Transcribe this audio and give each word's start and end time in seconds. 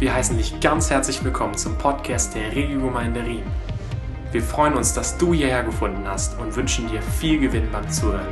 Wir 0.00 0.14
heißen 0.14 0.38
dich 0.38 0.58
ganz 0.60 0.88
herzlich 0.88 1.22
willkommen 1.22 1.58
zum 1.58 1.76
Podcast 1.76 2.34
der 2.34 2.56
Regiogemeinde 2.56 3.22
Riem. 3.22 3.42
Wir 4.32 4.42
freuen 4.42 4.72
uns, 4.72 4.94
dass 4.94 5.18
du 5.18 5.34
hierher 5.34 5.62
gefunden 5.62 6.08
hast 6.08 6.40
und 6.40 6.56
wünschen 6.56 6.88
dir 6.88 7.02
viel 7.02 7.38
Gewinn 7.38 7.70
beim 7.70 7.86
Zuhören. 7.90 8.26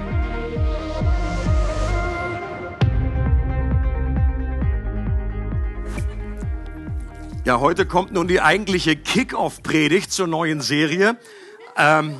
Ja, 7.44 7.60
heute 7.60 7.84
kommt 7.84 8.12
nun 8.12 8.28
die 8.28 8.40
eigentliche 8.40 8.96
Kick-Off-Predigt 8.96 10.10
zur 10.10 10.26
neuen 10.26 10.62
Serie. 10.62 11.18
Ähm, 11.76 12.16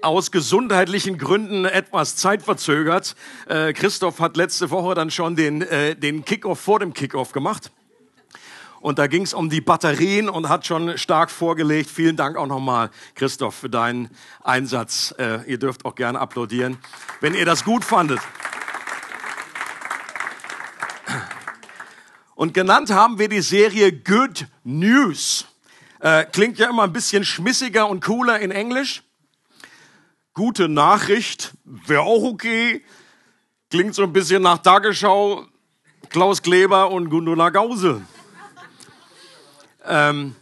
aus 0.00 0.30
gesundheitlichen 0.30 1.18
Gründen 1.18 1.66
etwas 1.66 2.16
zeitverzögert. 2.16 3.16
Äh, 3.48 3.74
Christoph 3.74 4.18
hat 4.18 4.38
letzte 4.38 4.70
Woche 4.70 4.94
dann 4.94 5.10
schon 5.10 5.36
den, 5.36 5.60
äh, 5.60 5.94
den 5.94 6.24
Kickoff 6.24 6.58
vor 6.58 6.78
dem 6.78 6.94
Kickoff 6.94 7.32
gemacht. 7.32 7.70
Und 8.80 8.98
da 8.98 9.06
ging 9.08 9.22
es 9.22 9.34
um 9.34 9.50
die 9.50 9.60
Batterien 9.60 10.28
und 10.28 10.48
hat 10.48 10.66
schon 10.66 10.96
stark 10.98 11.30
vorgelegt. 11.30 11.90
Vielen 11.90 12.16
Dank 12.16 12.36
auch 12.36 12.46
nochmal, 12.46 12.90
Christoph, 13.14 13.54
für 13.54 13.70
deinen 13.70 14.10
Einsatz. 14.42 15.14
Äh, 15.18 15.50
ihr 15.50 15.58
dürft 15.58 15.84
auch 15.84 15.94
gerne 15.94 16.20
applaudieren, 16.20 16.78
wenn 17.20 17.34
ihr 17.34 17.44
das 17.44 17.64
gut 17.64 17.84
fandet. 17.84 18.20
Und 22.36 22.54
genannt 22.54 22.90
haben 22.90 23.18
wir 23.18 23.28
die 23.28 23.40
Serie 23.40 23.92
Good 23.92 24.46
News. 24.62 25.46
Äh, 25.98 26.24
klingt 26.26 26.58
ja 26.58 26.70
immer 26.70 26.84
ein 26.84 26.92
bisschen 26.92 27.24
schmissiger 27.24 27.88
und 27.88 28.04
cooler 28.04 28.38
in 28.38 28.52
Englisch. 28.52 29.02
Gute 30.34 30.68
Nachricht 30.68 31.54
wäre 31.64 32.02
auch 32.02 32.22
okay. 32.22 32.84
Klingt 33.70 33.96
so 33.96 34.04
ein 34.04 34.12
bisschen 34.12 34.42
nach 34.42 34.58
Tagesschau, 34.58 35.46
Klaus 36.10 36.40
Kleber 36.40 36.92
und 36.92 37.10
Gundula 37.10 37.50
Gause. 37.50 38.02
Ähm, 39.84 40.34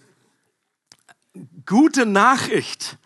gute 1.66 2.06
Nachricht, 2.06 2.98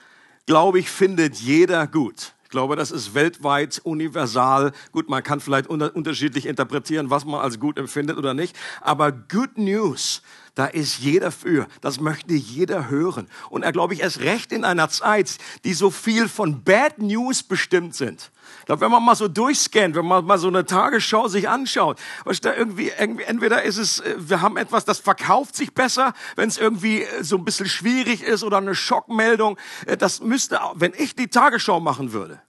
glaube 0.47 0.79
ich, 0.79 0.91
findet 0.91 1.37
jeder 1.37 1.87
gut. 1.87 2.35
Ich 2.45 2.51
glaube, 2.51 2.75
das 2.75 2.91
ist 2.91 3.15
weltweit 3.15 3.81
universal. 3.85 4.73
Gut, 4.91 5.09
man 5.09 5.23
kann 5.23 5.41
vielleicht 5.41 5.69
unterschiedlich 5.69 6.47
interpretieren, 6.47 7.09
was 7.09 7.25
man 7.25 7.41
als 7.41 7.61
gut 7.61 7.79
empfindet 7.79 8.17
oder 8.19 8.35
nicht. 8.35 8.57
Aber 8.81 9.13
Good 9.13 9.57
News, 9.57 10.23
da 10.61 10.67
ist 10.67 10.99
jeder 10.99 11.33
für. 11.33 11.67
Das 11.81 12.01
möchte 12.01 12.35
jeder 12.35 12.91
hören. 12.91 13.29
Und 13.49 13.63
er, 13.63 13.73
glaube 13.73 13.95
ich, 13.95 14.01
erst 14.01 14.21
recht 14.21 14.53
in 14.53 14.67
einer 14.67 14.91
Zeit, 14.91 15.39
die 15.65 15.73
so 15.73 15.89
viel 15.89 16.29
von 16.29 16.63
Bad 16.65 16.99
News 16.99 17.43
bestimmt 17.43 17.95
sind. 17.95 18.31
Ich 18.59 18.67
glaube, 18.67 18.83
wenn 18.83 18.91
man 18.91 19.03
mal 19.03 19.15
so 19.15 19.27
durchscannt, 19.27 19.95
wenn 19.95 20.05
man 20.05 20.23
mal 20.27 20.37
so 20.37 20.49
eine 20.49 20.67
Tagesschau 20.67 21.29
sich 21.29 21.49
anschaut, 21.49 21.99
was 22.25 22.43
da 22.43 22.55
irgendwie, 22.55 22.93
irgendwie, 22.99 23.25
entweder 23.25 23.63
ist 23.63 23.79
es, 23.79 24.01
äh, 24.01 24.17
wir 24.19 24.43
haben 24.43 24.59
etwas, 24.59 24.85
das 24.85 24.99
verkauft 24.99 25.57
sich 25.57 25.73
besser, 25.73 26.13
wenn 26.37 26.51
es 26.51 26.59
irgendwie 26.59 27.05
äh, 27.05 27.25
so 27.25 27.39
ein 27.39 27.45
bisschen 27.47 27.65
schwierig 27.65 28.23
ist 28.23 28.45
oder 28.45 28.59
eine 28.59 28.75
Schockmeldung. 28.75 29.57
Äh, 29.87 29.97
das 29.97 30.21
müsste, 30.21 30.61
wenn 30.75 30.93
ich 30.95 31.17
die 31.17 31.29
Tagesschau 31.29 31.81
machen 31.81 32.13
würde, 32.13 32.43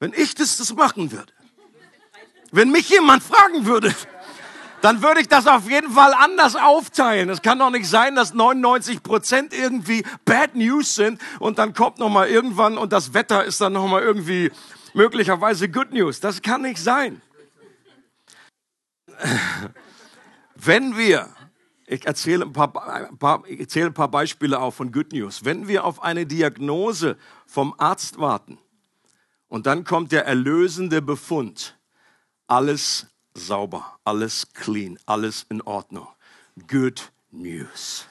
wenn 0.00 0.14
ich 0.14 0.34
das, 0.34 0.56
das 0.56 0.74
machen 0.74 1.12
würde, 1.12 1.34
wenn 2.52 2.70
mich 2.70 2.88
jemand 2.88 3.22
fragen 3.22 3.66
würde, 3.66 3.94
dann 4.80 5.02
würde 5.02 5.20
ich 5.20 5.28
das 5.28 5.46
auf 5.46 5.68
jeden 5.68 5.92
Fall 5.92 6.14
anders 6.14 6.56
aufteilen. 6.56 7.28
Es 7.30 7.42
kann 7.42 7.58
doch 7.58 7.70
nicht 7.70 7.88
sein, 7.88 8.14
dass 8.14 8.34
99 8.34 9.02
Prozent 9.02 9.52
irgendwie 9.52 10.04
Bad 10.24 10.54
News 10.54 10.94
sind 10.94 11.20
und 11.40 11.58
dann 11.58 11.74
kommt 11.74 11.98
noch 11.98 12.08
mal 12.08 12.28
irgendwann 12.28 12.78
und 12.78 12.92
das 12.92 13.14
Wetter 13.14 13.44
ist 13.44 13.60
dann 13.60 13.72
noch 13.72 13.86
mal 13.88 14.02
irgendwie 14.02 14.50
möglicherweise 14.94 15.68
Good 15.68 15.92
News. 15.92 16.20
Das 16.20 16.42
kann 16.42 16.62
nicht 16.62 16.78
sein. 16.78 17.20
Wenn 20.54 20.96
wir, 20.96 21.28
ich 21.86 22.06
erzähle 22.06 22.44
ein 22.44 22.52
paar, 22.52 22.72
ein 22.88 23.18
paar, 23.18 23.42
ich 23.46 23.60
erzähle 23.60 23.86
ein 23.86 23.94
paar 23.94 24.10
Beispiele 24.10 24.58
auf 24.58 24.76
von 24.76 24.92
Good 24.92 25.12
News. 25.12 25.44
Wenn 25.44 25.68
wir 25.68 25.84
auf 25.84 26.02
eine 26.02 26.26
Diagnose 26.26 27.16
vom 27.46 27.74
Arzt 27.78 28.18
warten 28.18 28.58
und 29.48 29.66
dann 29.66 29.84
kommt 29.84 30.12
der 30.12 30.26
erlösende 30.26 31.02
Befund, 31.02 31.78
alles 32.46 33.06
sauber, 33.38 33.98
alles 34.04 34.52
clean, 34.52 34.98
alles 35.06 35.46
in 35.48 35.62
Ordnung. 35.62 36.08
Good 36.68 37.10
News. 37.30 38.06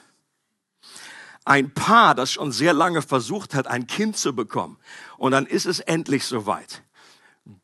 Ein 1.44 1.72
Paar, 1.72 2.14
das 2.14 2.32
schon 2.32 2.52
sehr 2.52 2.72
lange 2.72 3.02
versucht 3.02 3.54
hat, 3.54 3.66
ein 3.66 3.86
Kind 3.86 4.16
zu 4.16 4.34
bekommen, 4.34 4.78
und 5.16 5.32
dann 5.32 5.46
ist 5.46 5.66
es 5.66 5.80
endlich 5.80 6.24
soweit. 6.24 6.82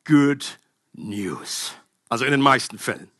Good 0.06 0.58
News. 0.92 1.72
Also 2.08 2.24
in 2.24 2.30
den 2.30 2.40
meisten 2.40 2.78
Fällen. 2.78 3.10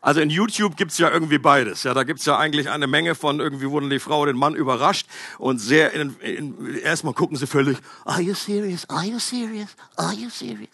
Also 0.00 0.20
in 0.20 0.30
YouTube 0.30 0.76
gibt's 0.76 0.96
ja 0.98 1.10
irgendwie 1.10 1.38
beides. 1.38 1.82
Ja, 1.82 1.92
da 1.92 2.04
gibt's 2.04 2.24
ja 2.24 2.38
eigentlich 2.38 2.70
eine 2.70 2.86
Menge 2.86 3.14
von 3.14 3.40
irgendwie 3.40 3.68
wurden 3.68 3.90
die 3.90 3.98
Frau 3.98 4.24
den 4.24 4.36
Mann 4.36 4.54
überrascht 4.54 5.06
und 5.38 5.58
sehr 5.58 5.92
in, 5.92 6.16
in, 6.20 6.74
erstmal 6.76 7.14
gucken 7.14 7.36
sie 7.36 7.46
völlig, 7.46 7.78
are 8.04 8.22
you 8.22 8.34
serious? 8.34 8.88
Are 8.88 9.04
you 9.04 9.18
serious? 9.18 9.76
Are 9.96 10.14
you 10.14 10.30
serious? 10.30 10.68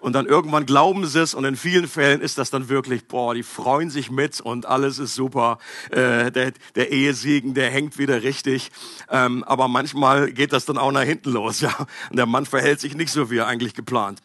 Und 0.00 0.14
dann 0.14 0.26
irgendwann 0.26 0.64
glauben 0.66 1.06
sie 1.06 1.20
es 1.20 1.34
und 1.34 1.44
in 1.44 1.56
vielen 1.56 1.86
Fällen 1.86 2.22
ist 2.22 2.38
das 2.38 2.50
dann 2.50 2.68
wirklich, 2.68 3.06
boah, 3.06 3.34
die 3.34 3.42
freuen 3.42 3.90
sich 3.90 4.10
mit 4.10 4.40
und 4.40 4.64
alles 4.64 4.98
ist 4.98 5.14
super. 5.14 5.58
Äh, 5.90 6.32
der, 6.32 6.52
der 6.74 6.90
Ehesegen, 6.90 7.52
der 7.52 7.70
hängt 7.70 7.98
wieder 7.98 8.22
richtig. 8.22 8.70
Ähm, 9.10 9.44
aber 9.44 9.68
manchmal 9.68 10.32
geht 10.32 10.52
das 10.52 10.64
dann 10.64 10.78
auch 10.78 10.92
nach 10.92 11.02
hinten 11.02 11.30
los, 11.30 11.60
ja. 11.60 11.74
Und 12.10 12.16
der 12.16 12.26
Mann 12.26 12.46
verhält 12.46 12.80
sich 12.80 12.94
nicht 12.94 13.12
so, 13.12 13.30
wie 13.30 13.38
er 13.38 13.46
eigentlich 13.46 13.74
geplant. 13.74 14.20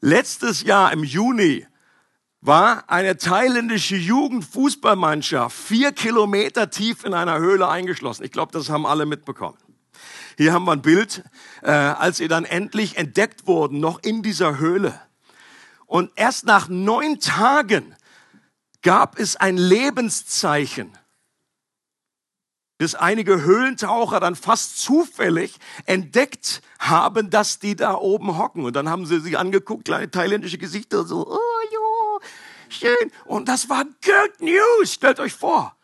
Letztes 0.00 0.62
Jahr 0.62 0.92
im 0.92 1.04
Juni 1.04 1.66
war 2.40 2.84
eine 2.88 3.16
thailändische 3.16 3.96
Jugendfußballmannschaft 3.96 5.56
vier 5.56 5.92
Kilometer 5.92 6.70
tief 6.70 7.04
in 7.04 7.14
einer 7.14 7.38
Höhle 7.38 7.68
eingeschlossen. 7.68 8.24
Ich 8.24 8.32
glaube, 8.32 8.52
das 8.52 8.68
haben 8.68 8.84
alle 8.84 9.06
mitbekommen. 9.06 9.56
Hier 10.36 10.52
haben 10.52 10.64
wir 10.64 10.72
ein 10.72 10.82
Bild, 10.82 11.24
äh, 11.62 11.70
als 11.70 12.18
sie 12.18 12.28
dann 12.28 12.44
endlich 12.44 12.96
entdeckt 12.96 13.46
wurden, 13.46 13.80
noch 13.80 14.02
in 14.02 14.22
dieser 14.22 14.58
Höhle. 14.58 15.00
Und 15.86 16.10
erst 16.16 16.46
nach 16.46 16.68
neun 16.68 17.20
Tagen 17.20 17.94
gab 18.82 19.18
es 19.18 19.36
ein 19.36 19.56
Lebenszeichen, 19.56 20.96
bis 22.78 22.94
einige 22.94 23.42
Höhlentaucher 23.42 24.18
dann 24.18 24.34
fast 24.34 24.78
zufällig 24.78 25.58
entdeckt 25.84 26.62
haben, 26.78 27.30
dass 27.30 27.58
die 27.58 27.76
da 27.76 27.94
oben 27.94 28.38
hocken. 28.38 28.64
Und 28.64 28.74
dann 28.74 28.88
haben 28.88 29.06
sie 29.06 29.20
sich 29.20 29.38
angeguckt, 29.38 29.84
kleine 29.84 30.10
thailändische 30.10 30.58
Gesichter, 30.58 31.04
so, 31.04 31.28
oh 31.28 31.38
ja, 31.70 32.28
schön. 32.68 33.12
Und 33.24 33.48
das 33.48 33.68
war 33.68 33.84
Good 33.84 34.40
News, 34.40 34.94
stellt 34.94 35.20
euch 35.20 35.34
vor. 35.34 35.76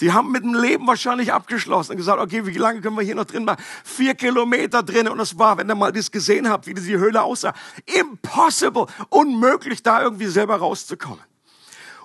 Die 0.00 0.12
haben 0.12 0.30
mit 0.30 0.44
dem 0.44 0.54
Leben 0.54 0.86
wahrscheinlich 0.86 1.32
abgeschlossen 1.32 1.92
und 1.92 1.96
gesagt, 1.96 2.20
okay, 2.20 2.46
wie 2.46 2.56
lange 2.56 2.80
können 2.80 2.96
wir 2.96 3.02
hier 3.02 3.16
noch 3.16 3.24
drin 3.24 3.44
machen? 3.44 3.62
Vier 3.84 4.14
Kilometer 4.14 4.82
drin 4.82 5.08
und 5.08 5.18
es 5.18 5.38
war, 5.38 5.58
wenn 5.58 5.68
ihr 5.68 5.74
mal 5.74 5.92
das 5.92 6.10
gesehen 6.10 6.48
habt, 6.48 6.66
wie 6.66 6.74
diese 6.74 6.98
Höhle 6.98 7.22
aussah, 7.22 7.52
impossible, 7.84 8.86
unmöglich, 9.08 9.82
da 9.82 10.02
irgendwie 10.02 10.26
selber 10.26 10.56
rauszukommen. 10.56 11.20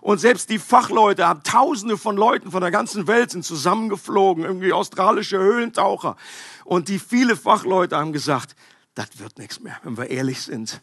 Und 0.02 0.18
selbst 0.18 0.50
die 0.50 0.60
Fachleute, 0.60 1.26
haben 1.26 1.44
Tausende 1.44 1.98
von 1.98 2.18
Leuten 2.18 2.52
von 2.52 2.62
der 2.62 2.72
ganzen 2.72 3.08
Welt 3.08 3.32
sind 3.32 3.46
zusammengeflogen, 3.46 4.44
irgendwie 4.44 4.74
australische 4.74 5.38
Höhlentaucher. 5.38 6.18
Und 6.66 6.90
die 6.90 7.00
viele 7.00 7.38
Fachleute 7.38 7.96
haben 7.96 8.12
gesagt, 8.12 8.56
das 8.96 9.20
wird 9.20 9.38
nichts 9.38 9.62
mehr, 9.62 9.80
wenn 9.84 9.96
wir 9.96 10.10
ehrlich 10.10 10.42
sind. 10.42 10.82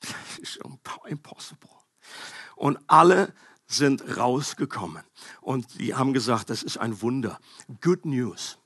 Das 0.00 0.38
ist 0.40 0.60
impossible. 1.06 1.68
Und 2.54 2.78
alle 2.86 3.34
sind 3.66 4.16
rausgekommen. 4.16 5.02
Und 5.40 5.80
die 5.80 5.94
haben 5.94 6.12
gesagt, 6.12 6.50
das 6.50 6.62
ist 6.62 6.76
ein 6.78 7.00
Wunder. 7.02 7.38
Good 7.80 8.04
News. 8.06 8.58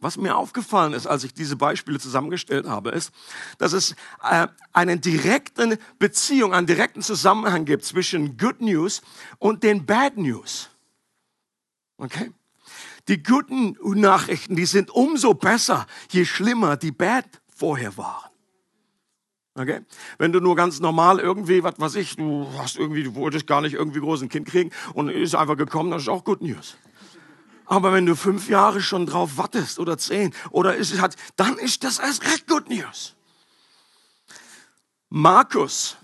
Was 0.00 0.16
mir 0.16 0.36
aufgefallen 0.36 0.94
ist, 0.94 1.06
als 1.06 1.24
ich 1.24 1.34
diese 1.34 1.56
Beispiele 1.56 1.98
zusammengestellt 1.98 2.66
habe, 2.66 2.90
ist, 2.90 3.12
dass 3.58 3.74
es 3.74 3.94
äh, 4.22 4.48
einen 4.72 5.02
direkten 5.02 5.76
Beziehung, 5.98 6.54
einen 6.54 6.66
direkten 6.66 7.02
Zusammenhang 7.02 7.66
gibt 7.66 7.84
zwischen 7.84 8.38
Good 8.38 8.62
News 8.62 9.02
und 9.38 9.62
den 9.62 9.84
Bad 9.84 10.16
News. 10.16 10.70
Okay? 11.98 12.32
Die 13.08 13.22
guten 13.22 13.76
Nachrichten, 14.00 14.56
die 14.56 14.64
sind 14.64 14.90
umso 14.90 15.34
besser, 15.34 15.86
je 16.10 16.24
schlimmer 16.24 16.78
die 16.78 16.92
Bad 16.92 17.26
vorher 17.54 17.96
waren. 17.98 18.29
Okay? 19.54 19.80
Wenn 20.18 20.32
du 20.32 20.40
nur 20.40 20.56
ganz 20.56 20.80
normal 20.80 21.18
irgendwie, 21.18 21.62
was 21.62 21.74
weiß 21.78 21.96
ich, 21.96 22.16
du 22.16 22.46
hast 22.58 22.76
irgendwie, 22.76 23.02
du 23.02 23.14
wolltest 23.14 23.46
gar 23.46 23.60
nicht 23.60 23.74
irgendwie 23.74 24.00
groß 24.00 24.22
ein 24.22 24.28
Kind 24.28 24.46
kriegen 24.46 24.70
und 24.94 25.08
ist 25.08 25.34
einfach 25.34 25.56
gekommen, 25.56 25.90
das 25.90 26.02
ist 26.02 26.08
auch 26.08 26.24
Good 26.24 26.42
News. 26.42 26.76
Aber 27.66 27.92
wenn 27.92 28.06
du 28.06 28.16
fünf 28.16 28.48
Jahre 28.48 28.80
schon 28.80 29.06
drauf 29.06 29.36
wartest 29.36 29.78
oder 29.78 29.96
zehn 29.98 30.34
oder 30.50 30.76
ist 30.76 30.92
es 30.92 31.00
hat, 31.00 31.16
dann 31.36 31.56
ist 31.58 31.84
das 31.84 31.98
erst 31.98 32.24
recht 32.24 32.46
Good 32.46 32.68
News. 32.68 33.14
Markus, 35.08 35.96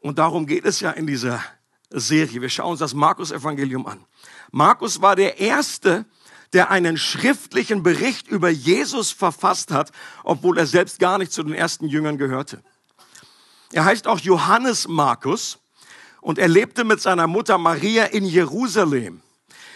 und 0.00 0.18
darum 0.18 0.46
geht 0.46 0.64
es 0.64 0.80
ja 0.80 0.90
in 0.90 1.06
dieser 1.06 1.42
Serie. 1.90 2.40
Wir 2.40 2.48
schauen 2.48 2.72
uns 2.72 2.80
das 2.80 2.94
Markus-Evangelium 2.94 3.86
an. 3.86 4.04
Markus 4.50 5.00
war 5.02 5.16
der 5.16 5.38
Erste, 5.38 6.06
der 6.52 6.70
einen 6.70 6.96
schriftlichen 6.96 7.82
Bericht 7.82 8.28
über 8.28 8.48
Jesus 8.48 9.10
verfasst 9.10 9.70
hat, 9.70 9.92
obwohl 10.24 10.58
er 10.58 10.66
selbst 10.66 10.98
gar 10.98 11.18
nicht 11.18 11.32
zu 11.32 11.42
den 11.42 11.54
ersten 11.54 11.86
Jüngern 11.86 12.18
gehörte. 12.18 12.62
Er 13.72 13.84
heißt 13.84 14.06
auch 14.06 14.20
Johannes 14.20 14.88
Markus 14.88 15.58
und 16.20 16.38
er 16.38 16.48
lebte 16.48 16.84
mit 16.84 17.00
seiner 17.00 17.26
Mutter 17.26 17.58
Maria 17.58 18.04
in 18.04 18.24
Jerusalem. 18.24 19.20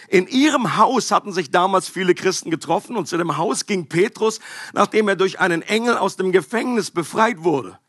In 0.07 0.27
ihrem 0.27 0.77
Haus 0.77 1.11
hatten 1.11 1.31
sich 1.31 1.51
damals 1.51 1.87
viele 1.87 2.13
Christen 2.13 2.51
getroffen 2.51 2.97
und 2.97 3.07
zu 3.07 3.17
dem 3.17 3.37
Haus 3.37 3.65
ging 3.65 3.87
Petrus, 3.87 4.39
nachdem 4.73 5.07
er 5.07 5.15
durch 5.15 5.39
einen 5.39 5.61
Engel 5.61 5.97
aus 5.97 6.17
dem 6.17 6.31
Gefängnis 6.31 6.91
befreit 6.91 7.43
wurde. 7.43 7.79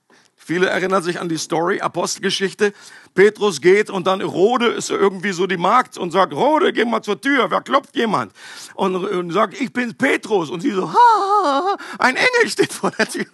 Viele 0.47 0.69
erinnern 0.69 1.03
sich 1.03 1.19
an 1.19 1.31
die 1.31 1.39
Story, 1.39 1.81
Apostelgeschichte. 1.81 2.75
Petrus 3.15 3.63
geht 3.63 3.89
und 3.89 4.07
dann 4.07 4.21
Rode 4.21 4.67
ist 4.67 4.91
irgendwie 4.91 5.33
so 5.33 5.47
die 5.47 5.57
Magd 5.57 5.97
und 5.97 6.11
sagt, 6.11 6.35
Rode, 6.35 6.75
geh 6.75 6.85
mal 6.85 7.01
zur 7.01 7.19
Tür, 7.19 7.51
wer 7.51 7.63
klopft 7.63 7.97
jemand? 7.97 8.31
Und, 8.75 8.95
und 8.95 9.31
sagt, 9.31 9.59
ich 9.59 9.73
bin 9.73 9.95
Petrus. 9.95 10.51
Und 10.51 10.61
sie 10.61 10.73
so, 10.73 10.93
ha, 10.93 11.77
ein 11.99 12.17
Engel 12.17 12.51
steht 12.51 12.75
vor 12.75 12.91
der 12.91 13.09
Tür. 13.09 13.25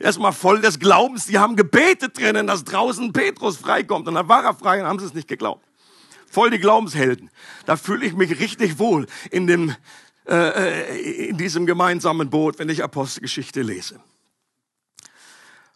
Erstmal 0.00 0.34
voll 0.34 0.60
des 0.60 0.78
Glaubens, 0.78 1.24
die 1.24 1.38
haben 1.38 1.56
gebetet 1.56 2.18
drinnen, 2.18 2.46
dass 2.46 2.62
draußen 2.62 3.10
Petrus 3.14 3.56
freikommt. 3.56 4.06
Und 4.06 4.14
dann 4.14 4.28
war 4.28 4.44
er 4.44 4.52
frei 4.52 4.82
und 4.82 4.86
haben 4.86 4.98
sie 4.98 5.06
es 5.06 5.14
nicht 5.14 5.28
geglaubt. 5.28 5.64
Voll 6.30 6.50
die 6.50 6.58
Glaubenshelden. 6.58 7.30
Da 7.64 7.78
fühle 7.78 8.04
ich 8.04 8.12
mich 8.12 8.38
richtig 8.38 8.78
wohl 8.78 9.06
in 9.30 9.46
dem, 9.46 9.74
äh, 10.28 10.34
äh 10.34 11.28
in 11.28 11.38
diesem 11.38 11.64
gemeinsamen 11.64 12.28
Boot, 12.28 12.58
wenn 12.58 12.68
ich 12.68 12.84
Apostelgeschichte 12.84 13.62
lese. 13.62 13.98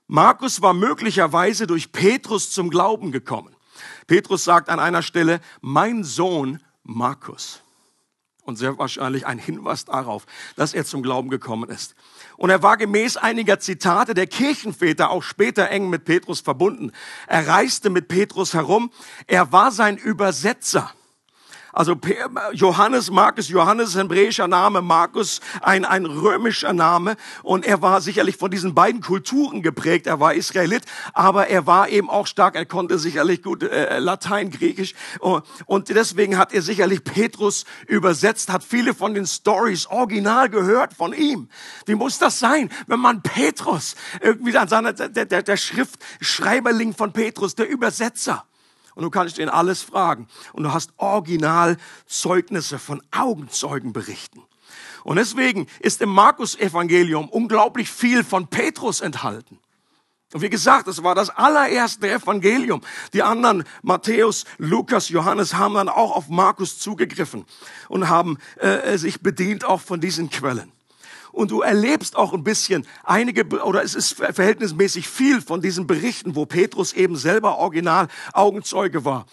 Markus 0.09 0.63
war 0.63 0.73
möglicherweise 0.73 1.67
durch 1.67 1.93
Petrus 1.93 2.51
zum 2.51 2.71
Glauben 2.71 3.13
gekommen. 3.13 3.55
Petrus 4.07 4.43
sagt 4.43 4.71
an 4.71 4.81
einer 4.81 5.03
Stelle, 5.03 5.41
mein 5.61 6.03
Sohn 6.03 6.61
Markus. 6.83 7.61
Und 8.43 8.57
sehr 8.57 8.79
wahrscheinlich 8.79 9.27
ein 9.27 9.39
Hinweis 9.39 9.85
darauf, 9.85 10.25
dass 10.57 10.73
er 10.73 10.87
zum 10.87 11.03
Glauben 11.03 11.29
gekommen 11.29 11.69
ist. 11.69 11.95
Und 12.39 12.49
er 12.49 12.63
war 12.63 12.79
gemäß 12.79 13.19
einiger 13.19 13.61
Zitate 13.61 14.15
der 14.15 14.27
Kirchenväter 14.27 15.11
auch 15.11 15.23
später 15.23 15.69
eng 15.69 15.91
mit 15.91 16.07
Petrus 16.07 16.41
verbunden. 16.41 16.93
Er 17.27 17.47
reiste 17.47 17.91
mit 17.91 18.09
Petrus 18.09 18.55
herum. 18.55 18.91
Er 19.27 19.53
war 19.53 19.71
sein 19.71 19.99
Übersetzer. 19.99 20.91
Also 21.79 21.97
Johannes, 22.55 23.09
Markus, 23.09 23.49
Johannes, 23.51 23.95
hebräischer 23.95 24.49
Name, 24.49 24.83
Markus, 24.83 25.41
ein, 25.63 25.85
ein 25.85 26.07
römischer 26.07 26.73
Name. 26.73 27.15
Und 27.45 27.65
er 27.65 27.81
war 27.81 28.01
sicherlich 28.01 28.37
von 28.37 28.51
diesen 28.51 28.75
beiden 28.75 29.01
Kulturen 29.01 29.63
geprägt. 29.63 30.09
Er 30.09 30.19
war 30.19 30.35
Israelit, 30.35 30.87
aber 31.13 31.47
er 31.47 31.69
war 31.69 31.89
eben 31.89 32.11
auch 32.11 32.27
stark, 32.27 32.57
er 32.57 32.67
konnte 32.67 32.99
sicherlich 32.99 33.45
gut 33.45 33.63
äh, 33.63 34.01
Latein, 34.01 34.51
Griechisch. 34.51 34.95
Und 35.67 35.89
deswegen 35.91 36.37
hat 36.37 36.53
er 36.53 36.63
sicherlich 36.63 37.05
Petrus 37.05 37.65
übersetzt, 37.87 38.53
hat 38.53 38.65
viele 38.65 38.93
von 38.93 39.15
den 39.15 39.29
Stories 39.29 39.87
original 39.87 40.49
gehört 40.49 40.95
von 40.95 41.13
ihm. 41.13 41.49
Wie 41.87 41.95
muss 41.95 42.19
das 42.19 42.41
sein, 42.41 42.71
wenn 42.89 42.99
man 42.99 43.23
Petrus 43.23 43.95
irgendwie 44.21 44.59
an 44.59 44.67
seiner, 44.67 44.95
der, 44.95 45.27
der, 45.27 45.45
der 45.45 45.57
Schriftschreiberling 45.57 46.93
von 46.93 47.13
Petrus, 47.13 47.55
der 47.55 47.69
Übersetzer, 47.69 48.48
und 48.99 49.05
du 49.05 49.11
kannst 49.11 49.39
ihn 49.39 49.49
alles 49.49 49.81
fragen. 49.81 50.27
Und 50.53 50.65
du 50.65 50.73
hast 50.73 50.91
Originalzeugnisse 50.97 52.81
von 52.81 53.01
Augenzeugen 53.13 53.93
berichten. 53.93 54.43
Und 55.05 55.19
deswegen 55.19 55.69
ist 55.79 56.03
im 56.03 56.09
Markus-Evangelium 56.09 57.29
unglaublich 57.29 57.93
viel 57.93 58.25
von 58.25 58.49
Petrus 58.49 59.01
enthalten. 59.01 59.61
Und 60.35 60.43
wie 60.43 60.51
gesagt, 60.51 60.89
es 60.89 61.05
war 61.05 61.15
das 61.15 61.31
allererste 61.31 62.11
Evangelium. 62.11 62.81
Die 63.13 63.23
anderen, 63.23 63.63
Matthäus, 63.83 64.45
Lukas, 64.59 65.11
Johannes, 65.11 65.55
haben 65.55 65.75
dann 65.75 65.89
auch 65.89 66.17
auf 66.17 66.29
Markus 66.29 66.81
zugegriffen 66.81 67.45
und 67.89 68.09
haben 68.09 68.39
äh, 68.57 68.99
sich 68.99 69.21
bedient 69.21 69.65
auch 69.65 69.81
von 69.81 70.01
diesen 70.01 70.29
Quellen 70.29 70.73
und 71.39 71.53
du 71.53 71.61
erlebst 71.61 72.17
auch 72.17 72.33
ein 72.33 72.43
bisschen 72.43 72.85
einige, 73.05 73.47
oder 73.63 73.85
es 73.85 73.95
ist 73.95 74.15
verhältnismäßig 74.15 75.09
viel 75.09 75.41
von 75.41 75.63
diesen 75.63 75.87
Berichten, 75.87 76.35
wo 76.35 76.47
Petrus 76.47 76.93
eben 76.93 77.15
selber 77.15 77.59
original 77.59 78.09
Augenzeuge 78.33 79.05
war. 79.05 79.25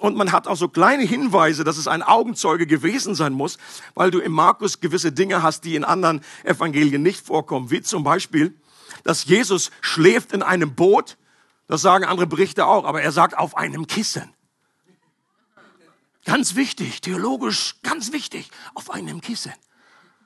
Und 0.00 0.16
man 0.16 0.32
hat 0.32 0.48
auch 0.48 0.56
so 0.56 0.68
kleine 0.68 1.02
Hinweise, 1.04 1.62
dass 1.62 1.76
es 1.76 1.86
ein 1.86 2.02
Augenzeuge 2.02 2.66
gewesen 2.66 3.14
sein 3.14 3.34
muss, 3.34 3.58
weil 3.94 4.10
du 4.10 4.20
im 4.20 4.32
Markus 4.32 4.80
gewisse 4.80 5.12
Dinge 5.12 5.42
hast, 5.42 5.64
die 5.64 5.76
in 5.76 5.84
anderen 5.84 6.22
Evangelien 6.44 7.02
nicht 7.02 7.26
vorkommen. 7.26 7.70
Wie 7.70 7.82
zum 7.82 8.04
Beispiel, 8.04 8.58
dass 9.02 9.26
Jesus 9.26 9.70
schläft 9.82 10.32
in 10.32 10.42
einem 10.42 10.74
Boot. 10.74 11.18
Das 11.66 11.82
sagen 11.82 12.06
andere 12.06 12.26
Berichte 12.26 12.64
auch, 12.64 12.86
aber 12.86 13.02
er 13.02 13.12
sagt 13.12 13.36
auf 13.36 13.54
einem 13.54 13.86
Kissen. 13.86 14.32
Ganz 16.24 16.54
wichtig, 16.54 17.02
theologisch 17.02 17.74
ganz 17.82 18.12
wichtig, 18.12 18.50
auf 18.72 18.90
einem 18.90 19.20
Kissen. 19.20 19.52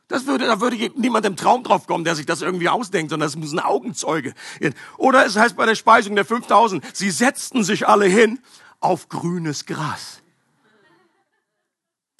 Das 0.09 0.27
würde, 0.27 0.47
da 0.47 0.61
würde 0.61 0.77
niemand 0.97 1.27
im 1.27 1.37
Traum 1.37 1.63
drauf 1.63 1.87
kommen, 1.87 2.03
der 2.03 2.17
sich 2.17 2.25
das 2.25 2.41
irgendwie 2.41 2.71
ausdenkt, 2.71 3.11
sondern 3.11 3.29
es 3.29 3.37
muss 3.37 3.53
ein 3.53 3.61
Augenzeuge. 3.61 4.35
Oder 4.97 5.27
es 5.27 5.37
heißt 5.37 5.55
bei 5.55 5.67
der 5.67 5.75
Speisung 5.75 6.17
der 6.17 6.25
5000, 6.25 6.85
sie 6.97 7.11
setzten 7.11 7.63
sich 7.63 7.87
alle 7.87 8.07
hin 8.07 8.41
auf 8.81 9.11
grünes 9.11 9.67
Gras. 9.67 10.23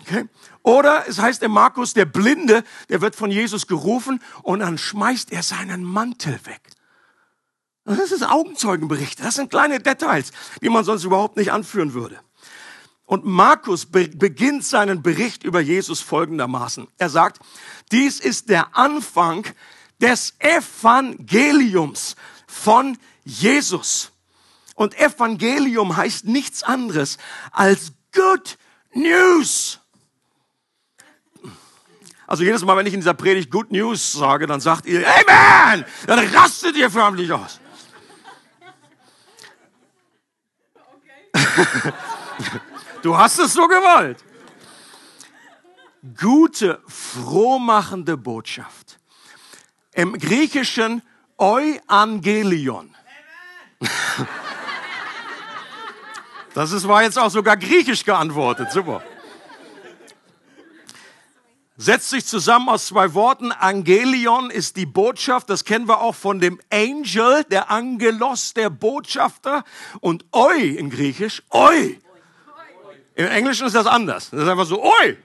Okay? 0.03 0.27
Oder 0.63 1.09
es 1.09 1.19
heißt 1.19 1.43
im 1.43 1.53
Markus, 1.53 1.95
der 1.95 2.05
Blinde, 2.05 2.63
der 2.91 3.01
wird 3.01 3.17
von 3.17 3.31
Jesus 3.31 3.67
gerufen 3.67 4.23
und 4.43 4.61
dann 4.61 4.77
schmeißt 4.77 5.33
er 5.33 5.43
seinen 5.43 5.83
Mantel 5.83 6.39
weg. 6.45 6.61
Das 7.85 8.13
ist 8.13 8.23
Augenzeugenbericht. 8.23 9.25
Das 9.25 9.37
sind 9.37 9.49
kleine 9.49 9.81
Details, 9.81 10.33
die 10.61 10.69
man 10.69 10.85
sonst 10.85 11.05
überhaupt 11.05 11.39
nicht 11.39 11.53
anführen 11.53 11.95
würde. 11.95 12.21
Und 13.07 13.25
Markus 13.25 13.87
beginnt 13.87 14.67
seinen 14.67 15.03
Bericht 15.03 15.43
über 15.43 15.61
Jesus 15.61 16.03
folgendermaßen. 16.03 16.89
Er 16.99 17.09
sagt, 17.09 17.41
dies 17.89 18.21
ist 18.21 18.49
der 18.49 18.77
Anfang 18.77 19.45
des 20.01 20.35
Evangeliums 20.39 22.17
von 22.47 22.99
Jesus. 23.25 24.13
Und 24.75 24.99
Evangelium 24.99 25.97
heißt 25.97 26.25
nichts 26.25 26.63
anderes 26.63 27.19
als 27.51 27.93
Good 28.13 28.57
News. 28.95 29.81
Also 32.27 32.45
jedes 32.45 32.63
Mal, 32.63 32.77
wenn 32.77 32.87
ich 32.87 32.95
in 32.95 33.01
dieser 33.01 33.15
Predigt 33.15 33.51
Good 33.51 33.73
News 33.73 34.13
sage, 34.13 34.47
dann 34.47 34.61
sagt 34.61 34.87
ihr 34.87 35.03
Amen. 35.07 35.85
Dann 36.07 36.19
rastet 36.29 36.77
ihr 36.77 36.91
förmlich 36.91 37.33
aus. 37.33 37.61
Okay. 40.75 41.93
Du 43.03 43.17
hast 43.17 43.39
es 43.39 43.53
so 43.53 43.69
gewollt. 43.69 44.25
Gute, 46.17 46.81
frohmachende 46.87 48.17
Botschaft. 48.17 48.99
Im 49.93 50.19
Griechischen 50.19 51.03
Euangelion. 51.37 52.95
Das 56.55 56.73
ist, 56.73 56.89
war 56.89 57.05
jetzt 57.05 57.17
auch 57.17 57.31
sogar 57.31 57.57
griechisch 57.57 58.05
geantwortet. 58.05 58.73
Super. 58.73 59.01
Setzt 61.77 62.11
sich 62.11 62.27
zusammen 62.27 62.69
aus 62.69 62.87
zwei 62.87 63.15
Worten. 63.15 63.53
Angelion 63.53 64.51
ist 64.51 64.77
die 64.77 64.87
Botschaft. 64.87 65.51
Das 65.51 65.65
kennen 65.65 65.87
wir 65.87 66.01
auch 66.01 66.17
von 66.17 66.41
dem 66.41 66.59
Angel, 66.73 67.45
der 67.45 67.71
Angelos, 67.71 68.55
der 68.55 68.71
Botschafter. 68.71 69.63
Und 70.01 70.25
Eu 70.35 70.51
in 70.57 70.91
Griechisch, 70.91 71.45
Eu 71.51 71.95
im 73.19 73.27
Englischen 73.27 73.67
ist 73.67 73.75
das 73.75 73.87
anders. 73.87 74.31
Das 74.31 74.43
ist 74.43 74.49
einfach 74.49 74.65
so, 74.65 74.81
oi. 74.81 75.17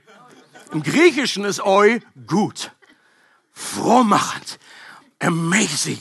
Im 0.74 0.82
Griechischen 0.82 1.46
ist 1.46 1.64
oi 1.64 2.00
gut. 2.26 2.72
Frohmachend. 3.52 4.58
Amazing. 5.20 6.00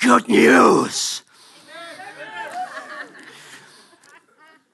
Good 0.00 0.28
news. 0.28 1.22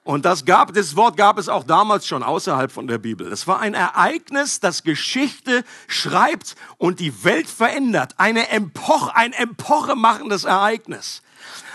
Und 0.03 0.25
das 0.25 0.43
gab, 0.43 0.73
das 0.73 0.97
Wort 0.97 1.15
gab 1.15 1.37
es 1.37 1.47
auch 1.47 1.63
damals 1.63 2.05
schon 2.05 2.23
außerhalb 2.23 2.71
von 2.71 2.87
der 2.87 2.97
Bibel. 2.97 3.31
Es 3.31 3.47
war 3.47 3.61
ein 3.61 3.73
Ereignis, 3.73 4.59
das 4.59 4.83
Geschichte 4.83 5.63
schreibt 5.87 6.55
und 6.77 6.99
die 6.99 7.23
Welt 7.23 7.47
verändert. 7.47 8.15
Eine 8.17 8.49
Epoche, 8.49 9.15
ein 9.15 9.31
epochemachendes 9.31 10.43
Ereignis. 10.43 11.21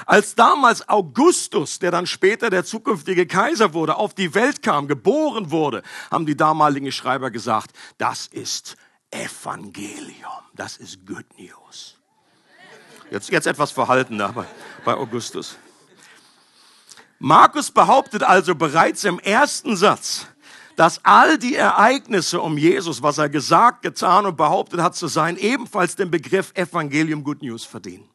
Als 0.05 0.35
damals 0.35 0.89
Augustus, 0.89 1.79
der 1.79 1.91
dann 1.91 2.07
später 2.07 2.51
der 2.51 2.65
zukünftige 2.65 3.27
Kaiser 3.27 3.73
wurde, 3.73 3.97
auf 3.97 4.15
die 4.15 4.35
Welt 4.35 4.63
kam, 4.63 4.89
geboren 4.89 5.51
wurde, 5.51 5.83
haben 6.11 6.27
die 6.27 6.37
damaligen 6.37 6.93
Schreiber 6.93 7.31
gesagt, 7.31 7.73
das 7.97 8.27
ist 8.27 8.77
Evangelium, 9.11 10.43
das 10.55 10.77
ist 10.77 11.07
Good 11.07 11.27
News. 11.39 11.97
Jetzt, 13.11 13.31
jetzt 13.31 13.47
etwas 13.47 13.71
verhaltener 13.71 14.33
bei, 14.33 14.45
bei 14.85 14.95
Augustus. 14.95 15.57
Markus 17.19 17.71
behauptet 17.71 18.23
also 18.23 18.55
bereits 18.55 19.05
im 19.05 19.19
ersten 19.19 19.77
Satz, 19.77 20.27
dass 20.77 21.05
all 21.05 21.39
die 21.39 21.57
Ereignisse 21.57 22.41
um 22.41 22.57
Jesus, 22.57 23.03
was 23.03 23.19
er 23.19 23.29
gesagt, 23.29 23.83
getan 23.83 24.27
und 24.27 24.37
behauptet 24.37 24.81
hat 24.81 24.95
zu 24.95 25.09
sein, 25.09 25.37
ebenfalls 25.37 25.97
den 25.97 26.11
Begriff 26.11 26.53
Evangelium 26.55 27.25
Good 27.25 27.43
News 27.43 27.65
verdienen. 27.65 28.09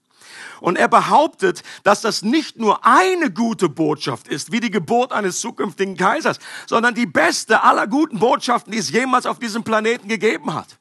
Und 0.62 0.78
er 0.78 0.88
behauptet, 0.88 1.62
dass 1.84 2.00
das 2.00 2.22
nicht 2.22 2.58
nur 2.58 2.86
eine 2.86 3.30
gute 3.30 3.68
Botschaft 3.68 4.30
ist, 4.30 4.54
wie 4.54 4.62
die 4.62 4.72
Geburt 4.72 5.12
eines 5.12 5.42
zukünftigen 5.42 5.98
Kaisers, 5.98 6.40
sondern 6.66 6.96
die 6.96 7.06
beste 7.06 7.64
aller 7.64 7.86
guten 7.86 8.20
Botschaften, 8.20 8.72
die 8.72 8.78
es 8.78 8.90
jemals 8.90 9.26
auf 9.26 9.40
diesem 9.40 9.66
Planeten 9.66 10.08
gegeben 10.08 10.54
hat. 10.54 10.80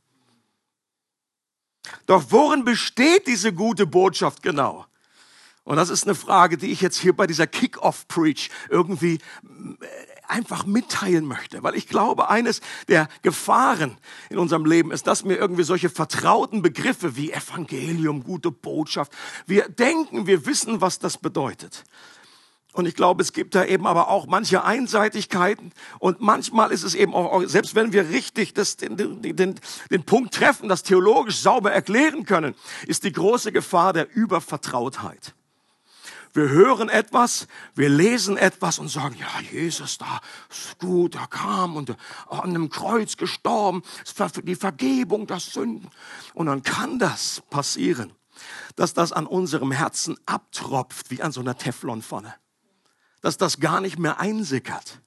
Doch 2.07 2.27
worin 2.29 2.65
besteht 2.65 3.27
diese 3.27 3.53
gute 3.53 3.87
Botschaft 3.87 4.41
genau? 4.45 4.87
Und 5.65 5.77
das 5.77 5.91
ist 5.91 6.05
eine 6.05 6.17
Frage, 6.17 6.57
die 6.57 6.73
ich 6.73 6.81
jetzt 6.81 6.99
hier 6.99 7.15
bei 7.15 7.27
dieser 7.27 7.47
Kick-Off-Preach 7.47 8.51
irgendwie 8.69 9.15
äh, 9.15 9.87
einfach 10.27 10.67
mitteilen 10.67 11.25
möchte, 11.27 11.63
weil 11.63 11.77
ich 11.77 11.87
glaube, 11.87 12.31
eines 12.31 12.61
der 12.89 13.09
Gefahren 13.23 13.99
in 14.31 14.39
unserem 14.39 14.65
Leben 14.65 14.91
ist, 14.91 15.07
dass 15.07 15.25
wir 15.25 15.39
irgendwie 15.39 15.63
solche 15.63 15.91
vertrauten 15.91 16.63
Begriffe 16.63 17.17
wie 17.17 17.33
Evangelium, 17.33 18.25
gute 18.25 18.51
Botschaft, 18.51 19.13
wir 19.47 19.69
denken, 19.69 20.27
wir 20.27 20.47
wissen, 20.47 20.81
was 20.81 20.99
das 20.99 21.19
bedeutet. 21.19 21.85
Und 22.73 22.87
ich 22.87 22.95
glaube, 22.95 23.23
es 23.23 23.35
gibt 23.35 23.55
da 23.55 23.67
eben 23.67 23.87
aber 23.87 24.09
auch 24.09 24.27
manche 24.27 24.65
Einseitigkeiten 24.65 25.73
und 25.99 26.21
manchmal 26.21 26.73
ist 26.73 26.85
es 26.85 26.95
eben 26.95 27.15
auch, 27.15 27.43
selbst 27.45 27.75
wenn 27.75 27.93
wir 27.93 28.09
richtig 28.09 28.55
das, 28.55 28.79
den, 28.79 28.97
den, 28.97 29.37
den, 29.37 29.61
den 29.91 30.05
Punkt 30.05 30.33
treffen, 30.33 30.71
das 30.71 30.83
theologisch 30.83 31.37
sauber 31.37 31.71
erklären 31.71 32.25
können, 32.25 32.55
ist 32.87 33.05
die 33.05 33.13
große 33.13 33.53
Gefahr 33.53 33.93
der 33.93 34.11
Übervertrautheit. 34.17 35.35
Wir 36.35 36.49
hören 36.49 36.89
etwas, 36.89 37.47
wir 37.75 37.91
lesen 37.91 38.39
etwas 38.39 38.79
und 38.79 38.89
sagen, 38.89 39.17
ja, 39.19 39.29
Jesus 39.51 39.99
da 39.99 40.21
ist 40.49 40.79
gut, 40.79 41.15
er 41.15 41.27
kam 41.27 41.77
und 41.77 41.91
an 42.29 42.41
einem 42.51 42.71
Kreuz 42.71 43.19
gestorben, 43.19 43.83
die 44.45 44.55
Vergebung 44.55 45.27
der 45.27 45.41
Sünden. 45.41 45.91
Und 46.33 46.47
dann 46.47 46.63
kann 46.63 46.99
das 46.99 47.43
passieren, 47.51 48.13
dass 48.77 48.95
das 48.95 49.13
an 49.13 49.27
unserem 49.27 49.73
Herzen 49.73 50.17
abtropft 50.25 51.11
wie 51.11 51.23
an 51.23 51.33
so 51.33 51.41
einer 51.41 51.59
Teflonpfanne. 51.59 52.35
Dass 53.21 53.37
das 53.37 53.61
gar 53.61 53.81
nicht 53.81 53.99
mehr 53.99 54.19
einsickert. 54.19 55.03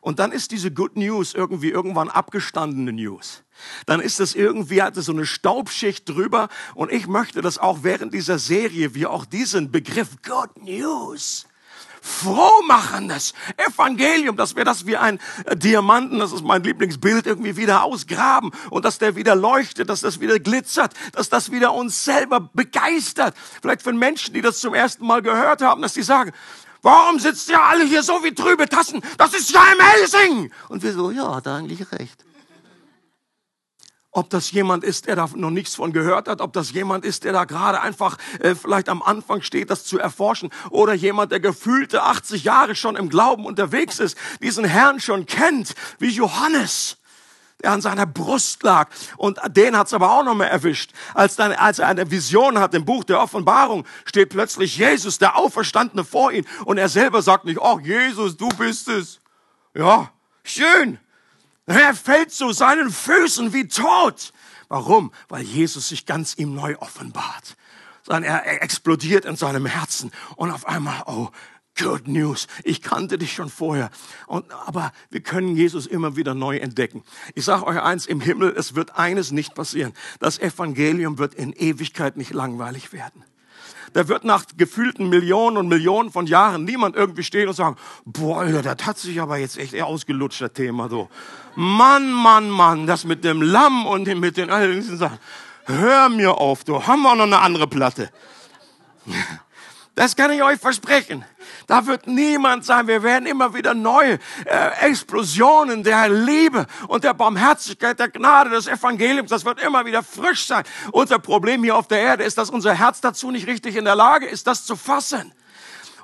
Und 0.00 0.18
dann 0.18 0.32
ist 0.32 0.52
diese 0.52 0.70
Good 0.70 0.96
News 0.96 1.34
irgendwie 1.34 1.70
irgendwann 1.70 2.08
abgestandene 2.08 2.92
News. 2.92 3.42
Dann 3.86 4.00
ist 4.00 4.20
es 4.20 4.34
irgendwie, 4.34 4.82
hat 4.82 4.96
es 4.96 5.06
so 5.06 5.12
eine 5.12 5.26
Staubschicht 5.26 6.08
drüber. 6.08 6.48
Und 6.74 6.92
ich 6.92 7.06
möchte, 7.06 7.42
dass 7.42 7.58
auch 7.58 7.82
während 7.82 8.14
dieser 8.14 8.38
Serie 8.38 8.94
wir 8.94 9.10
auch 9.10 9.24
diesen 9.24 9.70
Begriff 9.70 10.08
Good 10.22 10.62
News 10.62 11.46
frohmachendes 12.00 13.34
Evangelium, 13.56 14.36
dass 14.36 14.56
wir 14.56 14.64
das 14.64 14.86
wie 14.86 14.96
ein 14.96 15.18
Diamanten, 15.54 16.18
das 16.18 16.32
ist 16.32 16.44
mein 16.44 16.62
Lieblingsbild, 16.62 17.26
irgendwie 17.26 17.56
wieder 17.56 17.82
ausgraben 17.82 18.50
und 18.70 18.84
dass 18.84 18.98
der 18.98 19.16
wieder 19.16 19.34
leuchtet, 19.34 19.88
dass 19.88 20.00
das 20.00 20.20
wieder 20.20 20.38
glitzert, 20.38 20.94
dass 21.12 21.28
das 21.28 21.50
wieder 21.50 21.74
uns 21.74 22.04
selber 22.04 22.40
begeistert. 22.52 23.34
Vielleicht 23.60 23.82
für 23.82 23.92
Menschen, 23.92 24.34
die 24.34 24.40
das 24.40 24.60
zum 24.60 24.74
ersten 24.74 25.06
Mal 25.06 25.22
gehört 25.22 25.62
haben, 25.62 25.82
dass 25.82 25.94
die 25.94 26.02
sagen, 26.02 26.32
Warum 26.82 27.18
sitzt 27.18 27.48
ihr 27.48 27.62
alle 27.62 27.84
hier 27.84 28.02
so 28.02 28.22
wie 28.22 28.34
trübe 28.34 28.68
Tassen? 28.68 29.02
Das 29.16 29.34
ist 29.34 29.50
ja 29.50 29.62
amazing! 29.72 30.52
Und 30.68 30.82
wir 30.82 30.92
so, 30.92 31.10
ja, 31.10 31.34
hat 31.34 31.46
er 31.46 31.56
eigentlich 31.56 31.90
recht. 31.92 32.24
Ob 34.10 34.30
das 34.30 34.50
jemand 34.52 34.84
ist, 34.84 35.06
der 35.06 35.16
da 35.16 35.28
noch 35.34 35.50
nichts 35.50 35.74
von 35.74 35.92
gehört 35.92 36.28
hat, 36.28 36.40
ob 36.40 36.52
das 36.52 36.72
jemand 36.72 37.04
ist, 37.04 37.24
der 37.24 37.32
da 37.32 37.44
gerade 37.44 37.80
einfach 37.80 38.16
äh, 38.40 38.54
vielleicht 38.54 38.88
am 38.88 39.02
Anfang 39.02 39.42
steht, 39.42 39.70
das 39.70 39.84
zu 39.84 39.98
erforschen, 39.98 40.50
oder 40.70 40.94
jemand, 40.94 41.30
der 41.30 41.40
gefühlte 41.40 42.02
80 42.02 42.44
Jahre 42.44 42.74
schon 42.74 42.96
im 42.96 43.10
Glauben 43.10 43.44
unterwegs 43.44 43.98
ist, 44.00 44.16
diesen 44.42 44.64
Herrn 44.64 44.98
schon 45.00 45.26
kennt, 45.26 45.74
wie 45.98 46.08
Johannes 46.08 46.97
der 47.62 47.72
an 47.72 47.80
seiner 47.80 48.06
Brust 48.06 48.62
lag. 48.62 48.88
Und 49.16 49.38
den 49.48 49.76
hat's 49.76 49.92
aber 49.92 50.12
auch 50.12 50.22
noch 50.22 50.34
mehr 50.34 50.50
erwischt. 50.50 50.92
Als, 51.14 51.36
dann, 51.36 51.52
als 51.52 51.78
er 51.78 51.88
eine 51.88 52.10
Vision 52.10 52.58
hat 52.58 52.74
im 52.74 52.84
Buch 52.84 53.04
der 53.04 53.20
Offenbarung, 53.20 53.84
steht 54.04 54.30
plötzlich 54.30 54.76
Jesus, 54.76 55.18
der 55.18 55.36
Auferstandene, 55.36 56.04
vor 56.04 56.32
ihm. 56.32 56.44
Und 56.64 56.78
er 56.78 56.88
selber 56.88 57.22
sagt 57.22 57.44
nicht, 57.44 57.60
ach 57.60 57.80
Jesus, 57.80 58.36
du 58.36 58.48
bist 58.50 58.88
es. 58.88 59.20
Ja, 59.74 60.10
schön. 60.44 60.98
Er 61.66 61.94
fällt 61.94 62.32
zu 62.32 62.52
seinen 62.52 62.90
Füßen 62.90 63.52
wie 63.52 63.68
tot. 63.68 64.32
Warum? 64.68 65.12
Weil 65.28 65.42
Jesus 65.42 65.88
sich 65.88 66.06
ganz 66.06 66.34
ihm 66.36 66.54
neu 66.54 66.76
offenbart. 66.78 67.56
Er 68.06 68.62
explodiert 68.62 69.26
in 69.26 69.36
seinem 69.36 69.66
Herzen. 69.66 70.12
Und 70.36 70.50
auf 70.50 70.66
einmal, 70.66 71.02
oh, 71.06 71.28
Good 71.78 72.08
News. 72.08 72.46
Ich 72.64 72.82
kannte 72.82 73.18
dich 73.18 73.32
schon 73.32 73.48
vorher. 73.48 73.90
Und, 74.26 74.44
aber 74.66 74.92
wir 75.10 75.20
können 75.20 75.56
Jesus 75.56 75.86
immer 75.86 76.16
wieder 76.16 76.34
neu 76.34 76.56
entdecken. 76.56 77.04
Ich 77.34 77.44
sage 77.44 77.66
euch 77.66 77.80
eins, 77.80 78.06
im 78.06 78.20
Himmel, 78.20 78.54
es 78.56 78.74
wird 78.74 78.96
eines 78.98 79.32
nicht 79.32 79.54
passieren. 79.54 79.92
Das 80.20 80.38
Evangelium 80.38 81.18
wird 81.18 81.34
in 81.34 81.52
Ewigkeit 81.52 82.16
nicht 82.16 82.32
langweilig 82.32 82.92
werden. 82.92 83.24
Da 83.92 84.08
wird 84.08 84.24
nach 84.24 84.44
gefühlten 84.56 85.08
Millionen 85.08 85.56
und 85.56 85.68
Millionen 85.68 86.10
von 86.10 86.26
Jahren 86.26 86.64
niemand 86.64 86.94
irgendwie 86.94 87.22
stehen 87.22 87.48
und 87.48 87.54
sagen, 87.54 87.76
boah, 88.04 88.44
das 88.44 88.86
hat 88.86 88.98
sich 88.98 89.20
aber 89.20 89.38
jetzt 89.38 89.58
echt 89.58 89.80
ausgelutscht, 89.80 90.42
das 90.42 90.52
Thema 90.52 90.88
so. 90.88 91.08
Mann, 91.54 92.12
Mann, 92.12 92.50
Mann, 92.50 92.86
das 92.86 93.04
mit 93.04 93.24
dem 93.24 93.40
Lamm 93.40 93.86
und 93.86 94.06
mit 94.18 94.36
den 94.36 94.50
all 94.50 94.74
diesen 94.74 94.98
Sachen. 94.98 95.18
Hör 95.64 96.08
mir 96.08 96.38
auf, 96.38 96.64
du, 96.64 96.86
haben 96.86 97.02
wir 97.02 97.14
noch 97.14 97.24
eine 97.24 97.40
andere 97.40 97.66
Platte. 97.66 98.10
Das 99.98 100.14
kann 100.14 100.30
ich 100.30 100.40
euch 100.44 100.60
versprechen. 100.60 101.24
Da 101.66 101.84
wird 101.88 102.06
niemand 102.06 102.64
sein. 102.64 102.86
Wir 102.86 103.02
werden 103.02 103.26
immer 103.26 103.52
wieder 103.52 103.74
neue 103.74 104.20
äh, 104.44 104.86
Explosionen 104.86 105.82
der 105.82 106.08
Liebe 106.08 106.68
und 106.86 107.02
der 107.02 107.14
Barmherzigkeit, 107.14 107.98
der 107.98 108.08
Gnade 108.08 108.50
des 108.50 108.68
Evangeliums. 108.68 109.28
Das 109.28 109.44
wird 109.44 109.60
immer 109.60 109.84
wieder 109.86 110.04
frisch 110.04 110.46
sein. 110.46 110.62
Unser 110.92 111.18
Problem 111.18 111.64
hier 111.64 111.74
auf 111.74 111.88
der 111.88 111.98
Erde 111.98 112.22
ist, 112.22 112.38
dass 112.38 112.48
unser 112.48 112.74
Herz 112.74 113.00
dazu 113.00 113.32
nicht 113.32 113.48
richtig 113.48 113.74
in 113.74 113.86
der 113.86 113.96
Lage 113.96 114.26
ist, 114.26 114.46
das 114.46 114.64
zu 114.64 114.76
fassen. 114.76 115.34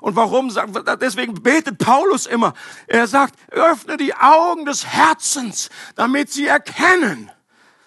Und 0.01 0.17
warum? 0.17 0.53
Deswegen 0.99 1.41
betet 1.41 1.77
Paulus 1.77 2.25
immer. 2.25 2.53
Er 2.87 3.07
sagt, 3.07 3.35
öffne 3.49 3.95
die 3.95 4.13
Augen 4.13 4.65
des 4.65 4.85
Herzens, 4.85 5.69
damit 5.95 6.33
sie 6.33 6.47
erkennen, 6.47 7.31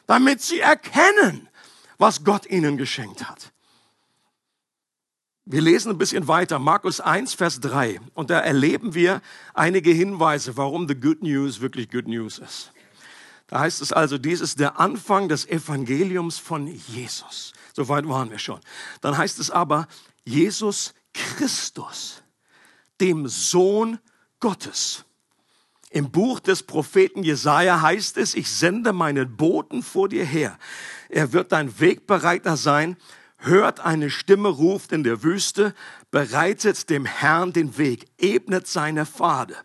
damit 0.06 0.40
sie 0.40 0.60
erkennen, 0.60 1.50
was 1.98 2.24
Gott 2.24 2.46
ihnen 2.46 2.78
geschenkt 2.78 3.28
hat. 3.28 3.52
Wir 5.50 5.62
lesen 5.62 5.92
ein 5.92 5.96
bisschen 5.96 6.28
weiter, 6.28 6.58
Markus 6.58 7.00
1, 7.00 7.32
Vers 7.32 7.58
3. 7.60 8.02
Und 8.12 8.28
da 8.28 8.38
erleben 8.38 8.92
wir 8.92 9.22
einige 9.54 9.92
Hinweise, 9.92 10.58
warum 10.58 10.86
the 10.86 10.94
Good 10.94 11.22
News 11.22 11.62
wirklich 11.62 11.88
Good 11.90 12.06
News 12.06 12.38
ist. 12.38 12.70
Da 13.46 13.60
heißt 13.60 13.80
es 13.80 13.90
also, 13.90 14.18
dies 14.18 14.42
ist 14.42 14.60
der 14.60 14.78
Anfang 14.78 15.30
des 15.30 15.48
Evangeliums 15.48 16.36
von 16.38 16.66
Jesus. 16.66 17.54
Soweit 17.72 18.06
waren 18.06 18.30
wir 18.30 18.38
schon. 18.38 18.60
Dann 19.00 19.16
heißt 19.16 19.38
es 19.38 19.50
aber, 19.50 19.88
Jesus 20.22 20.92
Christus, 21.14 22.22
dem 23.00 23.26
Sohn 23.26 23.98
Gottes. 24.40 25.06
Im 25.88 26.10
Buch 26.10 26.40
des 26.40 26.62
Propheten 26.62 27.22
Jesaja 27.22 27.80
heißt 27.80 28.18
es, 28.18 28.34
ich 28.34 28.50
sende 28.50 28.92
meinen 28.92 29.34
Boten 29.34 29.82
vor 29.82 30.10
dir 30.10 30.26
her. 30.26 30.58
Er 31.08 31.32
wird 31.32 31.52
dein 31.52 31.80
Wegbereiter 31.80 32.58
sein 32.58 32.98
hört 33.38 33.80
eine 33.80 34.10
Stimme 34.10 34.48
ruft 34.48 34.92
in 34.92 35.04
der 35.04 35.22
Wüste, 35.22 35.74
bereitet 36.10 36.90
dem 36.90 37.04
Herrn 37.04 37.52
den 37.52 37.78
Weg, 37.78 38.06
ebnet 38.18 38.66
seine 38.66 39.06
Pfade. 39.06 39.56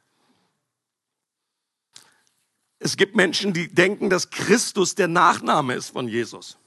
Es 2.80 2.98
gibt 2.98 3.15
Menschen, 3.15 3.53
die 3.53 3.68
denken, 3.68 4.10
dass 4.10 4.30
Christus 4.30 4.96
der 4.96 5.08
Nachname 5.08 5.74
ist 5.75 5.89
von 5.89 6.08
Jesus. 6.08 6.58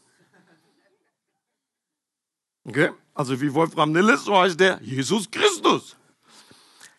Okay? 2.64 2.90
Also 3.14 3.40
wie 3.40 3.52
Wolfram 3.52 3.92
Nilles, 3.92 4.24
so 4.24 4.36
heißt 4.36 4.58
der 4.58 4.80
Jesus 4.82 5.30
Christus. 5.30 5.96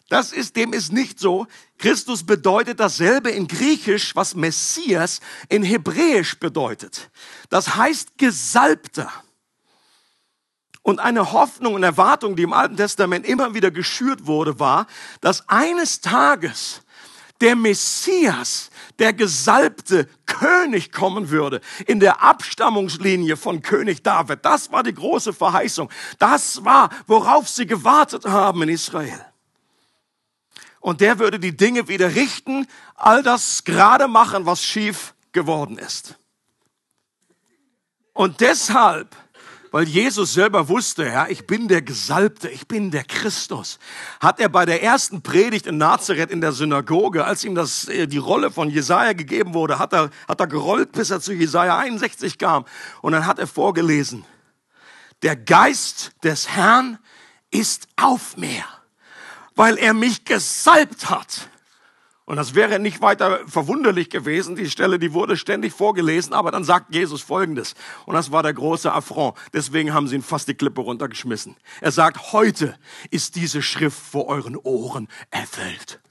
Das 0.09 0.31
ist, 0.31 0.55
dem 0.55 0.71
ist 0.71 0.93
nicht 0.93 1.19
so. 1.19 1.47
Christus 1.77 2.25
bedeutet 2.25 2.79
dasselbe 2.79 3.29
in 3.29 3.47
Griechisch, 3.47 4.15
was 4.15 4.35
Messias 4.35 5.19
in 5.49 5.63
Hebräisch 5.63 6.39
bedeutet. 6.39 7.09
Das 7.49 7.75
heißt 7.75 8.17
Gesalbter. 8.17 9.11
Und 10.88 11.01
eine 11.01 11.34
Hoffnung 11.34 11.74
und 11.74 11.84
Erwartung, 11.84 12.38
die 12.38 12.44
im 12.44 12.53
Alten 12.53 12.77
Testament 12.77 13.25
immer 13.25 13.53
wieder 13.53 13.72
geschürt 13.72 14.25
wurde, 14.25 14.58
war, 14.58 14.88
dass 15.20 15.50
eines 15.50 16.00
Tages 16.00 16.82
der 17.41 17.58
Messias, 17.58 18.70
der 18.98 19.12
gesalbte 19.12 20.08
König 20.25 20.94
kommen 20.94 21.29
würde, 21.29 21.60
in 21.88 22.00
der 22.00 22.24
Abstammungslinie 22.24 23.36
von 23.36 23.62
König 23.62 24.01
David. 24.01 24.46
Das 24.46 24.72
war 24.72 24.82
die 24.82 24.94
große 24.94 25.34
Verheißung. 25.34 25.89
Das 26.20 26.63
war, 26.63 26.89
worauf 27.06 27.50
sie 27.50 27.67
gewartet 27.67 28.25
haben 28.25 28.62
in 28.62 28.70
Israel. 28.70 29.25
Und 30.79 31.01
der 31.01 31.20
würde 31.20 31.38
die 31.38 31.58
Dinge 31.58 31.89
wieder 31.89 32.15
richten, 32.15 32.65
all 32.96 33.24
das 33.24 33.65
gerade 33.65 34.08
machen, 34.08 34.46
was 34.46 34.63
schief 34.63 35.15
geworden 35.34 35.77
ist. 35.79 36.15
Und 38.13 38.39
deshalb 38.39 39.13
weil 39.71 39.88
Jesus 39.88 40.33
selber 40.33 40.69
wusste, 40.69 41.05
ja, 41.05 41.27
ich 41.27 41.47
bin 41.47 41.67
der 41.67 41.81
Gesalbte, 41.81 42.50
ich 42.50 42.67
bin 42.67 42.91
der 42.91 43.03
Christus, 43.03 43.79
hat 44.19 44.39
er 44.39 44.50
bei 44.50 44.65
der 44.65 44.83
ersten 44.83 45.21
Predigt 45.21 45.67
in 45.67 45.77
Nazareth 45.77 46.31
in 46.31 46.41
der 46.41 46.51
Synagoge, 46.51 47.25
als 47.25 47.43
ihm 47.43 47.55
das, 47.55 47.88
äh, 47.88 48.07
die 48.07 48.17
Rolle 48.17 48.51
von 48.51 48.69
Jesaja 48.69 49.13
gegeben 49.13 49.53
wurde, 49.53 49.79
hat 49.79 49.93
er, 49.93 50.09
hat 50.27 50.39
er 50.39 50.47
gerollt, 50.47 50.91
bis 50.93 51.09
er 51.09 51.21
zu 51.21 51.33
Jesaja 51.33 51.77
61 51.77 52.38
kam. 52.38 52.65
Und 53.01 53.13
dann 53.13 53.25
hat 53.25 53.39
er 53.39 53.47
vorgelesen, 53.47 54.25
der 55.24 55.36
Geist 55.36 56.12
des 56.24 56.50
Herrn 56.50 57.00
ist 57.51 57.88
auf 57.95 58.38
mir, 58.38 58.63
weil 59.55 59.77
er 59.77 59.93
mich 59.93 60.25
gesalbt 60.25 61.09
hat, 61.09 61.50
Und 62.27 62.36
das 62.36 62.55
wäre 62.55 62.77
nicht 62.77 63.01
weiter 63.01 63.39
verwunderlich 63.48 64.10
gewesen. 64.10 64.57
Die 64.57 64.69
Stelle, 64.69 65.00
die 65.00 65.13
wurde 65.13 65.38
ständig 65.38 65.72
vorgelesen, 65.72 66.34
aber 66.34 66.51
dann 66.51 66.65
sagt 66.65 66.93
Jesus 66.93 67.22
Folgendes. 67.22 67.74
Und 68.05 68.15
das 68.15 68.34
war 68.34 68.43
der 68.43 68.53
große 68.53 68.91
Affront. 68.91 69.38
Deswegen 69.53 69.93
haben 69.93 70.10
sie 70.10 70.15
ihn 70.15 70.22
fast 70.22 70.50
die 70.50 70.53
Klippe 70.53 70.81
runtergeschmissen. 70.81 71.55
Er 71.79 71.93
sagt, 71.93 72.34
heute 72.34 72.77
ist 73.12 73.38
diese 73.38 73.62
Schrift 73.62 73.98
vor 73.98 74.27
euren 74.27 74.57
Ohren 74.57 75.07
erfüllt. 75.31 76.01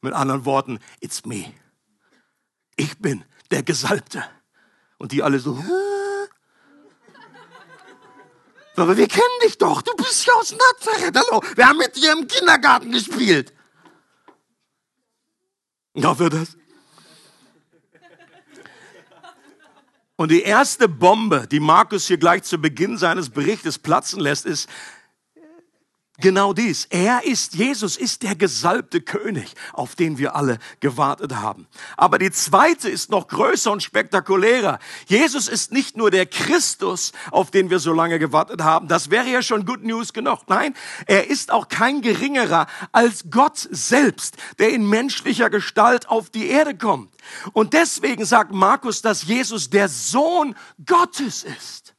Mit 0.00 0.12
anderen 0.12 0.44
Worten, 0.44 0.80
it's 0.98 1.24
me. 1.24 1.44
Ich 2.74 2.98
bin 2.98 3.24
der 3.52 3.62
Gesalbte. 3.62 4.24
Und 4.98 5.12
die 5.12 5.22
alle 5.22 5.38
so, 5.38 5.56
aber 8.74 8.96
wir 8.96 9.06
kennen 9.06 9.40
dich 9.44 9.56
doch. 9.56 9.82
Du 9.82 9.94
bist 9.94 10.26
ja 10.26 10.32
aus 10.34 10.52
Nazareth. 10.52 11.14
Hallo. 11.16 11.42
Wir 11.54 11.68
haben 11.68 11.78
mit 11.78 11.94
dir 11.94 12.12
im 12.12 12.26
Kindergarten 12.26 12.90
gespielt. 12.90 13.52
Dafür 15.94 16.30
das. 16.30 16.56
Und 20.16 20.30
die 20.30 20.42
erste 20.42 20.86
Bombe, 20.86 21.46
die 21.50 21.60
Markus 21.60 22.06
hier 22.06 22.18
gleich 22.18 22.42
zu 22.42 22.58
Beginn 22.58 22.98
seines 22.98 23.30
Berichtes 23.30 23.78
platzen 23.78 24.20
lässt, 24.20 24.44
ist, 24.44 24.68
Genau 26.20 26.52
dies. 26.52 26.86
Er 26.90 27.24
ist, 27.24 27.54
Jesus 27.54 27.96
ist 27.96 28.22
der 28.22 28.34
gesalbte 28.34 29.00
König, 29.00 29.54
auf 29.72 29.94
den 29.94 30.18
wir 30.18 30.36
alle 30.36 30.58
gewartet 30.80 31.34
haben. 31.36 31.66
Aber 31.96 32.18
die 32.18 32.30
zweite 32.30 32.88
ist 32.88 33.10
noch 33.10 33.28
größer 33.28 33.72
und 33.72 33.82
spektakulärer. 33.82 34.78
Jesus 35.06 35.48
ist 35.48 35.72
nicht 35.72 35.96
nur 35.96 36.10
der 36.10 36.26
Christus, 36.26 37.12
auf 37.30 37.50
den 37.50 37.70
wir 37.70 37.78
so 37.78 37.92
lange 37.92 38.18
gewartet 38.18 38.62
haben. 38.62 38.88
Das 38.88 39.10
wäre 39.10 39.28
ja 39.28 39.42
schon 39.42 39.64
Good 39.64 39.82
News 39.82 40.12
genug. 40.12 40.40
Nein, 40.48 40.74
er 41.06 41.28
ist 41.28 41.50
auch 41.50 41.68
kein 41.68 42.02
geringerer 42.02 42.66
als 42.92 43.24
Gott 43.30 43.68
selbst, 43.70 44.36
der 44.58 44.70
in 44.70 44.88
menschlicher 44.88 45.50
Gestalt 45.50 46.08
auf 46.08 46.30
die 46.30 46.48
Erde 46.48 46.76
kommt. 46.76 47.10
Und 47.52 47.72
deswegen 47.72 48.24
sagt 48.24 48.52
Markus, 48.52 49.02
dass 49.02 49.24
Jesus 49.24 49.70
der 49.70 49.88
Sohn 49.88 50.54
Gottes 50.84 51.44
ist. 51.44 51.94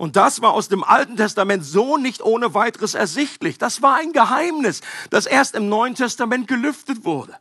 Und 0.00 0.16
das 0.16 0.40
war 0.40 0.54
aus 0.54 0.68
dem 0.68 0.82
Alten 0.82 1.18
Testament 1.18 1.62
so 1.62 1.98
nicht 1.98 2.22
ohne 2.22 2.54
weiteres 2.54 2.94
ersichtlich. 2.94 3.58
Das 3.58 3.82
war 3.82 3.96
ein 3.96 4.14
Geheimnis, 4.14 4.80
das 5.10 5.26
erst 5.26 5.54
im 5.54 5.68
Neuen 5.68 5.94
Testament 5.94 6.48
gelüftet 6.48 7.04
wurde. 7.04 7.36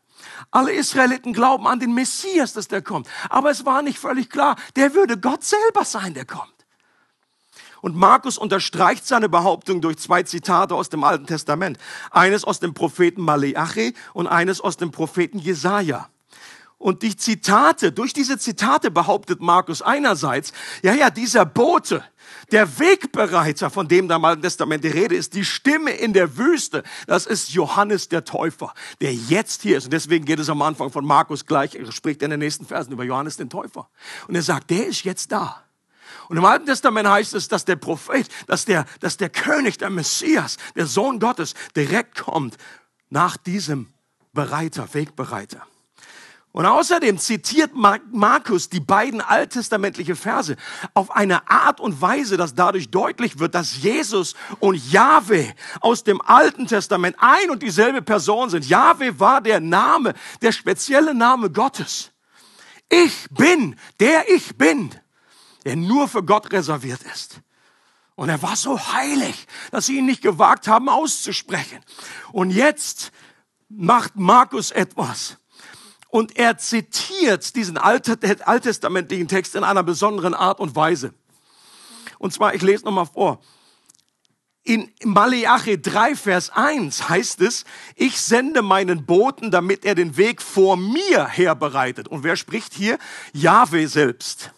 Alle 0.51 0.73
Israeliten 0.73 1.31
glauben 1.31 1.67
an 1.67 1.79
den 1.79 1.93
Messias, 1.93 2.51
dass 2.51 2.67
der 2.67 2.81
kommt. 2.81 3.07
Aber 3.29 3.49
es 3.49 3.65
war 3.65 3.81
nicht 3.81 3.97
völlig 3.97 4.29
klar, 4.29 4.57
der 4.75 4.93
würde 4.93 5.17
Gott 5.17 5.45
selber 5.45 5.85
sein, 5.85 6.13
der 6.13 6.25
kommt. 6.25 6.53
Und 7.79 7.95
Markus 7.95 8.37
unterstreicht 8.37 9.07
seine 9.07 9.29
Behauptung 9.29 9.79
durch 9.79 9.97
zwei 9.97 10.23
Zitate 10.23 10.75
aus 10.75 10.89
dem 10.89 11.05
Alten 11.05 11.27
Testament. 11.27 11.77
Eines 12.11 12.43
aus 12.43 12.59
dem 12.59 12.73
Propheten 12.73 13.21
Maleachi 13.21 13.93
und 14.11 14.27
eines 14.27 14.59
aus 14.59 14.75
dem 14.75 14.91
Propheten 14.91 15.39
Jesaja. 15.39 16.09
Und 16.79 17.03
die 17.03 17.17
Zitate, 17.17 17.91
durch 17.91 18.13
diese 18.13 18.37
Zitate 18.37 18.89
behauptet 18.89 19.41
Markus 19.41 19.81
einerseits, 19.81 20.53
ja, 20.81 20.93
ja, 20.93 21.09
dieser 21.09 21.45
Bote, 21.45 22.03
der 22.53 22.79
Wegbereiter, 22.79 23.69
von 23.69 23.89
dem 23.89 24.07
da 24.07 24.15
im 24.15 24.41
Testament 24.41 24.85
die 24.85 24.89
Rede 24.89 25.13
ist, 25.15 25.33
die 25.33 25.43
Stimme 25.43 25.91
in 25.91 26.13
der 26.13 26.37
Wüste, 26.37 26.83
das 27.05 27.25
ist 27.25 27.49
Johannes 27.49 28.07
der 28.07 28.23
Täufer, 28.23 28.73
der 29.01 29.13
jetzt 29.13 29.61
hier 29.61 29.77
ist. 29.77 29.85
Und 29.85 29.93
deswegen 29.93 30.23
geht 30.23 30.39
es 30.39 30.49
am 30.49 30.61
Anfang 30.61 30.89
von 30.89 31.05
Markus 31.05 31.45
gleich, 31.45 31.75
er 31.75 31.91
spricht 31.91 32.21
in 32.21 32.29
den 32.29 32.39
nächsten 32.39 32.65
Versen 32.65 32.93
über 32.93 33.03
Johannes 33.03 33.35
den 33.35 33.49
Täufer. 33.49 33.89
Und 34.29 34.35
er 34.35 34.41
sagt, 34.41 34.69
der 34.69 34.87
ist 34.87 35.03
jetzt 35.03 35.33
da. 35.33 35.61
Und 36.29 36.37
im 36.37 36.45
Alten 36.45 36.65
Testament 36.65 37.09
heißt 37.09 37.33
es, 37.33 37.49
dass 37.49 37.65
der 37.65 37.75
Prophet, 37.75 38.29
dass 38.47 38.63
der, 38.63 38.85
dass 39.01 39.17
der 39.17 39.29
König, 39.29 39.79
der 39.79 39.89
Messias, 39.89 40.55
der 40.77 40.85
Sohn 40.85 41.19
Gottes 41.19 41.55
direkt 41.75 42.19
kommt 42.19 42.57
nach 43.09 43.35
diesem 43.35 43.87
Bereiter, 44.31 44.87
Wegbereiter. 44.93 45.65
Und 46.51 46.65
außerdem 46.65 47.19
zitiert 47.19 47.71
Markus 47.75 48.69
die 48.69 48.79
beiden 48.79 49.21
alttestamentliche 49.21 50.15
Verse 50.15 50.55
auf 50.95 51.11
eine 51.11 51.49
Art 51.49 51.79
und 51.79 52.01
Weise, 52.01 52.37
dass 52.37 52.55
dadurch 52.55 52.89
deutlich 52.89 53.37
wird, 53.37 53.53
dass 53.53 53.77
Jesus 53.83 54.33
und 54.59 54.91
Jahwe 54.91 55.53
aus 55.79 56.03
dem 56.03 56.19
Alten 56.21 56.65
Testament 56.65 57.15
ein 57.19 57.51
und 57.51 57.61
dieselbe 57.61 58.01
Person 58.01 58.49
sind. 58.49 58.67
Jahwe 58.67 59.19
war 59.19 59.41
der 59.41 59.59
Name, 59.59 60.15
der 60.41 60.51
spezielle 60.51 61.13
Name 61.13 61.51
Gottes. 61.51 62.11
Ich 62.89 63.27
bin, 63.29 63.75
der 63.99 64.27
ich 64.29 64.57
bin, 64.57 64.89
der 65.65 65.75
nur 65.75 66.07
für 66.07 66.23
Gott 66.23 66.51
reserviert 66.51 67.03
ist. 67.03 67.41
Und 68.15 68.29
er 68.29 68.41
war 68.41 68.55
so 68.55 68.77
heilig, 68.91 69.47
dass 69.69 69.85
sie 69.85 69.99
ihn 69.99 70.07
nicht 70.07 70.23
gewagt 70.23 70.67
haben 70.67 70.89
auszusprechen. 70.89 71.79
Und 72.31 72.49
jetzt 72.49 73.11
macht 73.69 74.15
Markus 74.15 74.71
etwas 74.71 75.38
und 76.09 76.37
er 76.37 76.57
zitiert 76.57 77.55
diesen 77.55 77.77
alttestamentlichen 77.77 79.27
Text 79.27 79.55
in 79.55 79.63
einer 79.63 79.83
besonderen 79.83 80.33
Art 80.33 80.59
und 80.59 80.75
Weise. 80.75 81.13
Und 82.17 82.33
zwar, 82.33 82.53
ich 82.53 82.61
lese 82.61 82.83
nochmal 82.83 83.05
vor. 83.05 83.39
In 84.63 84.91
Maleachi 85.03 85.81
3, 85.81 86.15
Vers 86.15 86.49
1 86.49 87.09
heißt 87.09 87.41
es, 87.41 87.63
ich 87.95 88.19
sende 88.19 88.61
meinen 88.61 89.05
Boten, 89.05 89.51
damit 89.51 89.85
er 89.85 89.95
den 89.95 90.17
Weg 90.17 90.41
vor 90.41 90.77
mir 90.77 91.27
herbereitet. 91.27 92.07
Und 92.07 92.23
wer 92.23 92.35
spricht 92.35 92.73
hier? 92.73 92.99
Jahwe 93.31 93.87
selbst. 93.87 94.51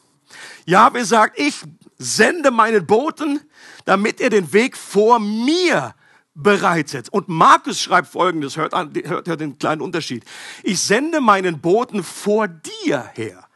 Jahwe 0.66 1.06
sagt, 1.06 1.40
ich 1.40 1.62
sende 1.98 2.52
meinen 2.52 2.88
Boten, 2.88 3.42
damit 3.86 4.20
er 4.20 4.30
den 4.30 4.52
Weg 4.54 4.76
vor 4.76 5.20
mir 5.20 5.94
bereitet. 6.34 7.10
Und 7.10 7.28
Markus 7.28 7.82
schreibt 7.82 8.08
Folgendes, 8.08 8.58
hört, 8.58 8.74
an, 8.74 8.94
hört, 9.06 9.28
hört 9.28 9.42
den 9.42 9.58
kleinen 9.58 9.82
Unterschied. 9.82 10.24
Ich 10.64 10.80
sende 10.80 11.22
meinen 11.22 11.60
Boten 11.60 12.04
vor 12.04 12.48
dir 12.48 13.10
her. 13.14 13.48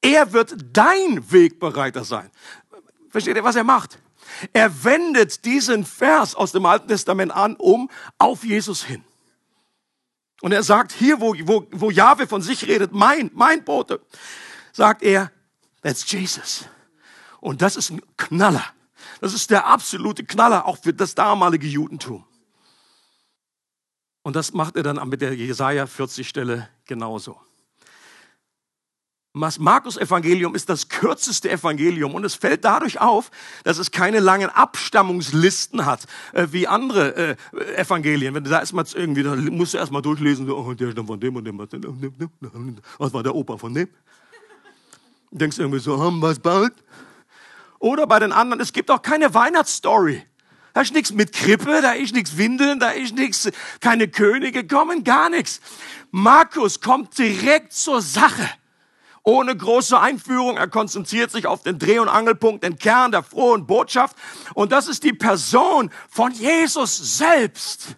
Er 0.00 0.32
wird 0.32 0.54
dein 0.72 1.32
Wegbereiter 1.32 2.04
sein. 2.04 2.30
Versteht 3.10 3.36
ihr, 3.36 3.44
was 3.44 3.56
er 3.56 3.64
macht? 3.64 3.98
Er 4.52 4.84
wendet 4.84 5.44
diesen 5.44 5.84
Vers 5.84 6.34
aus 6.34 6.52
dem 6.52 6.66
Alten 6.66 6.88
Testament 6.88 7.32
an, 7.32 7.56
um 7.56 7.90
auf 8.18 8.44
Jesus 8.44 8.84
hin. 8.84 9.04
Und 10.42 10.52
er 10.52 10.62
sagt 10.62 10.92
hier, 10.92 11.20
wo, 11.20 11.34
wo, 11.44 11.66
wo 11.72 11.90
Jahwe 11.90 12.26
von 12.26 12.42
sich 12.42 12.66
redet, 12.66 12.92
mein, 12.92 13.30
mein 13.34 13.64
Bote, 13.64 14.00
sagt 14.72 15.02
er, 15.02 15.32
that's 15.82 16.10
Jesus. 16.10 16.66
Und 17.40 17.62
das 17.62 17.76
ist 17.76 17.90
ein 17.90 18.02
Knaller. 18.16 18.64
Das 19.20 19.34
ist 19.34 19.50
der 19.50 19.66
absolute 19.66 20.24
Knaller 20.24 20.66
auch 20.66 20.78
für 20.78 20.92
das 20.92 21.14
damalige 21.14 21.66
Judentum. 21.66 22.24
Und 24.22 24.34
das 24.34 24.52
macht 24.52 24.76
er 24.76 24.82
dann 24.82 25.08
mit 25.08 25.20
der 25.20 25.34
Jesaja 25.34 25.86
40 25.86 26.28
Stelle 26.28 26.68
genauso. 26.84 27.40
Das 29.38 29.58
Markus 29.58 29.98
Evangelium 29.98 30.54
ist 30.54 30.70
das 30.70 30.88
kürzeste 30.88 31.50
Evangelium 31.50 32.14
und 32.14 32.24
es 32.24 32.34
fällt 32.34 32.64
dadurch 32.64 33.00
auf, 33.00 33.30
dass 33.64 33.76
es 33.76 33.90
keine 33.90 34.18
langen 34.18 34.48
Abstammungslisten 34.48 35.84
hat, 35.84 36.06
äh, 36.32 36.46
wie 36.52 36.66
andere 36.66 37.36
äh, 37.36 37.36
Evangelien. 37.76 38.34
Wenn 38.34 38.44
du 38.44 38.50
da 38.50 38.60
erstmal 38.60 38.86
irgendwie, 38.94 39.22
da 39.22 39.36
musst 39.36 39.74
du 39.74 39.78
erstmal 39.78 40.00
durchlesen, 40.00 40.50
oh, 40.50 40.72
der 40.72 40.90
stammt 40.90 41.08
von 41.08 41.20
dem 41.20 41.36
und 41.36 41.44
dem, 41.44 41.58
was 41.58 43.12
war 43.12 43.22
der 43.22 43.34
Opa 43.34 43.58
von 43.58 43.74
dem? 43.74 43.88
Du 45.30 45.38
denkst 45.38 45.58
irgendwie 45.58 45.80
so, 45.80 46.00
haben 46.00 46.18
wir 46.20 46.30
es 46.30 46.38
bald? 46.38 46.72
Oder 47.86 48.08
bei 48.08 48.18
den 48.18 48.32
anderen, 48.32 48.60
es 48.60 48.72
gibt 48.72 48.90
auch 48.90 49.00
keine 49.00 49.32
Weihnachtsstory. 49.32 50.26
Da 50.74 50.80
ist 50.80 50.92
nichts 50.92 51.12
mit 51.12 51.32
Krippe, 51.32 51.80
da 51.82 51.92
ist 51.92 52.12
nichts 52.12 52.36
Windeln, 52.36 52.80
da 52.80 52.90
ist 52.90 53.14
nichts, 53.14 53.48
keine 53.80 54.08
Könige 54.08 54.66
kommen, 54.66 55.04
gar 55.04 55.30
nichts. 55.30 55.60
Markus 56.10 56.80
kommt 56.80 57.16
direkt 57.16 57.72
zur 57.72 58.02
Sache. 58.02 58.50
Ohne 59.22 59.56
große 59.56 60.00
Einführung. 60.00 60.56
Er 60.56 60.66
konzentriert 60.66 61.30
sich 61.30 61.46
auf 61.46 61.62
den 61.62 61.78
Dreh- 61.78 62.00
und 62.00 62.08
Angelpunkt, 62.08 62.64
den 62.64 62.76
Kern 62.76 63.12
der 63.12 63.22
frohen 63.22 63.68
Botschaft. 63.68 64.16
Und 64.54 64.72
das 64.72 64.88
ist 64.88 65.04
die 65.04 65.12
Person 65.12 65.90
von 66.08 66.32
Jesus 66.32 67.18
selbst 67.18 67.96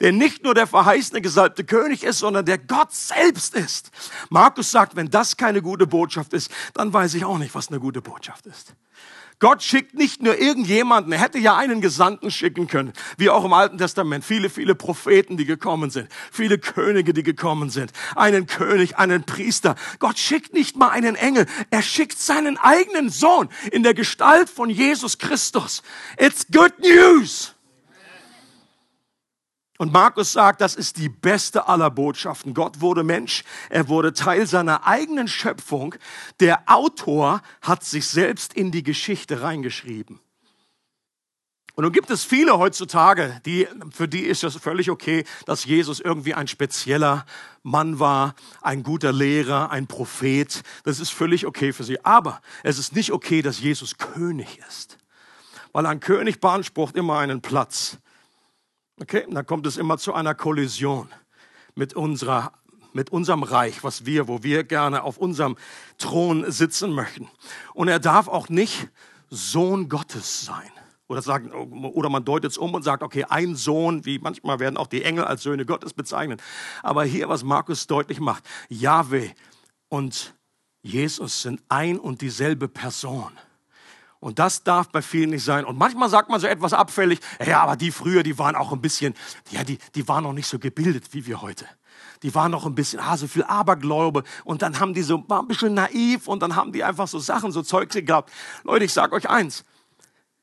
der 0.00 0.12
nicht 0.12 0.44
nur 0.44 0.54
der 0.54 0.66
verheißene 0.66 1.20
gesalbte 1.20 1.64
König 1.64 2.04
ist, 2.04 2.18
sondern 2.20 2.46
der 2.46 2.58
Gott 2.58 2.92
selbst 2.92 3.54
ist. 3.54 3.90
Markus 4.30 4.70
sagt, 4.70 4.96
wenn 4.96 5.10
das 5.10 5.36
keine 5.36 5.60
gute 5.62 5.86
Botschaft 5.86 6.32
ist, 6.32 6.50
dann 6.74 6.92
weiß 6.92 7.14
ich 7.14 7.24
auch 7.24 7.38
nicht, 7.38 7.54
was 7.54 7.68
eine 7.68 7.80
gute 7.80 8.00
Botschaft 8.00 8.46
ist. 8.46 8.74
Gott 9.40 9.62
schickt 9.62 9.94
nicht 9.94 10.22
nur 10.22 10.38
irgendjemanden, 10.38 11.12
er 11.12 11.18
hätte 11.18 11.38
ja 11.38 11.56
einen 11.56 11.80
Gesandten 11.80 12.30
schicken 12.30 12.66
können, 12.66 12.92
wie 13.16 13.30
auch 13.30 13.44
im 13.44 13.54
Alten 13.54 13.78
Testament, 13.78 14.22
viele, 14.24 14.50
viele 14.50 14.74
Propheten, 14.74 15.38
die 15.38 15.46
gekommen 15.46 15.90
sind, 15.90 16.08
viele 16.30 16.58
Könige, 16.58 17.14
die 17.14 17.22
gekommen 17.22 17.70
sind, 17.70 17.90
einen 18.14 18.46
König, 18.46 18.98
einen 18.98 19.24
Priester. 19.24 19.76
Gott 19.98 20.18
schickt 20.18 20.52
nicht 20.52 20.76
mal 20.76 20.90
einen 20.90 21.16
Engel, 21.16 21.46
er 21.70 21.82
schickt 21.82 22.18
seinen 22.18 22.58
eigenen 22.58 23.08
Sohn 23.08 23.48
in 23.72 23.82
der 23.82 23.94
Gestalt 23.94 24.50
von 24.50 24.68
Jesus 24.68 25.16
Christus. 25.16 25.82
It's 26.18 26.46
good 26.52 26.78
news. 26.78 27.54
Und 29.80 29.94
Markus 29.94 30.32
sagt, 30.32 30.60
das 30.60 30.74
ist 30.74 30.98
die 30.98 31.08
beste 31.08 31.66
aller 31.66 31.90
Botschaften. 31.90 32.52
Gott 32.52 32.82
wurde 32.82 33.02
Mensch, 33.02 33.44
er 33.70 33.88
wurde 33.88 34.12
Teil 34.12 34.46
seiner 34.46 34.86
eigenen 34.86 35.26
Schöpfung. 35.26 35.94
Der 36.38 36.64
Autor 36.66 37.40
hat 37.62 37.82
sich 37.82 38.06
selbst 38.06 38.52
in 38.52 38.72
die 38.72 38.82
Geschichte 38.82 39.40
reingeschrieben. 39.40 40.20
Und 41.76 41.84
nun 41.84 41.94
gibt 41.94 42.10
es 42.10 42.24
viele 42.24 42.58
heutzutage, 42.58 43.40
die, 43.46 43.68
für 43.90 44.06
die 44.06 44.20
ist 44.20 44.44
es 44.44 44.56
völlig 44.56 44.90
okay, 44.90 45.24
dass 45.46 45.64
Jesus 45.64 45.98
irgendwie 45.98 46.34
ein 46.34 46.46
spezieller 46.46 47.24
Mann 47.62 47.98
war, 47.98 48.34
ein 48.60 48.82
guter 48.82 49.14
Lehrer, 49.14 49.70
ein 49.70 49.86
Prophet. 49.86 50.62
Das 50.84 51.00
ist 51.00 51.08
völlig 51.08 51.46
okay 51.46 51.72
für 51.72 51.84
sie. 51.84 52.04
Aber 52.04 52.42
es 52.64 52.78
ist 52.78 52.94
nicht 52.94 53.12
okay, 53.12 53.40
dass 53.40 53.60
Jesus 53.60 53.96
König 53.96 54.60
ist. 54.68 54.98
Weil 55.72 55.86
ein 55.86 56.00
König 56.00 56.38
beansprucht 56.38 56.96
immer 56.96 57.18
einen 57.18 57.40
Platz. 57.40 57.96
Okay, 59.00 59.26
dann 59.30 59.46
kommt 59.46 59.66
es 59.66 59.78
immer 59.78 59.96
zu 59.96 60.12
einer 60.12 60.34
Kollision 60.34 61.08
mit 61.74 61.94
unserer 61.94 62.52
mit 62.92 63.10
unserem 63.10 63.44
Reich, 63.44 63.84
was 63.84 64.04
wir, 64.04 64.26
wo 64.26 64.42
wir 64.42 64.64
gerne 64.64 65.04
auf 65.04 65.16
unserem 65.16 65.56
Thron 65.96 66.50
sitzen 66.50 66.90
möchten. 66.90 67.30
Und 67.72 67.86
er 67.86 68.00
darf 68.00 68.26
auch 68.26 68.48
nicht 68.48 68.88
Sohn 69.28 69.88
Gottes 69.88 70.44
sein. 70.44 70.70
Oder, 71.06 71.22
sagen, 71.22 71.52
oder 71.52 72.08
man 72.08 72.24
deutet 72.24 72.50
es 72.50 72.58
um 72.58 72.74
und 72.74 72.82
sagt, 72.82 73.02
okay, 73.04 73.24
ein 73.28 73.54
Sohn, 73.56 74.04
wie 74.04 74.18
manchmal 74.18 74.58
werden 74.58 74.76
auch 74.76 74.88
die 74.88 75.04
Engel 75.04 75.24
als 75.24 75.42
Söhne 75.42 75.66
Gottes 75.66 75.92
bezeichnet. 75.92 76.42
Aber 76.82 77.04
hier, 77.04 77.28
was 77.28 77.44
Markus 77.44 77.86
deutlich 77.86 78.20
macht, 78.20 78.44
Yahweh 78.68 79.30
und 79.88 80.34
Jesus 80.82 81.42
sind 81.42 81.62
ein 81.68 81.98
und 81.98 82.22
dieselbe 82.22 82.68
Person. 82.68 83.30
Und 84.20 84.38
das 84.38 84.62
darf 84.62 84.90
bei 84.90 85.02
vielen 85.02 85.30
nicht 85.30 85.44
sein. 85.44 85.64
Und 85.64 85.78
manchmal 85.78 86.10
sagt 86.10 86.28
man 86.28 86.40
so 86.40 86.46
etwas 86.46 86.72
abfällig, 86.72 87.20
ja, 87.44 87.62
aber 87.62 87.76
die 87.76 87.90
früher, 87.90 88.22
die 88.22 88.38
waren 88.38 88.54
auch 88.54 88.72
ein 88.72 88.80
bisschen, 88.80 89.14
ja, 89.50 89.64
die, 89.64 89.78
die 89.94 90.06
waren 90.08 90.24
noch 90.24 90.34
nicht 90.34 90.46
so 90.46 90.58
gebildet 90.58 91.12
wie 91.12 91.26
wir 91.26 91.40
heute. 91.40 91.66
Die 92.22 92.34
waren 92.34 92.50
noch 92.50 92.66
ein 92.66 92.74
bisschen, 92.74 93.00
ah, 93.00 93.16
so 93.16 93.26
viel 93.26 93.44
Aberglaube. 93.44 94.24
Und 94.44 94.60
dann 94.60 94.78
haben 94.78 94.92
die 94.92 95.02
so, 95.02 95.24
war 95.28 95.40
ein 95.40 95.48
bisschen 95.48 95.72
naiv 95.72 96.28
und 96.28 96.42
dann 96.42 96.54
haben 96.54 96.72
die 96.72 96.84
einfach 96.84 97.08
so 97.08 97.18
Sachen, 97.18 97.50
so 97.50 97.62
Zeugs 97.62 97.94
geglaubt. 97.94 98.30
Leute, 98.62 98.84
ich 98.84 98.92
sag 98.92 99.12
euch 99.12 99.28
eins 99.28 99.64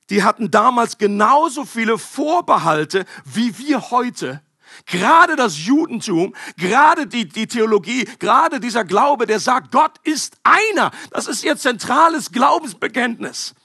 die 0.09 0.23
hatten 0.23 0.51
damals 0.51 0.97
genauso 0.97 1.65
viele 1.65 1.97
Vorbehalte 1.97 3.05
wie 3.25 3.57
wir 3.57 3.91
heute. 3.91 4.41
Gerade 4.85 5.35
das 5.35 5.65
Judentum, 5.65 6.35
gerade 6.57 7.07
die, 7.07 7.27
die 7.27 7.47
Theologie, 7.47 8.05
gerade 8.19 8.59
dieser 8.59 8.83
Glaube, 8.83 9.25
der 9.25 9.39
sagt, 9.39 9.71
Gott 9.71 9.93
ist 10.03 10.37
einer. 10.43 10.91
Das 11.11 11.27
ist 11.27 11.43
ihr 11.43 11.57
zentrales 11.57 12.31
Glaubensbekenntnis. 12.31 13.55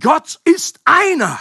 Gott 0.00 0.40
ist 0.44 0.80
einer. 0.84 1.38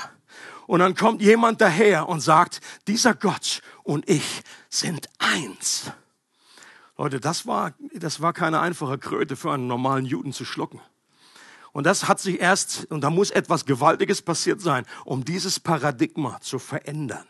Und 0.68 0.80
dann 0.80 0.96
kommt 0.96 1.22
jemand 1.22 1.62
daher 1.62 2.10
und 2.10 2.22
sagt, 2.22 2.62
dieser 2.88 3.14
Gott 3.14 3.62
und 3.84 4.10
ich 4.10 4.42
sind 4.70 5.08
eins. 5.20 5.92
Leute, 6.98 7.20
das 7.20 7.46
war, 7.46 7.74
das 7.94 8.22
war 8.22 8.34
keine 8.34 8.62
einfache 8.62 8.98
Kröte 8.98 9.36
für 9.36 9.52
einen 9.52 9.68
normalen 9.68 10.06
Juden 10.06 10.34
zu 10.34 10.46
schlucken. 10.46 10.80
Und 11.72 11.86
das 11.86 12.08
hat 12.08 12.22
sich 12.22 12.40
erst, 12.40 12.90
und 12.90 13.02
da 13.02 13.10
muss 13.10 13.32
etwas 13.32 13.66
Gewaltiges 13.66 14.22
passiert 14.22 14.62
sein, 14.62 14.86
um 15.04 15.26
dieses 15.26 15.60
Paradigma 15.60 16.40
zu 16.40 16.58
verändern. 16.58 17.28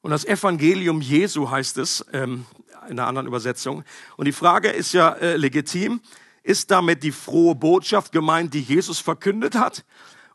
Und 0.00 0.12
das 0.12 0.24
Evangelium 0.24 1.00
Jesu 1.00 1.50
heißt 1.50 1.78
es 1.78 2.06
ähm, 2.12 2.46
in 2.88 2.98
einer 2.98 3.08
anderen 3.08 3.26
Übersetzung. 3.26 3.84
Und 4.16 4.26
die 4.26 4.32
Frage 4.32 4.68
ist 4.70 4.92
ja 4.92 5.10
äh, 5.14 5.36
legitim. 5.36 6.00
Ist 6.42 6.70
damit 6.70 7.02
die 7.02 7.12
frohe 7.12 7.54
Botschaft 7.54 8.12
gemeint, 8.12 8.54
die 8.54 8.60
Jesus 8.60 8.98
verkündet 8.98 9.54
hat? 9.54 9.84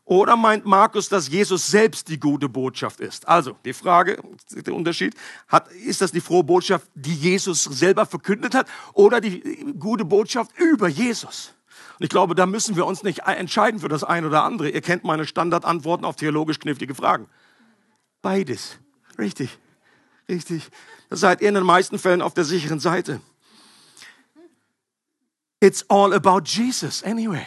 Oder 0.04 0.36
meint 0.36 0.64
Markus, 0.64 1.08
dass 1.08 1.28
Jesus 1.28 1.66
selbst 1.66 2.08
die 2.08 2.20
gute 2.20 2.48
Botschaft 2.48 3.00
ist? 3.00 3.26
Also, 3.26 3.56
die 3.64 3.72
Frage, 3.72 4.22
der 4.52 4.72
Unterschied, 4.72 5.16
hat, 5.48 5.68
ist 5.72 6.00
das 6.00 6.12
die 6.12 6.20
frohe 6.20 6.44
Botschaft, 6.44 6.88
die 6.94 7.14
Jesus 7.14 7.64
selber 7.64 8.06
verkündet 8.06 8.54
hat, 8.54 8.68
oder 8.92 9.20
die 9.20 9.40
gute 9.78 10.04
Botschaft 10.04 10.52
über 10.58 10.86
Jesus? 10.86 11.54
Und 11.98 12.04
ich 12.04 12.10
glaube, 12.10 12.36
da 12.36 12.46
müssen 12.46 12.76
wir 12.76 12.86
uns 12.86 13.02
nicht 13.02 13.20
entscheiden 13.26 13.80
für 13.80 13.88
das 13.88 14.04
eine 14.04 14.28
oder 14.28 14.44
andere. 14.44 14.70
Ihr 14.70 14.80
kennt 14.80 15.02
meine 15.02 15.26
Standardantworten 15.26 16.04
auf 16.04 16.14
theologisch 16.14 16.60
knifflige 16.60 16.94
Fragen. 16.94 17.26
Beides. 18.22 18.78
Richtig. 19.18 19.58
Richtig. 20.28 20.68
Da 21.08 21.16
seid 21.16 21.40
ihr 21.40 21.48
in 21.48 21.54
den 21.54 21.64
meisten 21.64 21.98
Fällen 21.98 22.22
auf 22.22 22.34
der 22.34 22.44
sicheren 22.44 22.78
Seite. 22.78 23.20
It's 25.66 25.84
all 25.88 26.14
about 26.14 26.42
Jesus 26.44 27.02
anyway. 27.02 27.44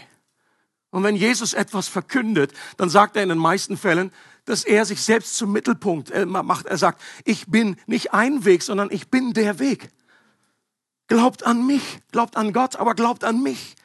Und 0.92 1.04
wenn 1.04 1.16
Jesus 1.16 1.54
etwas 1.54 1.88
verkündet, 1.88 2.52
dann 2.76 2.90
sagt 2.90 3.16
er 3.16 3.24
in 3.24 3.30
den 3.30 3.38
meisten 3.38 3.78
Fällen, 3.78 4.12
dass 4.44 4.66
er 4.66 4.84
sich 4.84 5.02
selbst 5.02 5.38
zum 5.38 5.54
Mittelpunkt 5.54 6.12
äh, 6.12 6.26
macht. 6.26 6.66
Er 6.66 6.78
sagt, 6.78 7.02
ich 7.24 7.48
bin 7.48 7.78
nicht 7.86 8.14
ein 8.14 8.44
Weg, 8.44 8.64
sondern 8.64 8.90
ich 8.92 9.08
bin 9.08 9.32
der 9.32 9.60
Weg. 9.60 9.90
Glaubt 11.08 11.46
an 11.46 11.66
mich, 11.66 12.00
glaubt 12.12 12.36
an 12.36 12.52
Gott, 12.52 12.76
aber 12.76 12.94
glaubt 12.94 13.24
an 13.24 13.42
mich. 13.42 13.76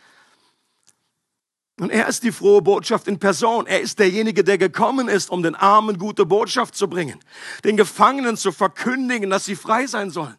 Und 1.79 1.90
er 1.90 2.09
ist 2.09 2.25
die 2.25 2.33
frohe 2.33 2.61
Botschaft 2.61 3.07
in 3.07 3.20
Person. 3.20 3.68
Er 3.68 3.83
ist 3.83 4.01
derjenige, 4.01 4.42
der 4.42 4.59
gekommen 4.59 5.09
ist, 5.09 5.31
um 5.31 5.44
den 5.44 5.55
Armen 5.55 5.97
gute 5.97 6.27
Botschaft 6.27 6.75
zu 6.75 6.88
bringen, 6.88 7.20
den 7.62 7.77
Gefangenen 7.77 8.37
zu 8.37 8.51
verkündigen, 8.51 9.31
dass 9.31 9.44
sie 9.44 9.55
frei 9.55 9.87
sein 9.87 10.11
sollen 10.11 10.37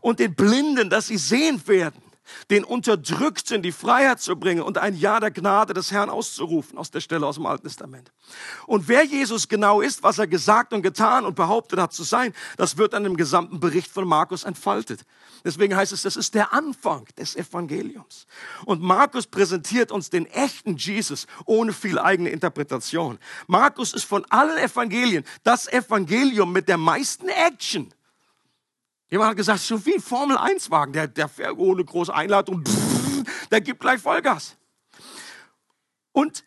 und 0.00 0.20
den 0.20 0.34
Blinden, 0.34 0.88
dass 0.88 1.08
sie 1.08 1.18
sehen 1.18 1.60
werden 1.68 2.05
den 2.50 2.64
Unterdrückten 2.64 3.62
die 3.62 3.72
Freiheit 3.72 4.20
zu 4.20 4.36
bringen 4.36 4.62
und 4.62 4.78
ein 4.78 4.96
Ja 4.96 5.20
der 5.20 5.30
Gnade 5.30 5.74
des 5.74 5.90
Herrn 5.90 6.10
auszurufen 6.10 6.78
aus 6.78 6.90
der 6.90 7.00
Stelle 7.00 7.26
aus 7.26 7.36
dem 7.36 7.46
Alten 7.46 7.66
Testament. 7.66 8.12
Und 8.66 8.88
wer 8.88 9.04
Jesus 9.04 9.48
genau 9.48 9.80
ist, 9.80 10.02
was 10.02 10.18
er 10.18 10.26
gesagt 10.26 10.72
und 10.72 10.82
getan 10.82 11.24
und 11.24 11.34
behauptet 11.34 11.80
hat 11.80 11.92
zu 11.92 12.02
sein, 12.02 12.32
das 12.56 12.76
wird 12.76 12.94
an 12.94 13.04
dem 13.04 13.16
gesamten 13.16 13.60
Bericht 13.60 13.90
von 13.90 14.06
Markus 14.06 14.44
entfaltet. 14.44 15.04
Deswegen 15.44 15.76
heißt 15.76 15.92
es, 15.92 16.02
das 16.02 16.16
ist 16.16 16.34
der 16.34 16.52
Anfang 16.52 17.06
des 17.18 17.36
Evangeliums. 17.36 18.26
Und 18.64 18.82
Markus 18.82 19.26
präsentiert 19.26 19.92
uns 19.92 20.10
den 20.10 20.26
echten 20.26 20.76
Jesus 20.76 21.26
ohne 21.44 21.72
viel 21.72 21.98
eigene 21.98 22.30
Interpretation. 22.30 23.18
Markus 23.46 23.94
ist 23.94 24.04
von 24.04 24.24
allen 24.30 24.58
Evangelien 24.58 25.24
das 25.44 25.68
Evangelium 25.68 26.52
mit 26.52 26.68
der 26.68 26.78
meisten 26.78 27.28
Action. 27.28 27.92
Jemand 29.08 29.30
hat 29.30 29.36
gesagt, 29.36 29.60
so 29.60 29.84
wie 29.86 29.98
Formel 30.00 30.36
1 30.36 30.70
Wagen, 30.70 30.92
der, 30.92 31.06
der 31.06 31.28
fährt 31.28 31.56
ohne 31.56 31.84
große 31.84 32.12
Einladung, 32.12 32.64
der 33.50 33.60
gibt 33.60 33.80
gleich 33.80 34.00
Vollgas. 34.00 34.56
Und 36.12 36.44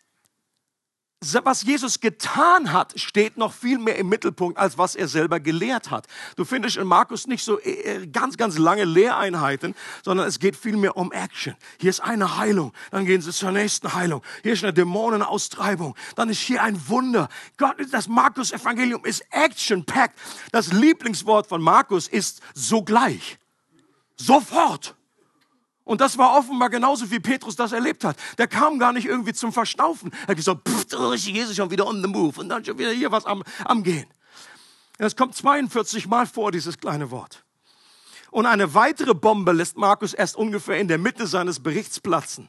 was 1.44 1.62
Jesus 1.64 2.00
getan 2.00 2.72
hat, 2.72 2.98
steht 2.98 3.36
noch 3.36 3.52
viel 3.52 3.78
mehr 3.78 3.96
im 3.96 4.08
Mittelpunkt, 4.08 4.56
als 4.56 4.78
was 4.78 4.94
er 4.94 5.06
selber 5.06 5.38
gelehrt 5.38 5.90
hat. 5.90 6.06
Du 6.36 6.46
findest 6.46 6.78
in 6.78 6.86
Markus 6.86 7.26
nicht 7.26 7.44
so 7.44 7.60
äh, 7.60 7.72
äh, 7.72 8.06
ganz, 8.06 8.38
ganz 8.38 8.56
lange 8.56 8.84
Lehreinheiten, 8.84 9.74
sondern 10.02 10.26
es 10.26 10.38
geht 10.38 10.56
viel 10.56 10.78
mehr 10.78 10.96
um 10.96 11.12
Action. 11.12 11.54
Hier 11.78 11.90
ist 11.90 12.00
eine 12.00 12.38
Heilung, 12.38 12.72
dann 12.90 13.04
gehen 13.04 13.20
sie 13.20 13.32
zur 13.32 13.52
nächsten 13.52 13.92
Heilung. 13.92 14.22
Hier 14.42 14.54
ist 14.54 14.64
eine 14.64 14.72
Dämonenaustreibung, 14.72 15.94
dann 16.16 16.30
ist 16.30 16.40
hier 16.40 16.62
ein 16.62 16.88
Wunder. 16.88 17.28
Gott, 17.58 17.76
das 17.90 18.08
Markus-Evangelium 18.08 19.04
ist 19.04 19.22
action-packed. 19.30 20.16
Das 20.52 20.72
Lieblingswort 20.72 21.46
von 21.46 21.60
Markus 21.60 22.08
ist 22.08 22.40
sogleich. 22.54 23.38
Sofort. 24.16 24.96
Und 25.90 26.00
das 26.00 26.18
war 26.18 26.38
offenbar 26.38 26.70
genauso, 26.70 27.10
wie 27.10 27.18
Petrus 27.18 27.56
das 27.56 27.72
erlebt 27.72 28.04
hat. 28.04 28.16
Der 28.38 28.46
kam 28.46 28.78
gar 28.78 28.92
nicht 28.92 29.06
irgendwie 29.06 29.32
zum 29.32 29.52
Verschnaufen. 29.52 30.12
Er 30.22 30.28
hat 30.28 30.36
gesagt, 30.36 30.60
pff, 30.68 30.86
oh, 30.96 31.12
Jesus 31.14 31.56
schon 31.56 31.68
wieder 31.72 31.84
on 31.84 32.00
the 32.00 32.06
move 32.06 32.38
und 32.38 32.48
dann 32.48 32.64
schon 32.64 32.78
wieder 32.78 32.92
hier 32.92 33.10
was 33.10 33.26
am, 33.26 33.42
am 33.64 33.82
Gehen. 33.82 34.06
Es 34.98 35.16
kommt 35.16 35.34
42 35.34 36.06
Mal 36.06 36.28
vor, 36.28 36.52
dieses 36.52 36.78
kleine 36.78 37.10
Wort. 37.10 37.44
Und 38.30 38.46
eine 38.46 38.72
weitere 38.74 39.14
Bombe 39.14 39.50
lässt 39.50 39.76
Markus 39.76 40.14
erst 40.14 40.36
ungefähr 40.36 40.78
in 40.78 40.86
der 40.86 40.98
Mitte 40.98 41.26
seines 41.26 41.58
Berichts 41.58 41.98
platzen 41.98 42.48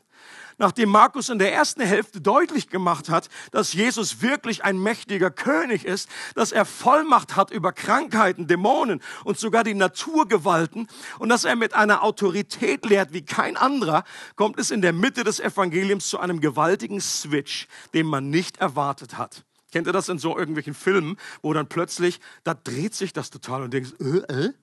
nachdem 0.62 0.89
Markus 0.89 1.30
in 1.30 1.39
der 1.39 1.52
ersten 1.54 1.82
Hälfte 1.82 2.21
deutlich 2.21 2.69
gemacht 2.69 3.10
hat, 3.10 3.30
dass 3.52 3.74
Jesus 3.74 4.21
wirklich 4.21 4.63
ein 4.63 4.78
mächtiger 4.78 5.32
König 5.32 5.86
ist, 5.86 6.08
dass 6.36 6.52
er 6.52 6.65
Vollmacht 6.65 7.36
hat 7.36 7.50
über 7.50 7.74
Krankheiten, 7.74 8.45
Dämonen 8.47 9.02
und 9.26 9.39
sogar 9.39 9.63
die 9.63 9.74
Naturgewalten 9.74 10.88
und 11.17 11.30
dass 11.30 11.45
er 11.45 11.56
mit 11.56 11.74
einer 11.74 12.04
Autorität 12.04 12.86
lehrt 12.86 13.12
wie 13.12 13.26
kein 13.26 13.58
anderer, 13.58 14.04
kommt 14.36 14.60
es 14.60 14.69
in 14.69 14.82
der 14.82 14.93
Mitte 14.93 15.24
des 15.24 15.39
Evangeliums 15.39 16.08
zu 16.08 16.19
einem 16.19 16.39
gewaltigen 16.39 17.02
Switch, 17.02 17.67
den 17.95 18.06
man 18.06 18.30
nicht 18.30 18.58
erwartet 18.58 19.17
hat. 19.17 19.43
Kennt 19.71 19.88
ihr 19.88 19.93
das 19.93 20.10
in 20.10 20.19
so 20.19 20.38
irgendwelchen 20.38 20.76
Filmen, 20.76 21.17
wo 21.41 21.54
dann 21.54 21.67
plötzlich, 21.67 22.19
da 22.43 22.54
dreht 22.54 22.93
sich 22.93 23.13
das 23.13 23.32
total 23.32 23.63
und 23.63 23.74
denkst, 23.74 23.93
äh, 24.00 24.45
äh? 24.45 24.54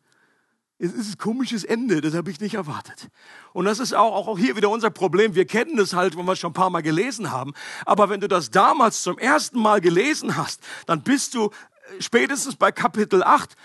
Es 0.81 0.93
ist 0.93 1.15
ein 1.15 1.19
komisches 1.19 1.65
Ende, 1.65 2.01
das 2.01 2.15
habe 2.15 2.31
ich 2.31 2.39
nicht 2.39 2.55
erwartet. 2.55 3.09
Und 3.53 3.65
das 3.65 3.81
ist 3.81 3.95
auch, 3.95 4.29
auch 4.29 4.39
hier 4.39 4.55
wieder 4.55 4.71
unser 4.71 4.91
Problem. 4.91 5.35
Wir 5.35 5.45
kennen 5.45 5.77
das 5.77 5.93
halt, 5.93 6.17
wenn 6.17 6.25
wir 6.25 6.33
es 6.33 6.39
schon 6.39 6.51
ein 6.51 6.55
paar 6.55 6.71
Mal 6.71 6.83
gelesen 6.83 7.33
haben. 7.33 7.53
Aber 7.85 8.09
wenn 8.11 8.21
du 8.21 8.29
das 8.29 8.51
damals 8.51 9.03
zum 9.03 9.19
ersten 9.19 9.59
Mal 9.61 9.81
gelesen 9.81 10.37
hast, 10.37 10.63
dann 10.87 11.03
bist 11.03 11.35
du 11.35 11.47
äh, 11.47 12.01
spätestens 12.01 12.55
bei 12.55 12.71
Kapitel 12.71 13.25
8, 13.25 13.57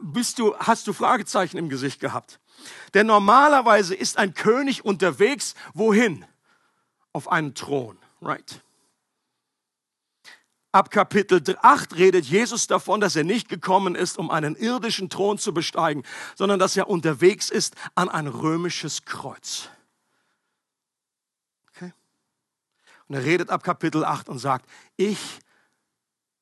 bist 0.00 0.38
du, 0.38 0.54
hast 0.58 0.86
du 0.86 0.92
Fragezeichen 0.92 1.58
im 1.58 1.68
Gesicht 1.68 1.98
gehabt. 1.98 2.38
Denn 2.94 3.06
normalerweise 3.08 3.96
ist 3.96 4.16
ein 4.16 4.34
König 4.34 4.84
unterwegs, 4.84 5.54
wohin? 5.74 6.24
Auf 7.12 7.32
einen 7.32 7.54
Thron, 7.54 7.98
right? 8.22 8.62
Ab 10.72 10.92
Kapitel 10.92 11.42
8 11.60 11.96
redet 11.96 12.26
Jesus 12.26 12.68
davon, 12.68 13.00
dass 13.00 13.16
er 13.16 13.24
nicht 13.24 13.48
gekommen 13.48 13.96
ist, 13.96 14.18
um 14.18 14.30
einen 14.30 14.54
irdischen 14.54 15.10
Thron 15.10 15.36
zu 15.36 15.52
besteigen, 15.52 16.04
sondern 16.36 16.60
dass 16.60 16.76
er 16.76 16.88
unterwegs 16.88 17.50
ist 17.50 17.74
an 17.96 18.08
ein 18.08 18.28
römisches 18.28 19.04
Kreuz. 19.04 19.68
Okay? 21.70 21.92
Und 23.08 23.16
er 23.16 23.24
redet 23.24 23.50
ab 23.50 23.64
Kapitel 23.64 24.04
8 24.04 24.28
und 24.28 24.38
sagt, 24.38 24.70
ich 24.96 25.40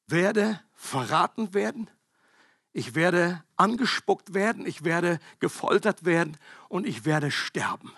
werde 0.09 0.61
verraten 0.75 1.55
werden, 1.55 1.89
ich 2.75 2.95
werde 2.95 3.43
angespuckt 3.57 4.35
werden, 4.35 4.67
ich 4.67 4.85
werde 4.85 5.21
gefoltert 5.41 6.05
werden 6.05 6.37
und 6.69 6.87
ich 6.87 7.07
werde 7.07 7.31
sterben. 7.31 7.93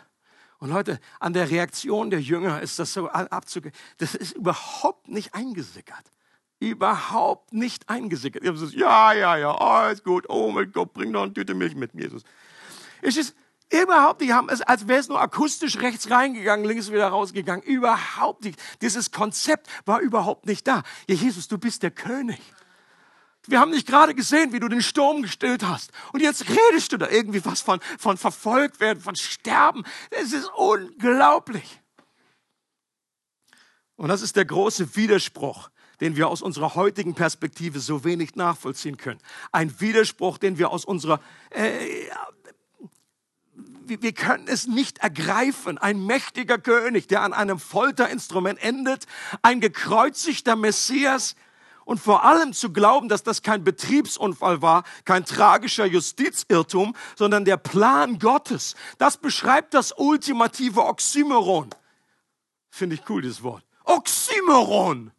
Und 0.59 0.69
Leute, 0.69 1.01
an 1.19 1.33
der 1.33 1.51
Reaktion 1.51 2.11
der 2.11 2.21
Jünger 2.21 2.61
ist 2.61 2.79
das 2.79 2.93
so 2.93 3.09
abzugehen. 3.09 3.75
Das 3.97 4.15
ist 4.15 4.33
überhaupt 4.33 5.09
nicht 5.09 5.35
eingesickert. 5.35 6.13
Überhaupt 6.61 7.53
nicht 7.53 7.89
eingesickert. 7.89 8.43
Gesagt, 8.43 8.75
ja, 8.75 9.13
ja, 9.13 9.37
ja, 9.37 9.53
alles 9.53 10.05
gut. 10.05 10.27
Oh 10.29 10.51
mein 10.51 10.71
Gott, 10.71 10.93
bring 10.93 11.11
noch 11.11 11.23
eine 11.23 11.33
Tüte 11.33 11.55
Milch 11.55 11.75
mit 11.75 11.95
Jesus. 11.95 12.23
Es 13.03 13.17
ist 13.17 13.35
überhaupt 13.73 14.21
nicht, 14.21 14.33
haben 14.33 14.49
es, 14.51 14.61
als 14.61 14.87
wäre 14.87 15.01
es 15.01 15.09
nur 15.09 15.21
akustisch 15.21 15.79
rechts 15.79 16.11
reingegangen, 16.11 16.67
links 16.67 16.93
wieder 16.93 17.09
rausgegangen. 17.09 17.65
Überhaupt 17.65 18.45
nicht. 18.45 18.61
Dieses 18.83 19.11
Konzept 19.11 19.69
war 19.87 20.01
überhaupt 20.01 20.47
nicht 20.47 20.67
da. 20.67 20.83
Ja, 21.09 21.15
Jesus, 21.15 21.49
du 21.49 21.57
bist 21.57 21.83
der 21.83 21.91
König. 21.91 22.41
Wir 23.47 23.59
haben 23.59 23.71
nicht 23.71 23.87
gerade 23.87 24.15
gesehen, 24.15 24.53
wie 24.53 24.61
du 24.61 24.69
den 24.69 24.83
Sturm 24.83 25.23
gestillt 25.23 25.65
hast. 25.65 25.93
Und 26.13 26.21
jetzt 26.21 26.45
redest 26.49 26.93
du 26.93 26.99
da 26.99 27.09
irgendwie 27.09 27.45
was 27.45 27.63
von, 27.63 27.81
von 27.99 28.19
verfolgt 28.19 28.81
werden, 28.81 29.01
von 29.01 29.17
sterben. 29.17 29.85
Es 30.11 30.33
ist 30.33 30.51
unglaublich. 30.57 31.81
Und 33.97 34.09
das 34.09 34.23
ist 34.23 34.37
der 34.37 34.45
große 34.45 34.95
Widerspruch, 34.97 35.71
den 36.01 36.17
wir 36.17 36.29
aus 36.29 36.43
unserer 36.43 36.75
heutigen 36.75 37.15
Perspektive 37.15 37.81
so 37.81 38.05
wenig 38.05 38.35
nachvollziehen 38.37 38.97
können. 38.97 39.21
Ein 39.53 39.81
Widerspruch, 39.81 40.39
den 40.39 40.59
wir 40.59 40.71
aus 40.71 40.85
unserer, 40.85 41.21
äh, 41.51 41.71
wir 43.87 44.13
können 44.13 44.47
es 44.47 44.67
nicht 44.67 44.99
ergreifen. 44.99 45.79
Ein 45.79 46.05
mächtiger 46.07 46.59
König, 46.59 47.09
der 47.09 47.23
an 47.23 47.33
einem 47.33 47.59
Folterinstrument 47.59 48.63
endet, 48.63 49.07
ein 49.43 49.61
gekreuzigter 49.61 50.57
Messias, 50.57 51.35
und 51.91 51.99
vor 51.99 52.25
allem 52.25 52.53
zu 52.53 52.73
glauben, 52.73 53.09
dass 53.09 53.25
das 53.25 53.43
kein 53.43 53.65
Betriebsunfall 53.65 54.63
war, 54.63 54.85
kein 55.05 55.25
tragischer 55.25 55.87
Justizirrtum, 55.87 56.95
sondern 57.17 57.45
der 57.45 57.57
Plan 57.57 58.21
Gottes. 58.21 58.77
Das 58.99 59.17
beschreibt 59.17 59.75
das 59.75 59.91
ultimative 59.97 60.85
Oxymoron. 60.85 61.71
Finde 62.69 62.95
ich 62.95 63.03
cool, 63.09 63.23
dieses 63.23 63.43
Wort. 63.43 63.65
Oxymoron. 63.85 65.11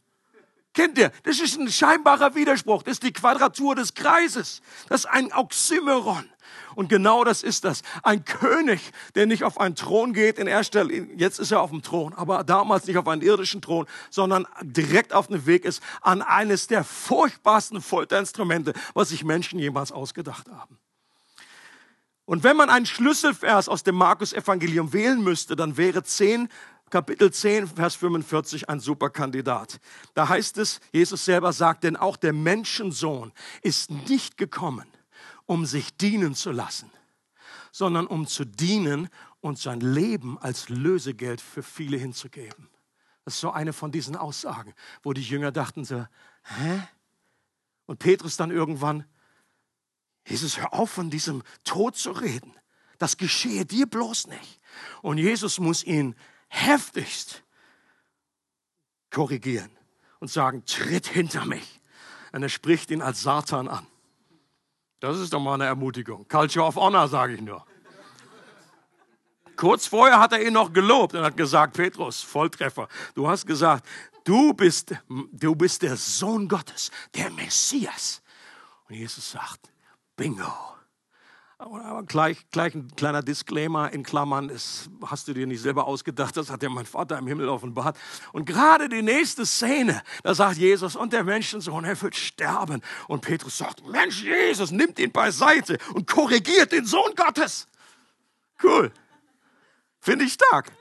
Kennt 0.73 0.97
ihr? 0.97 1.11
Das 1.23 1.39
ist 1.39 1.59
ein 1.59 1.69
scheinbarer 1.69 2.33
Widerspruch. 2.35 2.83
Das 2.83 2.93
ist 2.93 3.03
die 3.03 3.11
Quadratur 3.11 3.75
des 3.75 3.93
Kreises. 3.93 4.61
Das 4.87 5.01
ist 5.01 5.05
ein 5.07 5.33
Oxymoron. 5.33 6.29
Und 6.75 6.87
genau 6.87 7.23
das 7.23 7.43
ist 7.43 7.65
das. 7.65 7.81
Ein 8.03 8.23
König, 8.23 8.91
der 9.15 9.25
nicht 9.25 9.43
auf 9.43 9.59
einen 9.59 9.75
Thron 9.75 10.13
geht, 10.13 10.39
in 10.39 10.47
erster 10.47 10.83
Linie, 10.83 11.15
jetzt 11.17 11.39
ist 11.39 11.51
er 11.51 11.61
auf 11.61 11.71
dem 11.71 11.81
Thron, 11.81 12.13
aber 12.13 12.43
damals 12.43 12.87
nicht 12.87 12.97
auf 12.97 13.07
einen 13.07 13.21
irdischen 13.21 13.61
Thron, 13.61 13.85
sondern 14.09 14.47
direkt 14.61 15.13
auf 15.13 15.27
dem 15.27 15.45
Weg 15.45 15.65
ist 15.65 15.81
an 16.01 16.21
eines 16.21 16.67
der 16.67 16.83
furchtbarsten 16.83 17.81
Folterinstrumente, 17.81 18.73
was 18.93 19.09
sich 19.09 19.23
Menschen 19.23 19.59
jemals 19.59 19.91
ausgedacht 19.91 20.49
haben. 20.49 20.77
Und 22.25 22.43
wenn 22.45 22.55
man 22.55 22.69
einen 22.69 22.85
Schlüsselvers 22.85 23.67
aus 23.67 23.83
dem 23.83 23.95
Markus-Evangelium 23.95 24.93
wählen 24.93 25.21
müsste, 25.21 25.57
dann 25.57 25.75
wäre 25.75 26.03
10, 26.03 26.47
Kapitel 26.91 27.31
10, 27.31 27.67
Vers 27.67 27.95
45 27.95 28.69
ein 28.69 28.81
super 28.81 29.09
Kandidat. 29.09 29.79
Da 30.13 30.27
heißt 30.27 30.57
es, 30.57 30.81
Jesus 30.91 31.23
selber 31.23 31.53
sagt, 31.53 31.85
denn 31.85 31.95
auch 31.95 32.17
der 32.17 32.33
Menschensohn 32.33 33.31
ist 33.61 33.89
nicht 33.89 34.35
gekommen, 34.37 34.85
um 35.45 35.65
sich 35.65 35.95
dienen 35.95 36.35
zu 36.35 36.51
lassen, 36.51 36.91
sondern 37.71 38.07
um 38.07 38.27
zu 38.27 38.43
dienen 38.43 39.07
und 39.39 39.57
sein 39.57 39.79
Leben 39.79 40.37
als 40.37 40.67
Lösegeld 40.67 41.39
für 41.39 41.63
viele 41.63 41.95
hinzugeben. 41.95 42.67
Das 43.23 43.35
ist 43.35 43.39
so 43.39 43.51
eine 43.51 43.71
von 43.71 43.93
diesen 43.93 44.17
Aussagen, 44.17 44.73
wo 45.01 45.13
die 45.13 45.23
Jünger 45.23 45.53
dachten 45.53 45.85
so, 45.85 46.05
hä? 46.43 46.81
Und 47.85 47.99
Petrus 47.99 48.35
dann 48.35 48.51
irgendwann, 48.51 49.05
Jesus, 50.27 50.59
hör 50.59 50.73
auf 50.73 50.91
von 50.91 51.09
diesem 51.09 51.41
Tod 51.63 51.95
zu 51.95 52.11
reden. 52.11 52.53
Das 52.97 53.15
geschehe 53.15 53.65
dir 53.65 53.87
bloß 53.87 54.27
nicht. 54.27 54.59
Und 55.01 55.17
Jesus 55.17 55.57
muss 55.57 55.85
ihn 55.85 56.15
heftigst 56.51 57.43
korrigieren 59.09 59.71
und 60.19 60.29
sagen, 60.29 60.63
tritt 60.65 61.07
hinter 61.07 61.45
mich. 61.45 61.79
Und 62.31 62.43
er 62.43 62.49
spricht 62.49 62.91
ihn 62.91 63.01
als 63.01 63.21
Satan 63.21 63.67
an. 63.67 63.87
Das 64.99 65.17
ist 65.17 65.33
doch 65.33 65.39
mal 65.39 65.55
eine 65.55 65.65
Ermutigung. 65.65 66.27
Culture 66.27 66.65
of 66.65 66.75
Honor, 66.75 67.07
sage 67.07 67.33
ich 67.33 67.41
nur. 67.41 67.65
Kurz 69.55 69.87
vorher 69.87 70.19
hat 70.19 70.33
er 70.33 70.45
ihn 70.45 70.53
noch 70.53 70.71
gelobt 70.71 71.13
und 71.13 71.23
hat 71.23 71.37
gesagt, 71.37 71.73
Petrus, 71.73 72.21
Volltreffer, 72.21 72.87
du 73.15 73.27
hast 73.27 73.45
gesagt, 73.45 73.85
du 74.23 74.53
bist, 74.53 74.95
du 75.31 75.55
bist 75.55 75.81
der 75.81 75.97
Sohn 75.97 76.47
Gottes, 76.47 76.91
der 77.15 77.29
Messias. 77.31 78.21
Und 78.87 78.95
Jesus 78.95 79.31
sagt, 79.31 79.71
bingo. 80.15 80.70
Aber 81.61 82.01
gleich, 82.07 82.49
gleich 82.49 82.73
ein 82.73 82.87
kleiner 82.95 83.21
Disclaimer 83.21 83.93
in 83.93 84.01
Klammern, 84.01 84.47
das 84.47 84.89
hast 85.05 85.27
du 85.27 85.33
dir 85.33 85.45
nicht 85.45 85.61
selber 85.61 85.85
ausgedacht, 85.85 86.35
das 86.35 86.49
hat 86.49 86.63
ja 86.63 86.69
mein 86.69 86.87
Vater 86.87 87.19
im 87.19 87.27
Himmel 87.27 87.49
offenbart. 87.49 87.95
Und 88.33 88.45
gerade 88.45 88.89
die 88.89 89.03
nächste 89.03 89.45
Szene, 89.45 90.01
da 90.23 90.33
sagt 90.33 90.57
Jesus, 90.57 90.95
und 90.95 91.13
der 91.13 91.23
Menschensohn, 91.23 91.85
er 91.85 92.01
wird 92.01 92.15
sterben. 92.15 92.81
Und 93.07 93.21
Petrus 93.21 93.59
sagt, 93.59 93.87
Mensch, 93.87 94.23
Jesus, 94.23 94.71
nimmt 94.71 94.97
ihn 94.97 95.11
beiseite 95.11 95.77
und 95.93 96.07
korrigiert 96.07 96.71
den 96.71 96.85
Sohn 96.85 97.13
Gottes. 97.15 97.67
Cool. 98.63 98.91
Finde 99.99 100.25
ich 100.25 100.33
stark. 100.33 100.71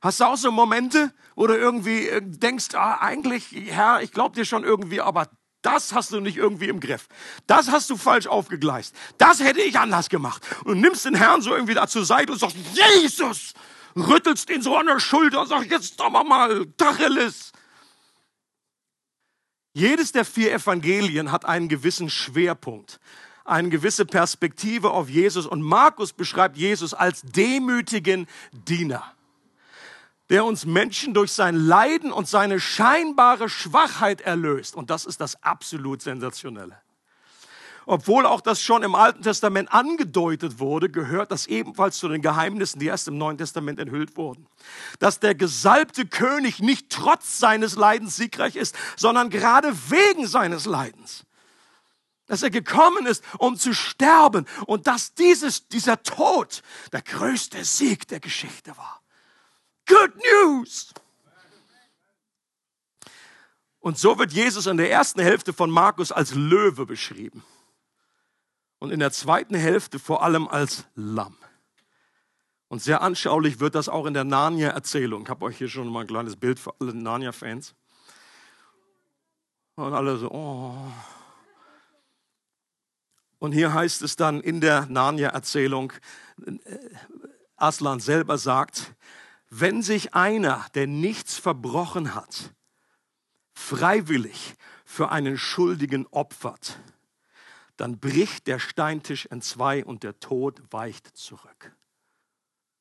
Hast 0.00 0.20
du 0.20 0.26
auch 0.26 0.36
so 0.36 0.52
Momente, 0.52 1.12
wo 1.34 1.48
du 1.48 1.56
irgendwie 1.56 2.06
äh, 2.06 2.20
denkst, 2.22 2.68
ah, 2.74 2.98
eigentlich, 3.00 3.50
Herr, 3.66 4.00
ich 4.00 4.12
glaube 4.12 4.36
dir 4.36 4.44
schon 4.44 4.62
irgendwie, 4.62 5.00
aber 5.00 5.28
das 5.64 5.94
hast 5.94 6.12
du 6.12 6.20
nicht 6.20 6.36
irgendwie 6.36 6.68
im 6.68 6.78
Griff. 6.78 7.08
Das 7.46 7.68
hast 7.70 7.88
du 7.88 7.96
falsch 7.96 8.26
aufgegleist. 8.26 8.94
Das 9.16 9.40
hätte 9.40 9.62
ich 9.62 9.78
anders 9.78 10.10
gemacht. 10.10 10.42
Und 10.64 10.80
nimmst 10.80 11.06
den 11.06 11.14
Herrn 11.14 11.40
so 11.40 11.54
irgendwie 11.54 11.74
da 11.74 11.86
zur 11.88 12.04
Seite 12.04 12.32
und 12.32 12.38
sagst, 12.38 12.56
Jesus! 12.74 13.54
Rüttelst 13.96 14.50
ihn 14.50 14.60
so 14.60 14.76
an 14.76 14.86
der 14.86 15.00
Schulter 15.00 15.40
und 15.40 15.48
sagst, 15.48 15.70
jetzt 15.70 15.98
doch 15.98 16.10
mal, 16.10 16.66
Tacheles. 16.76 17.52
Jedes 19.72 20.12
der 20.12 20.24
vier 20.24 20.52
Evangelien 20.52 21.32
hat 21.32 21.44
einen 21.44 21.68
gewissen 21.68 22.10
Schwerpunkt, 22.10 23.00
eine 23.44 23.70
gewisse 23.70 24.04
Perspektive 24.04 24.90
auf 24.90 25.08
Jesus. 25.08 25.46
Und 25.46 25.62
Markus 25.62 26.12
beschreibt 26.12 26.56
Jesus 26.56 26.92
als 26.92 27.22
demütigen 27.22 28.26
Diener 28.52 29.13
der 30.30 30.44
uns 30.44 30.64
Menschen 30.64 31.14
durch 31.14 31.32
sein 31.32 31.54
Leiden 31.54 32.12
und 32.12 32.28
seine 32.28 32.60
scheinbare 32.60 33.48
Schwachheit 33.48 34.20
erlöst. 34.20 34.74
Und 34.74 34.90
das 34.90 35.04
ist 35.04 35.20
das 35.20 35.42
absolut 35.42 36.02
Sensationelle. 36.02 36.80
Obwohl 37.86 38.24
auch 38.24 38.40
das 38.40 38.62
schon 38.62 38.82
im 38.82 38.94
Alten 38.94 39.22
Testament 39.22 39.72
angedeutet 39.72 40.58
wurde, 40.58 40.88
gehört 40.88 41.30
das 41.30 41.46
ebenfalls 41.46 41.98
zu 41.98 42.08
den 42.08 42.22
Geheimnissen, 42.22 42.78
die 42.78 42.86
erst 42.86 43.08
im 43.08 43.18
Neuen 43.18 43.36
Testament 43.36 43.78
enthüllt 43.78 44.16
wurden. 44.16 44.46
Dass 45.00 45.20
der 45.20 45.34
gesalbte 45.34 46.06
König 46.06 46.60
nicht 46.60 46.88
trotz 46.88 47.38
seines 47.38 47.76
Leidens 47.76 48.16
siegreich 48.16 48.56
ist, 48.56 48.74
sondern 48.96 49.28
gerade 49.28 49.74
wegen 49.90 50.26
seines 50.26 50.64
Leidens. 50.64 51.24
Dass 52.26 52.42
er 52.42 52.48
gekommen 52.48 53.04
ist, 53.04 53.22
um 53.36 53.58
zu 53.58 53.74
sterben 53.74 54.46
und 54.66 54.86
dass 54.86 55.12
dieses, 55.12 55.68
dieser 55.68 56.02
Tod 56.02 56.62
der 56.90 57.02
größte 57.02 57.64
Sieg 57.64 58.08
der 58.08 58.20
Geschichte 58.20 58.74
war. 58.78 59.03
Good 59.86 60.12
News! 60.16 60.92
Und 63.80 63.98
so 63.98 64.18
wird 64.18 64.32
Jesus 64.32 64.66
in 64.66 64.78
der 64.78 64.90
ersten 64.90 65.20
Hälfte 65.20 65.52
von 65.52 65.70
Markus 65.70 66.10
als 66.10 66.34
Löwe 66.34 66.86
beschrieben 66.86 67.44
und 68.78 68.90
in 68.90 68.98
der 68.98 69.12
zweiten 69.12 69.54
Hälfte 69.54 69.98
vor 69.98 70.22
allem 70.22 70.48
als 70.48 70.84
Lamm. 70.94 71.36
Und 72.68 72.82
sehr 72.82 73.02
anschaulich 73.02 73.60
wird 73.60 73.74
das 73.74 73.88
auch 73.88 74.06
in 74.06 74.14
der 74.14 74.24
Narnia-Erzählung. 74.24 75.24
Ich 75.24 75.28
habe 75.28 75.44
euch 75.44 75.58
hier 75.58 75.68
schon 75.68 75.88
mal 75.88 76.00
ein 76.00 76.06
kleines 76.06 76.36
Bild 76.36 76.58
für 76.58 76.74
alle 76.80 76.94
Narnia-Fans. 76.94 77.74
Und 79.76 79.92
alle 79.92 80.16
so, 80.16 80.30
oh. 80.30 80.92
Und 83.38 83.52
hier 83.52 83.74
heißt 83.74 84.02
es 84.02 84.16
dann 84.16 84.40
in 84.40 84.60
der 84.60 84.86
Narnia-Erzählung, 84.86 85.92
äh, 86.46 86.78
Aslan 87.56 88.00
selber 88.00 88.38
sagt, 88.38 88.94
wenn 89.60 89.82
sich 89.82 90.14
einer, 90.14 90.66
der 90.74 90.88
nichts 90.88 91.38
verbrochen 91.38 92.14
hat, 92.14 92.52
freiwillig 93.52 94.54
für 94.84 95.10
einen 95.10 95.38
Schuldigen 95.38 96.06
opfert, 96.08 96.80
dann 97.76 98.00
bricht 98.00 98.48
der 98.48 98.58
Steintisch 98.58 99.26
in 99.26 99.42
zwei 99.42 99.84
und 99.84 100.02
der 100.02 100.18
Tod 100.18 100.60
weicht 100.72 101.16
zurück. 101.16 101.76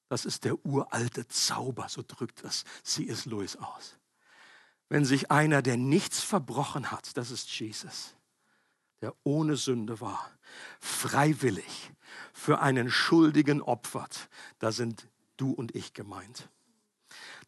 Das 0.10 0.26
ist 0.26 0.46
der 0.46 0.66
uralte 0.66 1.28
Zauber, 1.28 1.90
so 1.90 2.04
drückt 2.06 2.44
das 2.44 2.64
C.S. 2.82 3.26
Lewis 3.26 3.56
aus. 3.56 3.98
Wenn 4.90 5.06
sich 5.06 5.30
einer, 5.30 5.62
der 5.62 5.78
nichts 5.78 6.22
verbrochen 6.22 6.92
hat, 6.92 7.18
das 7.18 7.30
ist 7.30 7.50
Jesus, 7.60 8.16
der 9.02 9.14
ohne 9.24 9.58
Sünde 9.58 10.02
war, 10.02 10.32
freiwillig 10.80 11.92
für 12.34 12.62
einen 12.62 12.90
Schuldigen 12.90 13.62
opfert, 13.62 14.28
da 14.58 14.72
sind 14.72 15.08
du 15.38 15.52
und 15.52 15.76
ich 15.76 15.94
gemeint. 15.94 16.50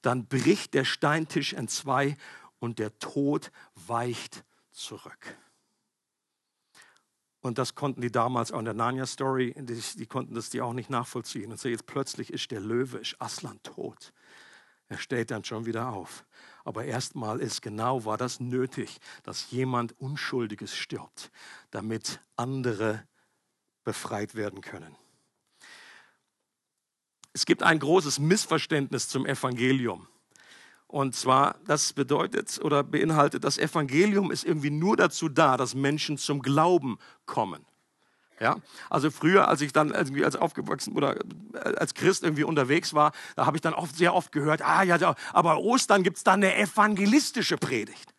Dann 0.02 0.28
bricht 0.28 0.74
der 0.74 0.86
Steintisch 0.86 1.54
entzwei 1.54 2.18
und 2.60 2.80
der 2.80 2.98
Tod 3.00 3.52
weicht 3.76 4.44
zurück. 4.72 5.38
Und 7.42 7.60
das 7.60 7.76
konnten 7.76 8.02
die 8.02 8.12
damals 8.12 8.52
auch 8.52 8.58
in 8.58 8.66
der 8.66 8.74
Narnia-Story, 8.74 9.54
die, 9.56 9.80
die, 9.98 10.06
konnten 10.08 10.34
das 10.34 10.50
die 10.50 10.62
auch 10.62 10.74
nicht 10.74 10.90
nachvollziehen. 10.90 11.52
Und 11.52 11.60
so 11.60 11.70
jetzt 11.70 11.86
plötzlich 11.86 12.34
ist 12.34 12.50
der 12.50 12.60
Löwe, 12.60 12.98
ist 12.98 13.22
Aslan 13.22 13.62
tot. 13.62 14.14
Er 14.88 14.98
steht 14.98 15.30
dann 15.30 15.44
schon 15.44 15.68
wieder 15.68 15.90
auf. 15.90 16.26
Aber 16.64 16.86
erstmal 16.86 17.40
ist 17.40 17.62
genau, 17.62 18.04
war 18.06 18.18
das 18.18 18.40
nötig, 18.40 19.00
dass 19.22 19.52
jemand 19.52 20.00
Unschuldiges 20.00 20.76
stirbt, 20.76 21.32
damit 21.70 22.20
andere 22.36 23.08
befreit 23.84 24.34
werden 24.34 24.62
können. 24.62 24.96
Es 27.36 27.46
gibt 27.46 27.64
ein 27.64 27.80
großes 27.80 28.18
Missverständnis 28.20 29.10
zum 29.10 29.26
Evangelium. 29.26 30.08
Und 30.88 31.16
zwar, 31.16 31.58
das 31.66 31.92
bedeutet 31.92 32.62
oder 32.64 32.82
beinhaltet, 32.82 33.44
das 33.44 33.58
Evangelium 33.58 34.32
ist 34.32 34.46
irgendwie 34.46 34.70
nur 34.70 34.96
dazu 34.96 35.28
da, 35.28 35.58
dass 35.58 35.76
Menschen 35.76 36.18
zum 36.18 36.42
Glauben 36.42 36.98
kommen. 37.26 37.66
Ja, 38.40 38.56
also 38.90 39.12
früher, 39.12 39.50
als 39.50 39.60
ich 39.60 39.74
dann 39.74 39.92
irgendwie 39.92 40.24
als 40.24 40.38
aufgewachsen 40.38 40.94
oder 40.94 41.18
als 41.78 41.94
Christ 41.94 42.24
irgendwie 42.24 42.46
unterwegs 42.46 42.94
war, 42.94 43.12
da 43.36 43.46
habe 43.46 43.58
ich 43.58 43.62
dann 43.62 43.74
oft 43.74 43.98
sehr 43.98 44.14
oft 44.14 44.32
gehört, 44.32 44.62
ah 44.62 44.84
ja, 44.84 45.16
aber 45.34 45.58
Ostern 45.58 46.04
gibt 46.04 46.16
es 46.16 46.24
dann 46.24 46.42
eine 46.42 46.56
evangelistische 46.56 47.58
Predigt. 47.58 48.15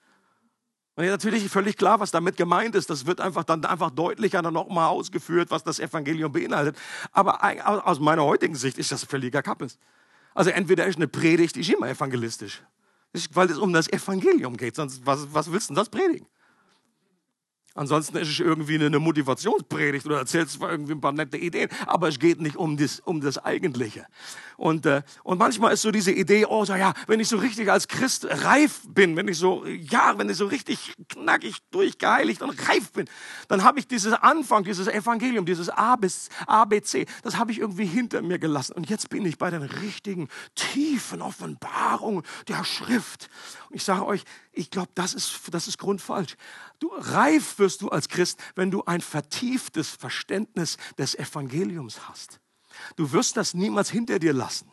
Und 0.96 1.04
ja, 1.04 1.10
natürlich 1.10 1.46
völlig 1.50 1.76
klar, 1.76 2.00
was 2.00 2.10
damit 2.10 2.38
gemeint 2.38 2.74
ist. 2.74 2.88
Das 2.88 3.04
wird 3.04 3.20
einfach 3.20 3.44
dann 3.44 3.62
einfach 3.66 3.90
deutlicher 3.90 4.40
dann 4.40 4.54
nochmal 4.54 4.88
ausgeführt, 4.88 5.50
was 5.50 5.62
das 5.62 5.78
Evangelium 5.78 6.32
beinhaltet. 6.32 6.76
Aber 7.12 7.38
aus 7.86 8.00
meiner 8.00 8.24
heutigen 8.24 8.54
Sicht 8.54 8.78
ist 8.78 8.92
das 8.92 9.04
völliger 9.04 9.42
Kappes. 9.42 9.78
Also 10.34 10.50
entweder 10.50 10.86
ist 10.86 10.96
eine 10.96 11.06
Predigt, 11.06 11.56
die 11.56 11.60
ist 11.60 11.70
immer 11.70 11.88
evangelistisch, 11.88 12.62
weil 13.32 13.50
es 13.50 13.58
um 13.58 13.74
das 13.74 13.88
Evangelium 13.88 14.56
geht. 14.56 14.76
Sonst, 14.76 15.04
was, 15.04 15.32
was 15.32 15.52
willst 15.52 15.68
du 15.68 15.74
denn 15.74 15.80
das 15.80 15.90
predigen? 15.90 16.26
Ansonsten 17.76 18.16
ist 18.16 18.30
es 18.30 18.40
irgendwie 18.40 18.76
eine 18.76 18.98
Motivationspredigt 18.98 20.06
oder 20.06 20.18
erzählt 20.18 20.50
zwar 20.50 20.70
irgendwie 20.70 20.92
ein 20.92 21.00
paar 21.00 21.12
nette 21.12 21.36
Ideen, 21.36 21.68
aber 21.86 22.08
es 22.08 22.18
geht 22.18 22.40
nicht 22.40 22.56
um 22.56 22.76
das, 22.76 23.00
um 23.00 23.20
das 23.20 23.38
Eigentliche. 23.38 24.06
Und, 24.56 24.86
äh, 24.86 25.02
und 25.22 25.38
manchmal 25.38 25.74
ist 25.74 25.82
so 25.82 25.90
diese 25.90 26.10
Idee, 26.10 26.46
oh, 26.46 26.64
so, 26.64 26.74
ja, 26.74 26.94
wenn 27.06 27.20
ich 27.20 27.28
so 27.28 27.36
richtig 27.36 27.70
als 27.70 27.88
Christ 27.88 28.26
reif 28.28 28.80
bin, 28.88 29.14
wenn 29.16 29.28
ich 29.28 29.36
so, 29.36 29.66
ja, 29.66 30.14
wenn 30.16 30.30
ich 30.30 30.38
so 30.38 30.46
richtig 30.46 30.94
knackig 31.10 31.58
durchgeheiligt 31.70 32.40
und 32.40 32.68
reif 32.68 32.92
bin, 32.92 33.06
dann 33.48 33.62
habe 33.62 33.78
ich 33.78 33.86
dieses 33.86 34.14
Anfang, 34.14 34.64
dieses 34.64 34.88
Evangelium, 34.88 35.44
dieses 35.44 35.68
A 35.68 35.96
bis 35.96 36.30
ABC, 36.46 37.04
das 37.22 37.36
habe 37.36 37.52
ich 37.52 37.58
irgendwie 37.58 37.84
hinter 37.84 38.22
mir 38.22 38.38
gelassen. 38.38 38.72
Und 38.72 38.88
jetzt 38.88 39.10
bin 39.10 39.26
ich 39.26 39.36
bei 39.36 39.50
den 39.50 39.62
richtigen, 39.62 40.28
tiefen 40.54 41.20
Offenbarungen 41.20 42.22
der 42.48 42.64
Schrift. 42.64 43.28
Und 43.68 43.76
ich 43.76 43.84
sage 43.84 44.06
euch, 44.06 44.24
ich 44.56 44.70
glaube, 44.70 44.90
das 44.94 45.14
ist, 45.14 45.40
das 45.52 45.68
ist 45.68 45.78
grundfalsch. 45.78 46.36
Du 46.78 46.90
reif 46.92 47.58
wirst 47.58 47.82
du 47.82 47.90
als 47.90 48.08
Christ, 48.08 48.40
wenn 48.54 48.70
du 48.70 48.82
ein 48.84 49.00
vertieftes 49.00 49.90
Verständnis 49.90 50.78
des 50.98 51.14
Evangeliums 51.14 52.08
hast. 52.08 52.40
Du 52.96 53.12
wirst 53.12 53.36
das 53.36 53.54
niemals 53.54 53.90
hinter 53.90 54.18
dir 54.18 54.32
lassen. 54.32 54.70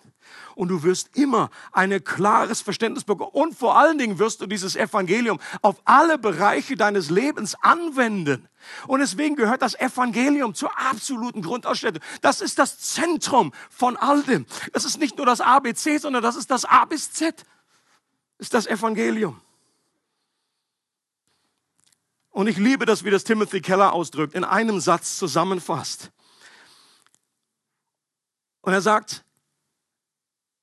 Und 0.56 0.70
du 0.70 0.84
wirst 0.84 1.16
immer 1.18 1.50
ein 1.74 2.04
klares 2.04 2.62
Verständnis 2.62 3.04
bekommen. 3.04 3.32
Und 3.34 3.58
vor 3.58 3.78
allen 3.78 3.98
Dingen 3.98 4.20
wirst 4.20 4.40
du 4.40 4.48
dieses 4.48 4.76
Evangelium 4.76 5.40
auf 5.62 5.82
alle 5.84 6.18
Bereiche 6.18 6.76
deines 6.76 7.10
Lebens 7.10 7.56
anwenden. 7.62 8.48
Und 8.88 9.02
deswegen 9.02 9.36
gehört 9.36 9.62
das 9.62 9.76
Evangelium 9.76 10.56
zur 10.56 10.72
absoluten 10.80 11.42
Grundausstattung. 11.42 12.02
Das 12.22 12.40
ist 12.40 12.58
das 12.58 12.80
Zentrum 12.80 13.52
von 13.70 13.98
all 13.98 14.24
dem. 14.24 14.46
Das 14.72 14.86
ist 14.86 14.98
nicht 14.98 15.18
nur 15.18 15.26
das 15.26 15.42
ABC, 15.42 15.98
sondern 15.98 16.24
das 16.24 16.38
ist 16.38 16.50
das 16.50 16.64
A 16.64 16.86
bis 16.86 17.12
Z. 17.12 17.44
Ist 18.38 18.54
das 18.54 18.66
Evangelium. 18.66 19.42
Und 22.34 22.48
ich 22.48 22.58
liebe 22.58 22.88
das, 22.88 23.04
wie 23.06 23.12
das 23.12 23.24
Timothy 23.24 23.62
Keller 23.62 23.94
ausdrückt, 23.94 24.34
in 24.34 24.44
einem 24.44 24.80
Satz 24.80 25.20
zusammenfasst. 25.20 26.12
Und 28.62 28.74
er 28.74 28.82
sagt, 28.82 29.24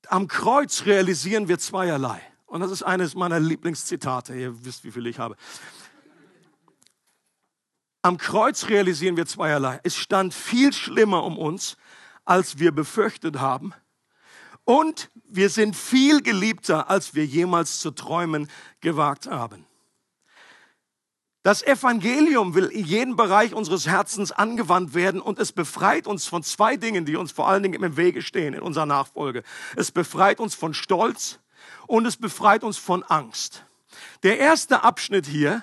am 0.09 0.27
Kreuz 0.27 0.85
realisieren 0.85 1.47
wir 1.47 1.61
zweierlei. 1.61 2.21
Und 2.47 2.61
das 2.61 2.73
ist 2.73 2.83
eines 2.83 3.15
meiner 3.15 3.39
Lieblingszitate. 3.39 4.35
Ihr 4.35 4.65
wisst, 4.65 4.83
wie 4.83 4.91
viel 4.91 5.07
ich 5.07 5.21
habe. 5.21 5.37
Am 8.03 8.19
Kreuz 8.19 8.67
realisieren 8.67 9.17
wir 9.17 9.27
zweierlei. 9.27 9.79
Es 9.85 9.97
stand 9.97 10.35
viel 10.35 10.73
schlimmer 10.73 11.23
um 11.23 11.39
uns, 11.39 11.77
als 12.25 12.59
wir 12.59 12.73
befürchtet 12.73 13.39
haben. 13.39 13.75
Und 14.65 15.09
wir 15.25 15.51
sind 15.51 15.77
viel 15.77 16.21
geliebter, 16.21 16.91
als 16.91 17.15
wir 17.15 17.25
jemals 17.25 17.79
zu 17.79 17.93
träumen 17.93 18.51
gewagt 18.81 19.29
haben. 19.29 19.67
Das 21.43 21.63
Evangelium 21.63 22.55
will 22.55 22.67
in 22.67 22.85
jedem 22.85 23.17
Bereich 23.17 23.55
unseres 23.55 23.87
Herzens 23.87 24.31
angewandt 24.31 24.93
werden 24.93 25.23
und 25.23 25.39
es 25.39 25.53
befreit 25.53 26.07
uns 26.07 26.27
von 26.27 26.43
zwei 26.43 26.77
Dingen, 26.77 27.07
die 27.07 27.17
uns 27.17 27.33
vor 27.33 27.49
allen 27.49 27.63
Dingen 27.63 27.83
im 27.83 27.97
Wege 27.97 28.21
stehen 28.21 28.53
in 28.53 28.61
unserer 28.61 28.85
Nachfolge. 28.85 29.43
Es 29.75 29.91
befreit 29.91 30.39
uns 30.39 30.55
von 30.55 30.75
Stolz 30.75 31.39
und 31.87 32.05
es 32.05 32.19
befreit 32.19 32.63
uns 32.63 32.77
von 32.77 33.03
Angst. 33.05 33.65
Der 34.23 34.39
erste 34.39 34.85
Abschnitt 34.85 35.27
hier, 35.27 35.63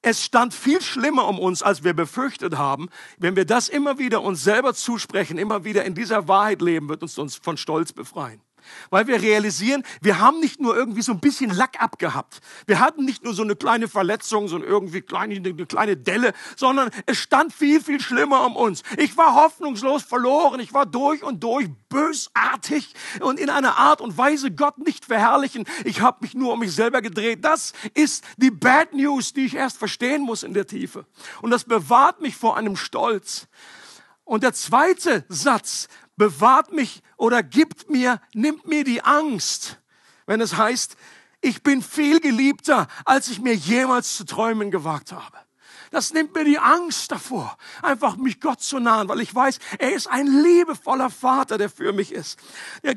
es 0.00 0.24
stand 0.24 0.54
viel 0.54 0.80
schlimmer 0.80 1.28
um 1.28 1.38
uns, 1.38 1.62
als 1.62 1.84
wir 1.84 1.92
befürchtet 1.92 2.56
haben. 2.56 2.88
Wenn 3.18 3.36
wir 3.36 3.44
das 3.44 3.68
immer 3.68 3.98
wieder 3.98 4.22
uns 4.22 4.42
selber 4.42 4.72
zusprechen, 4.72 5.36
immer 5.36 5.64
wieder 5.64 5.84
in 5.84 5.94
dieser 5.94 6.28
Wahrheit 6.28 6.62
leben, 6.62 6.88
wird 6.88 7.02
uns 7.02 7.18
uns 7.18 7.36
von 7.36 7.58
Stolz 7.58 7.92
befreien. 7.92 8.40
Weil 8.90 9.06
wir 9.06 9.20
realisieren, 9.20 9.82
wir 10.00 10.18
haben 10.18 10.40
nicht 10.40 10.60
nur 10.60 10.76
irgendwie 10.76 11.02
so 11.02 11.12
ein 11.12 11.20
bisschen 11.20 11.50
Lack 11.50 11.82
abgehabt. 11.82 12.40
Wir 12.66 12.80
hatten 12.80 13.04
nicht 13.04 13.24
nur 13.24 13.34
so 13.34 13.42
eine 13.42 13.56
kleine 13.56 13.88
Verletzung, 13.88 14.48
so 14.48 14.62
irgendwie 14.62 15.00
kleine, 15.00 15.36
eine 15.36 15.66
kleine 15.66 15.96
Delle, 15.96 16.32
sondern 16.56 16.90
es 17.06 17.18
stand 17.18 17.52
viel, 17.52 17.82
viel 17.82 18.00
schlimmer 18.00 18.44
um 18.46 18.56
uns. 18.56 18.82
Ich 18.96 19.16
war 19.16 19.34
hoffnungslos 19.34 20.02
verloren. 20.02 20.60
Ich 20.60 20.72
war 20.72 20.86
durch 20.86 21.22
und 21.22 21.42
durch 21.42 21.68
bösartig 21.88 22.94
und 23.20 23.38
in 23.38 23.50
einer 23.50 23.76
Art 23.78 24.00
und 24.00 24.18
Weise 24.18 24.50
Gott 24.50 24.78
nicht 24.78 25.04
verherrlichen. 25.04 25.64
Ich 25.84 26.00
habe 26.00 26.18
mich 26.20 26.34
nur 26.34 26.52
um 26.52 26.60
mich 26.60 26.74
selber 26.74 27.02
gedreht. 27.02 27.44
Das 27.44 27.72
ist 27.94 28.24
die 28.36 28.50
Bad 28.50 28.92
News, 28.94 29.32
die 29.32 29.46
ich 29.46 29.54
erst 29.54 29.78
verstehen 29.78 30.22
muss 30.22 30.42
in 30.42 30.54
der 30.54 30.66
Tiefe. 30.66 31.06
Und 31.40 31.50
das 31.50 31.64
bewahrt 31.64 32.20
mich 32.20 32.36
vor 32.36 32.56
einem 32.56 32.76
Stolz. 32.76 33.46
Und 34.24 34.42
der 34.42 34.54
zweite 34.54 35.24
Satz 35.28 35.88
bewahrt 36.16 36.72
mich 36.72 37.02
oder 37.16 37.42
gibt 37.42 37.90
mir, 37.90 38.20
nimmt 38.32 38.66
mir 38.66 38.84
die 38.84 39.02
Angst, 39.02 39.80
wenn 40.26 40.40
es 40.40 40.56
heißt, 40.56 40.96
ich 41.40 41.62
bin 41.62 41.82
viel 41.82 42.20
geliebter, 42.20 42.88
als 43.04 43.28
ich 43.28 43.40
mir 43.40 43.54
jemals 43.54 44.16
zu 44.16 44.24
träumen 44.24 44.70
gewagt 44.70 45.12
habe. 45.12 45.36
Das 45.94 46.12
nimmt 46.12 46.34
mir 46.34 46.42
die 46.42 46.58
Angst 46.58 47.12
davor, 47.12 47.56
einfach 47.80 48.16
mich 48.16 48.40
Gott 48.40 48.60
zu 48.60 48.80
nahen, 48.80 49.08
weil 49.08 49.20
ich 49.20 49.32
weiß, 49.32 49.60
er 49.78 49.92
ist 49.92 50.08
ein 50.08 50.26
liebevoller 50.26 51.08
Vater, 51.08 51.56
der 51.56 51.70
für 51.70 51.92
mich 51.92 52.10
ist. 52.10 52.36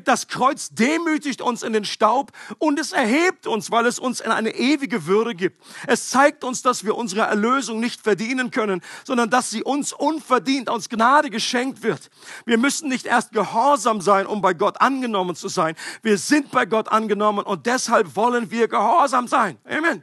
Das 0.02 0.26
Kreuz 0.26 0.70
demütigt 0.70 1.40
uns 1.40 1.62
in 1.62 1.72
den 1.72 1.84
Staub 1.84 2.32
und 2.58 2.76
es 2.80 2.90
erhebt 2.90 3.46
uns, 3.46 3.70
weil 3.70 3.86
es 3.86 4.00
uns 4.00 4.18
in 4.18 4.32
eine 4.32 4.52
ewige 4.52 5.06
Würde 5.06 5.36
gibt. 5.36 5.64
Es 5.86 6.10
zeigt 6.10 6.42
uns, 6.42 6.62
dass 6.62 6.84
wir 6.84 6.96
unsere 6.96 7.20
Erlösung 7.20 7.78
nicht 7.78 8.00
verdienen 8.00 8.50
können, 8.50 8.82
sondern 9.04 9.30
dass 9.30 9.48
sie 9.48 9.62
uns 9.62 9.92
unverdient 9.92 10.68
aus 10.68 10.88
Gnade 10.88 11.30
geschenkt 11.30 11.84
wird. 11.84 12.10
Wir 12.46 12.58
müssen 12.58 12.88
nicht 12.88 13.06
erst 13.06 13.30
gehorsam 13.30 14.00
sein, 14.00 14.26
um 14.26 14.42
bei 14.42 14.54
Gott 14.54 14.80
angenommen 14.80 15.36
zu 15.36 15.46
sein. 15.46 15.76
Wir 16.02 16.18
sind 16.18 16.50
bei 16.50 16.66
Gott 16.66 16.88
angenommen 16.88 17.44
und 17.44 17.66
deshalb 17.66 18.16
wollen 18.16 18.50
wir 18.50 18.66
gehorsam 18.66 19.28
sein. 19.28 19.56
Amen. 19.64 20.02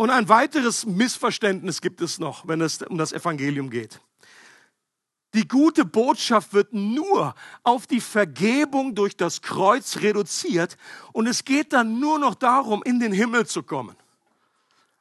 Und 0.00 0.08
ein 0.08 0.30
weiteres 0.30 0.86
Missverständnis 0.86 1.82
gibt 1.82 2.00
es 2.00 2.18
noch, 2.18 2.48
wenn 2.48 2.62
es 2.62 2.80
um 2.80 2.96
das 2.96 3.12
Evangelium 3.12 3.68
geht. 3.68 4.00
Die 5.34 5.46
gute 5.46 5.84
Botschaft 5.84 6.54
wird 6.54 6.72
nur 6.72 7.34
auf 7.64 7.86
die 7.86 8.00
Vergebung 8.00 8.94
durch 8.94 9.14
das 9.14 9.42
Kreuz 9.42 9.98
reduziert 9.98 10.78
und 11.12 11.26
es 11.26 11.44
geht 11.44 11.74
dann 11.74 12.00
nur 12.00 12.18
noch 12.18 12.34
darum, 12.34 12.82
in 12.82 12.98
den 12.98 13.12
Himmel 13.12 13.46
zu 13.46 13.62
kommen. 13.62 13.94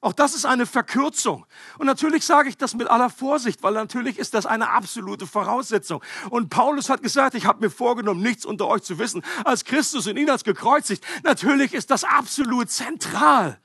Auch 0.02 0.12
das 0.12 0.36
ist 0.36 0.44
eine 0.44 0.66
Verkürzung. 0.66 1.46
Und 1.78 1.86
natürlich 1.86 2.26
sage 2.26 2.50
ich 2.50 2.58
das 2.58 2.76
mit 2.76 2.90
aller 2.90 3.10
Vorsicht, 3.10 3.64
weil 3.64 3.76
natürlich 3.76 4.20
ist 4.20 4.34
das 4.34 4.46
eine 4.46 4.70
absolute 4.70 5.28
Voraussetzung. 5.28 6.04
Und 6.30 6.50
Paulus 6.50 6.90
hat 6.90 7.02
gesagt, 7.02 7.36
ich 7.36 7.46
habe 7.46 7.62
mir 7.62 7.72
vorgenommen, 7.72 8.22
nichts 8.22 8.46
unter 8.46 8.68
euch 8.68 8.82
zu 8.82 9.00
wissen 9.00 9.24
als 9.46 9.64
Christus 9.64 10.08
und 10.08 10.18
ihn 10.18 10.30
als 10.30 10.44
gekreuzigt. 10.44 11.06
Natürlich 11.24 11.74
ist 11.74 11.90
das 11.90 12.04
absolut 12.04 12.70
zentral. 12.70 13.62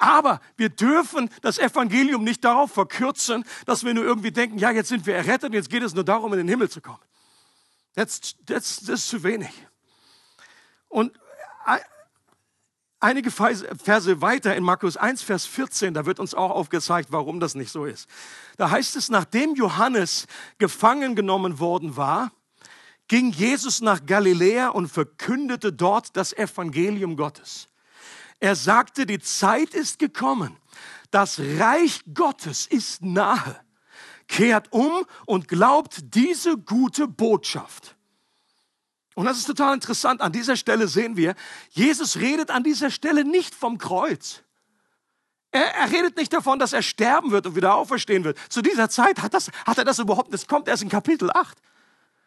Aber 0.00 0.40
wir 0.56 0.70
dürfen 0.70 1.28
das 1.42 1.58
Evangelium 1.58 2.24
nicht 2.24 2.42
darauf 2.42 2.72
verkürzen, 2.72 3.44
dass 3.66 3.84
wir 3.84 3.92
nur 3.92 4.02
irgendwie 4.02 4.32
denken, 4.32 4.58
ja, 4.58 4.70
jetzt 4.70 4.88
sind 4.88 5.04
wir 5.04 5.14
errettet, 5.14 5.52
jetzt 5.52 5.68
geht 5.68 5.82
es 5.82 5.94
nur 5.94 6.04
darum, 6.04 6.32
in 6.32 6.38
den 6.38 6.48
Himmel 6.48 6.70
zu 6.70 6.80
kommen. 6.80 7.02
Das, 7.94 8.18
das, 8.46 8.80
das 8.80 8.88
ist 8.88 9.08
zu 9.08 9.22
wenig. 9.22 9.50
Und 10.88 11.12
einige 12.98 13.30
Verse 13.30 14.20
weiter 14.22 14.56
in 14.56 14.64
Markus 14.64 14.96
1, 14.96 15.22
Vers 15.22 15.44
14, 15.44 15.92
da 15.92 16.06
wird 16.06 16.18
uns 16.18 16.34
auch 16.34 16.50
aufgezeigt, 16.50 17.12
warum 17.12 17.38
das 17.38 17.54
nicht 17.54 17.70
so 17.70 17.84
ist. 17.84 18.08
Da 18.56 18.70
heißt 18.70 18.96
es, 18.96 19.10
nachdem 19.10 19.54
Johannes 19.54 20.26
gefangen 20.56 21.14
genommen 21.14 21.58
worden 21.58 21.98
war, 21.98 22.32
ging 23.06 23.32
Jesus 23.32 23.82
nach 23.82 24.06
Galiläa 24.06 24.68
und 24.68 24.88
verkündete 24.88 25.74
dort 25.74 26.16
das 26.16 26.32
Evangelium 26.32 27.16
Gottes. 27.16 27.69
Er 28.40 28.56
sagte, 28.56 29.06
die 29.06 29.18
Zeit 29.18 29.74
ist 29.74 29.98
gekommen. 29.98 30.56
Das 31.10 31.38
Reich 31.38 32.00
Gottes 32.14 32.66
ist 32.66 33.02
nahe. 33.02 33.60
Kehrt 34.28 34.72
um 34.72 35.04
und 35.26 35.48
glaubt 35.48 36.14
diese 36.14 36.56
gute 36.56 37.06
Botschaft. 37.06 37.96
Und 39.14 39.26
das 39.26 39.38
ist 39.38 39.46
total 39.46 39.74
interessant. 39.74 40.20
An 40.20 40.32
dieser 40.32 40.56
Stelle 40.56 40.88
sehen 40.88 41.16
wir, 41.16 41.34
Jesus 41.70 42.16
redet 42.16 42.50
an 42.50 42.62
dieser 42.62 42.90
Stelle 42.90 43.24
nicht 43.24 43.54
vom 43.54 43.76
Kreuz. 43.76 44.42
Er, 45.50 45.74
er, 45.74 45.90
redet 45.90 46.16
nicht 46.16 46.32
davon, 46.32 46.60
dass 46.60 46.72
er 46.72 46.82
sterben 46.82 47.32
wird 47.32 47.44
und 47.44 47.56
wieder 47.56 47.74
auferstehen 47.74 48.22
wird. 48.22 48.38
Zu 48.48 48.62
dieser 48.62 48.88
Zeit 48.88 49.20
hat, 49.20 49.34
das, 49.34 49.50
hat 49.66 49.78
er 49.78 49.84
das 49.84 49.98
überhaupt, 49.98 50.32
das 50.32 50.46
kommt 50.46 50.68
erst 50.68 50.84
in 50.84 50.88
Kapitel 50.88 51.30
8. 51.30 51.58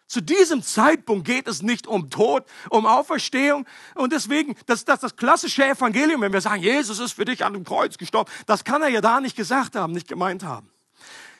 Zu 0.07 0.21
diesem 0.21 0.61
Zeitpunkt 0.61 1.25
geht 1.25 1.47
es 1.47 1.61
nicht 1.61 1.87
um 1.87 2.09
Tod, 2.09 2.45
um 2.69 2.85
Auferstehung. 2.85 3.65
Und 3.95 4.13
deswegen, 4.13 4.55
das, 4.65 4.85
das, 4.85 4.99
das 4.99 5.15
klassische 5.15 5.65
Evangelium, 5.65 6.21
wenn 6.21 6.33
wir 6.33 6.41
sagen, 6.41 6.61
Jesus 6.61 6.99
ist 6.99 7.13
für 7.13 7.25
dich 7.25 7.43
an 7.43 7.53
dem 7.53 7.63
Kreuz 7.63 7.97
gestorben, 7.97 8.31
das 8.45 8.63
kann 8.63 8.81
er 8.81 8.89
ja 8.89 9.01
da 9.01 9.19
nicht 9.19 9.35
gesagt 9.35 9.75
haben, 9.75 9.93
nicht 9.93 10.07
gemeint 10.07 10.43
haben. 10.43 10.69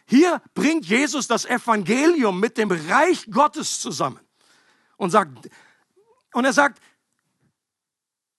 Hier 0.05 0.41
bringt 0.53 0.85
Jesus 0.85 1.27
das 1.27 1.45
Evangelium 1.45 2.39
mit 2.39 2.57
dem 2.57 2.71
Reich 2.71 3.25
Gottes 3.29 3.79
zusammen 3.79 4.19
und 4.97 5.11
sagt, 5.11 5.49
und 6.33 6.45
er 6.45 6.53
sagt, 6.53 6.81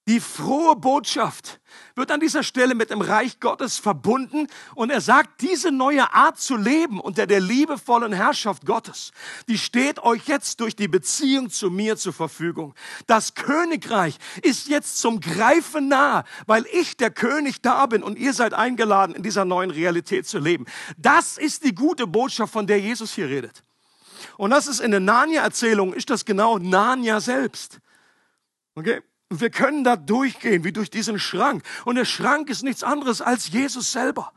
die 0.07 0.20
frohe 0.20 0.76
Botschaft 0.76 1.61
wird 1.94 2.11
an 2.11 2.20
dieser 2.20 2.42
Stelle 2.42 2.74
mit 2.74 2.90
dem 2.90 3.00
Reich 3.00 3.40
Gottes 3.40 3.78
verbunden 3.78 4.48
und 4.74 4.90
er 4.90 5.00
sagt, 5.00 5.40
diese 5.40 5.72
neue 5.72 6.12
Art 6.12 6.38
zu 6.38 6.57
leben 6.57 7.00
unter 7.00 7.26
der 7.26 7.40
liebevollen 7.40 8.12
Herrschaft 8.12 8.66
Gottes, 8.66 9.12
die 9.48 9.57
steht 9.57 10.00
euch 10.00 10.26
jetzt 10.26 10.61
durch 10.61 10.76
die 10.76 10.88
Beziehung 10.88 11.48
zu 11.48 11.70
mir 11.70 11.96
zur 11.96 12.12
Verfügung. 12.12 12.74
Das 13.07 13.34
Königreich 13.34 14.18
ist 14.42 14.68
jetzt 14.68 14.98
zum 14.98 15.20
Greifen 15.20 15.88
nah, 15.88 16.24
weil 16.46 16.66
ich 16.70 16.98
der 16.98 17.11
König 17.11 17.62
da 17.62 17.86
bin 17.86 18.02
und 18.02 18.18
ihr 18.18 18.34
seid 18.34 18.52
eingeladen, 18.52 19.14
in 19.14 19.22
dieser 19.22 19.46
neuen 19.46 19.70
Realität 19.70 20.26
zu 20.26 20.38
leben. 20.38 20.66
Das 20.98 21.38
ist 21.38 21.64
die 21.64 21.74
gute 21.74 22.07
Botschaft, 22.07 22.52
von 22.52 22.66
der 22.66 22.78
Jesus 22.78 23.14
hier 23.14 23.28
redet. 23.28 23.62
Und 24.36 24.50
das 24.50 24.66
ist 24.66 24.80
in 24.80 24.90
der 24.90 25.00
Narnia-Erzählung, 25.00 25.94
ist 25.94 26.11
das 26.11 26.26
genau 26.26 26.59
Narnia 26.59 27.20
selbst. 27.20 27.78
Okay? 28.74 29.00
Und 29.35 29.41
wir 29.41 29.51
können 29.51 29.82
da 29.82 29.97
durchgehen, 29.97 30.62
wie 30.62 30.70
durch 30.70 30.91
diesen 30.91 31.18
Schrank. 31.18 31.64
Und 31.85 31.97
der 31.97 32.05
Schrank 32.05 32.49
ist 32.51 32.62
nichts 32.62 32.85
anderes 32.85 33.20
als 33.20 33.49
Jesus 33.49 33.91
selber. 33.91 34.32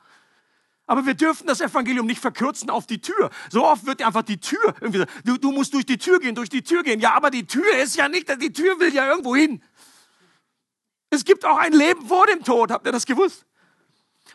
Aber 0.87 1.05
wir 1.05 1.13
dürfen 1.13 1.45
das 1.45 1.61
Evangelium 1.61 2.07
nicht 2.07 2.19
verkürzen 2.19 2.71
auf 2.71 2.87
die 2.87 2.99
Tür. 2.99 3.29
So 3.51 3.63
oft 3.63 3.85
wird 3.85 4.01
einfach 4.01 4.23
die 4.23 4.39
Tür 4.39 4.73
irgendwie, 4.81 5.05
du, 5.23 5.37
du 5.37 5.51
musst 5.51 5.75
durch 5.75 5.85
die 5.85 5.99
Tür 5.99 6.19
gehen, 6.19 6.33
durch 6.33 6.49
die 6.49 6.63
Tür 6.63 6.81
gehen. 6.81 6.99
Ja, 6.99 7.13
aber 7.13 7.29
die 7.29 7.45
Tür 7.45 7.77
ist 7.77 7.95
ja 7.95 8.09
nicht, 8.09 8.27
die 8.41 8.51
Tür 8.51 8.79
will 8.79 8.91
ja 8.91 9.07
irgendwo 9.07 9.35
hin. 9.35 9.61
Es 11.11 11.23
gibt 11.23 11.45
auch 11.45 11.59
ein 11.59 11.73
Leben 11.73 12.03
vor 12.07 12.25
dem 12.25 12.43
Tod. 12.43 12.71
Habt 12.71 12.87
ihr 12.87 12.91
das 12.91 13.05
gewusst? 13.05 13.45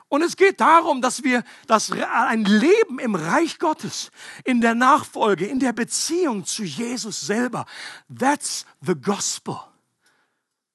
Und 0.06 0.22
es 0.22 0.36
geht 0.36 0.60
darum, 0.60 1.02
dass 1.02 1.24
wir 1.24 1.42
das, 1.66 1.90
ein 1.90 2.44
Leben 2.44 3.00
im 3.00 3.16
Reich 3.16 3.58
Gottes, 3.58 4.12
in 4.44 4.60
der 4.60 4.76
Nachfolge, 4.76 5.44
in 5.44 5.58
der 5.58 5.72
Beziehung 5.72 6.44
zu 6.44 6.62
Jesus 6.62 7.20
selber. 7.20 7.66
That's 8.16 8.64
the 8.80 8.94
gospel. 8.94 9.71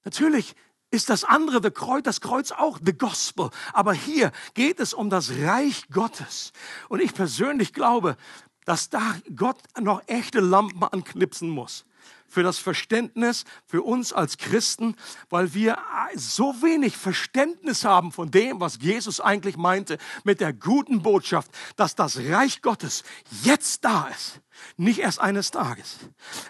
Natürlich 0.08 0.56
ist 0.90 1.10
das 1.10 1.26
andere, 1.26 1.62
the 1.62 1.70
Kreuz, 1.70 2.06
das 2.06 2.22
Kreuz 2.22 2.54
auch 2.54 2.80
the 2.82 2.98
Gospel. 2.98 3.50
Aber 3.74 3.92
hier 3.92 4.32
geht 4.54 4.80
es 4.80 4.94
um 4.94 5.10
das 5.10 5.32
Reich 5.32 5.90
Gottes. 5.90 6.54
Und 6.88 7.02
ich 7.02 7.14
persönlich 7.14 7.74
glaube, 7.74 8.16
dass 8.64 8.90
da 8.90 9.18
Gott 9.36 9.58
noch 9.78 10.02
echte 10.08 10.40
Lampen 10.40 10.82
anknipsen 10.82 11.50
muss 11.50 11.84
für 12.28 12.44
das 12.44 12.60
Verständnis 12.60 13.46
für 13.66 13.82
uns 13.82 14.14
als 14.14 14.38
Christen, 14.38 14.96
weil 15.30 15.54
wir 15.54 15.78
so 16.16 16.62
wenig 16.62 16.98
Verständnis 16.98 17.86
haben 17.86 18.12
von 18.12 18.30
dem, 18.30 18.60
was 18.60 18.80
Jesus 18.82 19.20
eigentlich 19.22 19.58
meinte 19.58 19.98
mit 20.24 20.42
der 20.42 20.54
guten 20.54 21.02
Botschaft, 21.02 21.50
dass 21.78 21.96
das 21.96 22.18
Reich 22.18 22.62
Gottes 22.62 23.04
jetzt 23.44 23.86
da 23.86 24.08
ist, 24.08 24.42
nicht 24.76 25.00
erst 25.00 25.20
eines 25.20 25.52
Tages. 25.52 25.98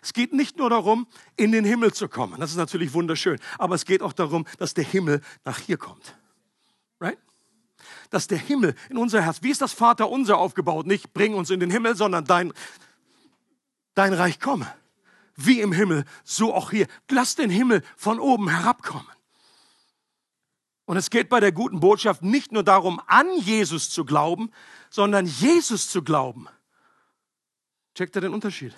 Es 0.01 0.13
geht 0.13 0.33
nicht 0.33 0.57
nur 0.57 0.69
darum, 0.69 1.07
in 1.35 1.51
den 1.51 1.63
Himmel 1.63 1.93
zu 1.93 2.09
kommen, 2.09 2.39
das 2.39 2.51
ist 2.51 2.57
natürlich 2.57 2.93
wunderschön, 2.93 3.39
aber 3.57 3.75
es 3.75 3.85
geht 3.85 4.01
auch 4.01 4.13
darum, 4.13 4.45
dass 4.57 4.73
der 4.73 4.83
Himmel 4.83 5.21
nach 5.45 5.59
hier 5.59 5.77
kommt. 5.77 6.17
Right? 6.99 7.19
Dass 8.09 8.27
der 8.27 8.39
Himmel 8.39 8.73
in 8.89 8.97
unser 8.97 9.21
Herz, 9.21 9.43
wie 9.43 9.51
ist 9.51 9.61
das 9.61 9.73
Vater 9.73 10.09
unser 10.09 10.37
aufgebaut? 10.39 10.87
Nicht 10.87 11.13
bring 11.13 11.35
uns 11.35 11.51
in 11.51 11.59
den 11.59 11.69
Himmel, 11.69 11.95
sondern 11.95 12.25
dein, 12.25 12.51
dein 13.93 14.13
Reich 14.13 14.39
komme 14.39 14.67
wie 15.37 15.61
im 15.61 15.71
Himmel, 15.71 16.03
so 16.23 16.53
auch 16.53 16.71
hier. 16.71 16.87
Lass 17.09 17.35
den 17.35 17.49
Himmel 17.49 17.83
von 17.95 18.19
oben 18.19 18.49
herabkommen. 18.49 19.07
Und 20.85 20.97
es 20.97 21.09
geht 21.09 21.29
bei 21.29 21.39
der 21.39 21.51
guten 21.51 21.79
Botschaft 21.79 22.23
nicht 22.23 22.51
nur 22.51 22.63
darum, 22.63 23.01
an 23.07 23.27
Jesus 23.39 23.89
zu 23.89 24.05
glauben, 24.05 24.51
sondern 24.89 25.25
Jesus 25.25 25.89
zu 25.89 26.01
glauben. 26.01 26.47
Checkt 27.93 28.15
ihr 28.15 28.21
den 28.21 28.33
Unterschied? 28.33 28.73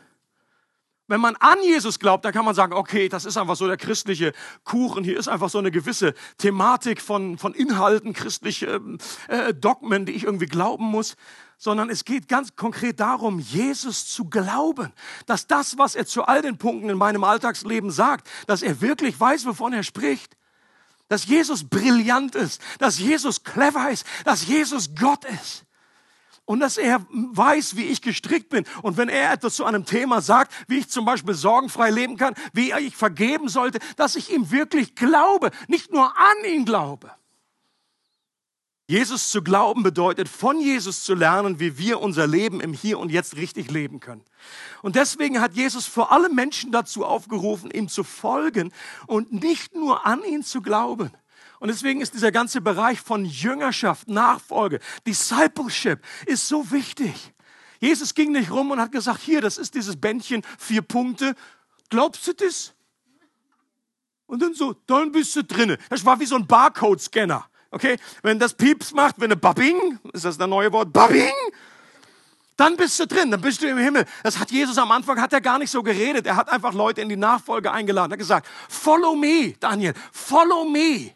Wenn 1.09 1.21
man 1.21 1.35
an 1.37 1.57
Jesus 1.63 1.97
glaubt, 1.97 2.23
dann 2.23 2.33
kann 2.33 2.45
man 2.45 2.53
sagen, 2.53 2.73
okay, 2.73 3.09
das 3.09 3.25
ist 3.25 3.35
einfach 3.35 3.55
so 3.55 3.65
der 3.65 3.77
christliche 3.77 4.31
Kuchen. 4.63 5.03
Hier 5.03 5.17
ist 5.17 5.27
einfach 5.27 5.49
so 5.49 5.57
eine 5.57 5.71
gewisse 5.71 6.13
Thematik 6.37 7.01
von, 7.01 7.39
von 7.39 7.55
Inhalten, 7.55 8.13
christliche 8.13 8.79
äh, 9.27 9.55
Dogmen, 9.55 10.05
die 10.05 10.11
ich 10.11 10.25
irgendwie 10.25 10.45
glauben 10.45 10.85
muss. 10.85 11.15
Sondern 11.57 11.89
es 11.89 12.05
geht 12.05 12.27
ganz 12.27 12.55
konkret 12.55 12.99
darum, 12.99 13.39
Jesus 13.39 14.07
zu 14.07 14.25
glauben. 14.25 14.93
Dass 15.25 15.47
das, 15.47 15.79
was 15.79 15.95
er 15.95 16.05
zu 16.05 16.25
all 16.25 16.43
den 16.43 16.59
Punkten 16.59 16.91
in 16.91 16.97
meinem 16.99 17.23
Alltagsleben 17.23 17.89
sagt, 17.89 18.29
dass 18.45 18.61
er 18.61 18.79
wirklich 18.79 19.19
weiß, 19.19 19.47
wovon 19.47 19.73
er 19.73 19.81
spricht. 19.81 20.37
Dass 21.07 21.25
Jesus 21.25 21.67
brillant 21.67 22.35
ist. 22.35 22.61
Dass 22.77 22.99
Jesus 22.99 23.43
clever 23.43 23.89
ist. 23.89 24.05
Dass 24.25 24.45
Jesus 24.45 24.93
Gott 24.93 25.25
ist 25.25 25.65
und 26.49 26.61
dass 26.61 26.79
er 26.79 27.05
weiß, 27.11 27.75
wie 27.75 27.83
ich 27.83 28.01
gestrickt 28.01 28.49
bin. 28.49 28.65
Und 28.81 28.97
wenn 28.97 29.07
er 29.07 29.33
etwas 29.33 29.53
zu 29.53 29.65
einem 29.65 29.85
Thema 29.85 30.19
sagt, 30.19 30.51
wie 30.67 30.79
ich 30.79 30.89
zum 30.89 31.05
Beispiel 31.05 31.35
sorgenfrei 31.35 31.91
leben 31.91 32.17
kann, 32.17 32.33
wie 32.53 32.73
ich 32.73 32.95
vergeben 32.95 33.49
sollte, 33.49 33.77
dass 33.97 34.15
ich 34.15 34.33
ihm 34.33 34.49
wirklich 34.49 34.95
glaube, 34.95 35.51
nicht 35.67 35.93
nur 35.93 36.05
an 36.17 36.51
ihn 36.51 36.65
glaube. 36.65 37.11
Jesus 38.87 39.29
zu 39.29 39.43
glauben 39.43 39.83
bedeutet, 39.83 40.27
von 40.27 40.59
Jesus 40.59 41.03
zu 41.03 41.13
lernen, 41.13 41.59
wie 41.59 41.77
wir 41.77 42.01
unser 42.01 42.25
Leben 42.25 42.61
im 42.61 42.73
Hier 42.73 42.97
und 42.97 43.11
Jetzt 43.11 43.35
richtig 43.35 43.69
leben 43.69 43.99
können. 43.99 44.25
Und 44.81 44.95
deswegen 44.95 45.41
hat 45.41 45.53
Jesus 45.53 45.85
vor 45.85 46.11
allem 46.11 46.33
Menschen 46.33 46.71
dazu 46.71 47.05
aufgerufen, 47.05 47.69
ihm 47.69 47.89
zu 47.89 48.03
folgen 48.03 48.73
und 49.05 49.31
nicht 49.31 49.75
nur 49.75 50.07
an 50.07 50.23
ihn 50.23 50.41
zu 50.41 50.63
glauben. 50.63 51.11
Und 51.59 51.67
deswegen 51.67 52.01
ist 52.01 52.13
dieser 52.13 52.31
ganze 52.31 52.61
Bereich 52.61 53.01
von 53.01 53.25
Jüngerschaft, 53.25 54.07
Nachfolge, 54.07 54.79
Discipleship 55.05 56.03
ist 56.25 56.47
so 56.47 56.71
wichtig. 56.71 57.33
Jesus 57.79 58.13
ging 58.13 58.31
nicht 58.31 58.51
rum 58.51 58.71
und 58.71 58.79
hat 58.79 58.91
gesagt, 58.91 59.21
hier, 59.21 59.41
das 59.41 59.57
ist 59.57 59.75
dieses 59.75 59.99
Bändchen, 59.99 60.43
vier 60.57 60.81
Punkte. 60.81 61.35
Glaubst 61.89 62.27
du 62.27 62.33
das? 62.33 62.73
Und 64.25 64.41
dann 64.41 64.53
so, 64.53 64.73
dann 64.85 65.11
bist 65.11 65.35
du 65.35 65.43
drinne. 65.43 65.77
Das 65.89 66.05
war 66.05 66.19
wie 66.19 66.25
so 66.25 66.35
ein 66.35 66.45
Barcode-Scanner. 66.45 67.45
Okay? 67.71 67.97
Wenn 68.21 68.39
das 68.39 68.53
Pieps 68.53 68.93
macht, 68.93 69.15
wenn 69.17 69.31
eine 69.31 69.37
Babing, 69.37 69.99
ist 70.13 70.25
das 70.25 70.37
das 70.37 70.47
neue 70.47 70.71
Wort, 70.71 70.93
Babing, 70.93 71.33
dann 72.55 72.75
bist 72.75 72.99
du 72.99 73.07
drin, 73.07 73.31
dann 73.31 73.41
bist 73.41 73.61
du 73.61 73.67
im 73.67 73.77
Himmel. 73.77 74.05
Das 74.21 74.37
hat 74.37 74.51
Jesus 74.51 74.77
am 74.77 74.91
Anfang, 74.91 75.19
hat 75.21 75.31
er 75.31 75.39
gar 75.39 75.57
nicht 75.57 75.71
so 75.71 75.81
geredet. 75.81 76.27
Er 76.27 76.35
hat 76.35 76.49
einfach 76.49 76.73
Leute 76.73 77.01
in 77.01 77.07
die 77.07 77.15
Nachfolge 77.15 77.71
eingeladen. 77.71 78.11
Er 78.11 78.13
hat 78.13 78.19
gesagt, 78.19 78.47
follow 78.67 79.15
me, 79.15 79.53
Daniel, 79.59 79.93
follow 80.11 80.65
me. 80.65 81.15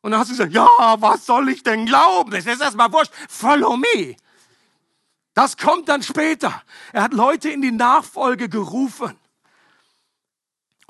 Und 0.00 0.12
dann 0.12 0.20
hast 0.20 0.28
du 0.28 0.34
gesagt, 0.34 0.52
ja, 0.52 0.68
was 1.00 1.26
soll 1.26 1.48
ich 1.48 1.62
denn 1.62 1.86
glauben? 1.86 2.30
Das 2.30 2.46
ist 2.46 2.60
erstmal 2.60 2.92
wurscht. 2.92 3.12
Follow 3.28 3.76
me. 3.76 4.16
Das 5.34 5.56
kommt 5.56 5.88
dann 5.88 6.02
später. 6.02 6.62
Er 6.92 7.02
hat 7.02 7.12
Leute 7.12 7.50
in 7.50 7.62
die 7.62 7.72
Nachfolge 7.72 8.48
gerufen. 8.48 9.16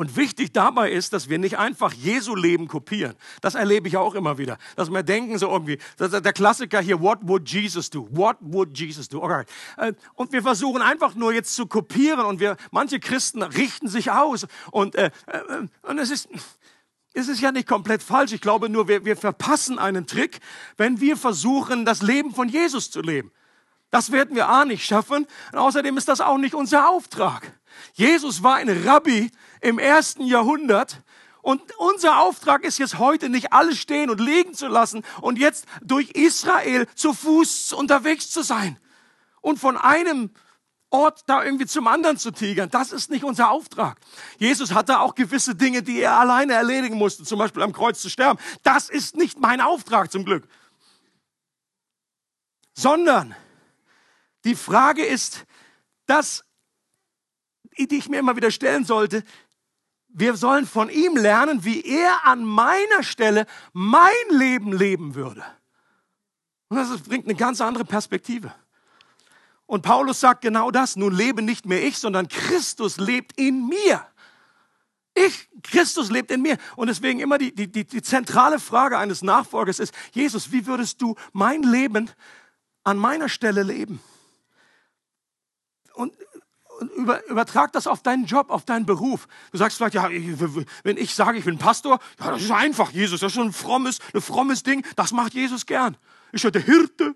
Und 0.01 0.17
wichtig 0.17 0.53
dabei 0.53 0.93
ist, 0.93 1.13
dass 1.13 1.29
wir 1.29 1.39
nicht 1.39 1.59
einfach 1.59 1.93
Jesu 1.93 2.37
Leben 2.37 2.69
kopieren. 2.69 3.17
Das 3.41 3.57
erlebe 3.57 3.89
ich 3.89 3.97
auch 3.97 4.15
immer 4.15 4.39
wieder. 4.39 4.57
Dass 4.77 4.93
wir 4.93 5.03
denken 5.03 5.37
so 5.39 5.49
irgendwie, 5.49 5.79
der 5.99 6.33
Klassiker 6.33 6.81
hier, 6.81 7.01
what 7.01 7.19
would 7.23 7.51
Jesus 7.51 7.91
do? 7.91 8.07
What 8.13 8.37
would 8.41 8.79
Jesus 8.79 9.09
do? 9.09 9.21
Okay. 9.21 9.43
Äh, 9.77 9.95
und 10.15 10.33
wir 10.33 10.43
versuchen 10.43 10.83
einfach 10.83 11.17
nur 11.17 11.33
jetzt 11.33 11.57
zu 11.57 11.67
kopieren 11.67 12.27
und 12.27 12.39
wir, 12.39 12.57
manche 12.71 13.01
Christen 13.01 13.43
richten 13.43 13.89
sich 13.89 14.13
aus 14.13 14.47
und, 14.71 14.95
äh, 14.95 15.11
äh 15.27 15.67
und 15.83 15.99
es 15.99 16.11
ist, 16.11 16.29
ist 17.15 17.29
es 17.29 17.41
ja 17.41 17.53
nicht 17.53 17.69
komplett 17.69 18.03
falsch. 18.03 18.33
Ich 18.33 18.41
glaube 18.41 18.69
nur, 18.69 18.89
wir, 18.89 19.05
wir 19.05 19.17
verpassen 19.17 19.79
einen 19.79 20.07
Trick, 20.07 20.41
wenn 20.77 21.01
wir 21.01 21.17
versuchen, 21.17 21.85
das 21.85 22.03
Leben 22.03 22.35
von 22.35 22.49
Jesus 22.49 22.91
zu 22.91 23.01
leben. 23.01 23.33
Das 23.91 24.13
werden 24.13 24.37
wir 24.37 24.49
A 24.49 24.65
nicht 24.65 24.85
schaffen. 24.85 25.27
Und 25.53 25.59
außerdem 25.59 25.97
ist 25.97 26.09
das 26.09 26.21
auch 26.21 26.39
nicht 26.39 26.55
unser 26.55 26.89
Auftrag. 26.89 27.59
Jesus 27.95 28.43
war 28.43 28.57
ein 28.57 28.69
Rabbi 28.69 29.31
im 29.61 29.79
ersten 29.79 30.25
Jahrhundert. 30.25 31.03
Und 31.41 31.63
unser 31.79 32.21
Auftrag 32.21 32.65
ist 32.65 32.79
jetzt 32.79 32.99
heute 32.99 33.29
nicht 33.31 33.53
alles 33.53 33.79
stehen 33.79 34.11
und 34.11 34.21
liegen 34.21 34.53
zu 34.53 34.67
lassen 34.67 35.03
und 35.23 35.39
jetzt 35.39 35.65
durch 35.81 36.11
Israel 36.11 36.87
zu 36.95 37.15
Fuß 37.15 37.73
unterwegs 37.73 38.31
zu 38.31 38.43
sein. 38.43 38.79
Und 39.41 39.59
von 39.59 39.79
einem 39.79 40.31
Ort 40.91 41.25
da 41.27 41.45
irgendwie 41.45 41.67
zum 41.67 41.87
anderen 41.87 42.17
zu 42.17 42.31
tigern. 42.31 42.71
Das 42.71 42.93
ist 42.93 43.11
nicht 43.11 43.25
unser 43.25 43.51
Auftrag. 43.51 43.99
Jesus 44.39 44.73
hatte 44.73 45.01
auch 45.01 45.15
gewisse 45.15 45.55
Dinge, 45.55 45.83
die 45.83 46.01
er 46.01 46.19
alleine 46.19 46.55
erledigen 46.55 46.97
musste, 46.97 47.25
zum 47.25 47.39
Beispiel 47.39 47.63
am 47.63 47.73
Kreuz 47.73 48.01
zu 48.01 48.09
sterben. 48.09 48.41
Das 48.63 48.89
ist 48.89 49.17
nicht 49.17 49.39
mein 49.39 49.61
Auftrag 49.61 50.11
zum 50.11 50.25
Glück. 50.25 50.49
Sondern 52.75 53.35
die 54.45 54.55
Frage 54.55 55.05
ist, 55.05 55.45
dass, 56.07 56.45
die 57.77 57.99
ich 57.99 58.09
mir 58.09 58.19
immer 58.19 58.37
wieder 58.37 58.51
stellen 58.51 58.85
sollte, 58.85 59.25
wir 60.09 60.37
sollen 60.37 60.67
von 60.67 60.89
ihm 60.89 61.17
lernen, 61.17 61.65
wie 61.65 61.83
er 61.83 62.25
an 62.25 62.45
meiner 62.45 63.03
Stelle 63.03 63.47
mein 63.73 64.11
Leben 64.31 64.73
leben 64.73 65.15
würde. 65.15 65.45
Und 66.69 66.77
das 66.77 67.01
bringt 67.03 67.27
eine 67.27 67.35
ganz 67.35 67.61
andere 67.61 67.85
Perspektive. 67.85 68.55
Und 69.69 69.83
Paulus 69.83 70.19
sagt 70.19 70.41
genau 70.41 70.71
das. 70.71 70.97
Nun 70.97 71.15
lebe 71.15 71.43
nicht 71.43 71.67
mehr 71.67 71.85
ich, 71.85 71.99
sondern 71.99 72.29
Christus 72.29 72.97
lebt 72.97 73.39
in 73.39 73.69
mir. 73.69 74.05
Ich, 75.15 75.47
Christus 75.63 76.11
lebt 76.11 76.31
in 76.31 76.41
mir. 76.41 76.57
Und 76.75 76.87
deswegen 76.87 77.21
immer 77.21 77.37
die, 77.37 77.55
die, 77.55 77.71
die, 77.71 77.85
die 77.85 78.01
zentrale 78.01 78.61
Frage 78.61 78.97
eines 78.97 79.21
Nachfolgers 79.21 79.79
ist, 79.79 79.93
Jesus, 80.13 80.53
wie 80.53 80.67
würdest 80.67 81.03
du 81.03 81.17
mein 81.35 81.63
Leben 81.63 82.11
an 82.83 82.97
meiner 82.97 83.29
Stelle 83.29 83.63
leben? 83.63 84.01
Und 85.93 86.15
über, 86.97 87.27
übertrag 87.27 87.71
das 87.73 87.87
auf 87.87 88.03
deinen 88.03 88.25
Job, 88.25 88.49
auf 88.49 88.65
deinen 88.65 88.87
Beruf. 88.87 89.29
Du 89.53 89.59
sagst 89.59 89.77
vielleicht, 89.77 89.95
ja, 89.95 90.09
wenn 90.83 90.97
ich 90.97 91.15
sage, 91.15 91.37
ich 91.37 91.45
bin 91.45 91.59
Pastor, 91.59 92.01
ja, 92.21 92.31
das 92.31 92.41
ist 92.41 92.51
einfach, 92.51 92.91
Jesus, 92.91 93.21
das 93.21 93.33
ist 93.33 93.35
schon 93.35 93.49
ein 93.49 93.53
frommes, 93.53 93.99
ein 94.15 94.23
frommes 94.23 94.63
Ding, 94.63 94.83
das 94.97 95.13
macht 95.13 95.35
Jesus 95.35 95.67
gern. 95.67 95.99
Ich 96.33 96.43
bin 96.43 96.63
Hirte. 96.63 97.15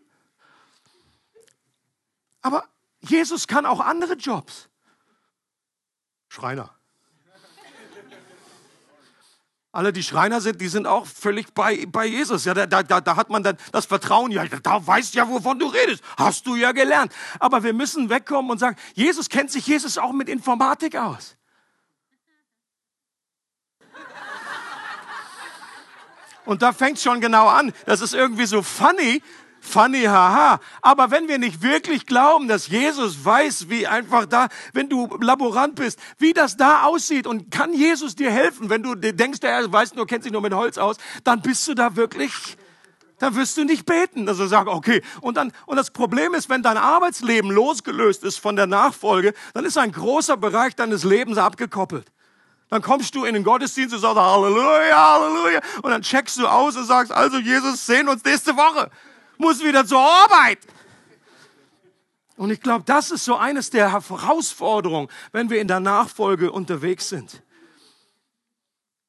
Aber 2.42 2.68
Jesus 3.00 3.46
kann 3.46 3.66
auch 3.66 3.80
andere 3.80 4.14
Jobs. 4.14 4.68
Schreiner. 6.28 6.74
Alle, 9.74 9.94
die 9.94 10.02
Schreiner 10.02 10.42
sind, 10.42 10.60
die 10.60 10.68
sind 10.68 10.86
auch 10.86 11.06
völlig 11.06 11.54
bei, 11.54 11.86
bei 11.86 12.04
Jesus. 12.04 12.44
Ja, 12.44 12.52
da, 12.52 12.66
da, 12.66 13.00
da 13.00 13.16
hat 13.16 13.30
man 13.30 13.42
dann 13.42 13.56
das 13.72 13.86
Vertrauen. 13.86 14.30
Ja, 14.30 14.44
da 14.44 14.86
weißt 14.86 15.14
ja, 15.14 15.26
wovon 15.26 15.58
du 15.58 15.66
redest. 15.66 16.04
Hast 16.18 16.46
du 16.46 16.56
ja 16.56 16.72
gelernt. 16.72 17.10
Aber 17.38 17.62
wir 17.62 17.72
müssen 17.72 18.10
wegkommen 18.10 18.50
und 18.50 18.58
sagen, 18.58 18.76
Jesus 18.92 19.30
kennt 19.30 19.50
sich 19.50 19.66
Jesus 19.66 19.96
auch 19.96 20.12
mit 20.12 20.28
Informatik 20.28 20.96
aus. 20.96 21.36
Und 26.44 26.60
da 26.60 26.72
fängt 26.72 26.98
schon 26.98 27.20
genau 27.22 27.46
an. 27.46 27.72
Das 27.86 28.02
ist 28.02 28.12
irgendwie 28.12 28.46
so 28.46 28.62
funny, 28.62 29.22
funny, 29.62 30.02
haha. 30.02 30.60
Aber 30.82 31.10
wenn 31.10 31.28
wir 31.28 31.38
nicht 31.38 31.62
wirklich 31.62 32.04
glauben, 32.04 32.48
dass 32.48 32.66
Jesus 32.66 33.24
weiß, 33.24 33.70
wie 33.70 33.86
einfach 33.86 34.26
da, 34.26 34.48
wenn 34.72 34.88
du 34.88 35.08
Laborant 35.20 35.76
bist, 35.76 35.98
wie 36.18 36.32
das 36.32 36.56
da 36.56 36.82
aussieht 36.82 37.26
und 37.26 37.50
kann 37.50 37.72
Jesus 37.72 38.16
dir 38.16 38.30
helfen, 38.30 38.68
wenn 38.68 38.82
du 38.82 38.94
denkst, 38.94 39.38
er 39.42 39.72
weiß 39.72 39.94
nur, 39.94 40.06
kennt 40.06 40.24
sich 40.24 40.32
nur 40.32 40.42
mit 40.42 40.52
Holz 40.52 40.78
aus, 40.78 40.96
dann 41.24 41.40
bist 41.40 41.66
du 41.68 41.74
da 41.74 41.96
wirklich, 41.96 42.56
dann 43.18 43.36
wirst 43.36 43.56
du 43.56 43.64
nicht 43.64 43.86
beten. 43.86 44.28
Also 44.28 44.46
sag, 44.46 44.66
okay. 44.66 45.00
Und 45.20 45.36
dann, 45.36 45.52
und 45.66 45.76
das 45.76 45.92
Problem 45.92 46.34
ist, 46.34 46.50
wenn 46.50 46.62
dein 46.62 46.76
Arbeitsleben 46.76 47.50
losgelöst 47.50 48.24
ist 48.24 48.38
von 48.38 48.56
der 48.56 48.66
Nachfolge, 48.66 49.32
dann 49.54 49.64
ist 49.64 49.78
ein 49.78 49.92
großer 49.92 50.36
Bereich 50.36 50.74
deines 50.74 51.04
Lebens 51.04 51.38
abgekoppelt. 51.38 52.10
Dann 52.68 52.82
kommst 52.82 53.14
du 53.14 53.24
in 53.24 53.34
den 53.34 53.44
Gottesdienst 53.44 53.94
und 53.94 54.00
sagst 54.00 54.16
Halleluja, 54.16 55.12
Halleluja. 55.12 55.60
Und 55.82 55.90
dann 55.90 56.02
checkst 56.02 56.38
du 56.38 56.46
aus 56.46 56.74
und 56.74 56.84
sagst, 56.84 57.12
also 57.12 57.36
Jesus, 57.36 57.86
sehen 57.86 58.08
uns 58.08 58.24
nächste 58.24 58.56
Woche 58.56 58.90
muss 59.42 59.62
wieder 59.62 59.84
zur 59.86 60.00
Arbeit. 60.00 60.60
Und 62.36 62.50
ich 62.50 62.60
glaube, 62.60 62.84
das 62.86 63.10
ist 63.10 63.24
so 63.24 63.36
eines 63.36 63.70
der 63.70 63.92
Herausforderungen, 63.92 65.08
wenn 65.32 65.50
wir 65.50 65.60
in 65.60 65.68
der 65.68 65.80
Nachfolge 65.80 66.50
unterwegs 66.50 67.08
sind. 67.08 67.42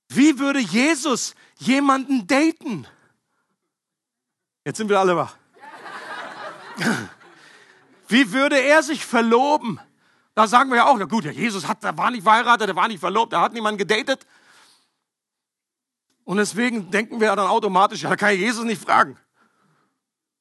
Wie 0.10 0.38
würde 0.38 0.60
Jesus 0.60 1.34
jemanden 1.58 2.28
daten? 2.28 2.86
Jetzt 4.66 4.78
sind 4.78 4.90
wir 4.90 5.00
alle 5.00 5.16
wach. 5.16 5.36
Wie 8.08 8.32
würde 8.32 8.60
er 8.60 8.84
sich 8.84 9.06
verloben? 9.06 9.80
Da 10.36 10.48
sagen 10.48 10.70
wir 10.70 10.78
ja 10.78 10.86
auch, 10.86 11.00
ja 11.00 11.06
gut, 11.06 11.26
Jesus 11.26 11.68
hat, 11.68 11.84
der 11.84 11.98
war 11.98 12.12
nicht 12.12 12.24
verheiratet, 12.24 12.68
der 12.68 12.76
war 12.76 12.88
nicht 12.88 13.00
verlobt, 13.00 13.34
er 13.34 13.42
hat 13.42 13.54
niemanden 13.54 13.78
gedatet. 13.78 14.26
Und 16.24 16.38
deswegen 16.38 16.90
denken 16.92 17.20
wir 17.20 17.36
dann 17.36 17.48
automatisch, 17.48 18.04
ja, 18.04 18.10
da 18.10 18.16
kann 18.16 18.34
ich 18.34 18.40
Jesus 18.40 18.64
nicht 18.64 18.82
fragen. 18.82 19.18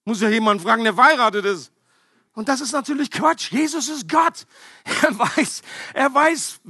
Muss 0.04 0.20
ja 0.20 0.28
jemand 0.28 0.62
fragen, 0.62 0.84
der 0.84 0.94
verheiratet 0.94 1.44
ist. 1.44 1.72
Und 2.34 2.48
das 2.48 2.60
ist 2.60 2.72
natürlich 2.72 3.10
Quatsch. 3.10 3.52
Jesus 3.52 3.88
ist 3.88 4.08
Gott. 4.08 4.46
Er 5.02 5.18
weiß, 5.18 5.62
er 5.94 6.14
weiß. 6.14 6.60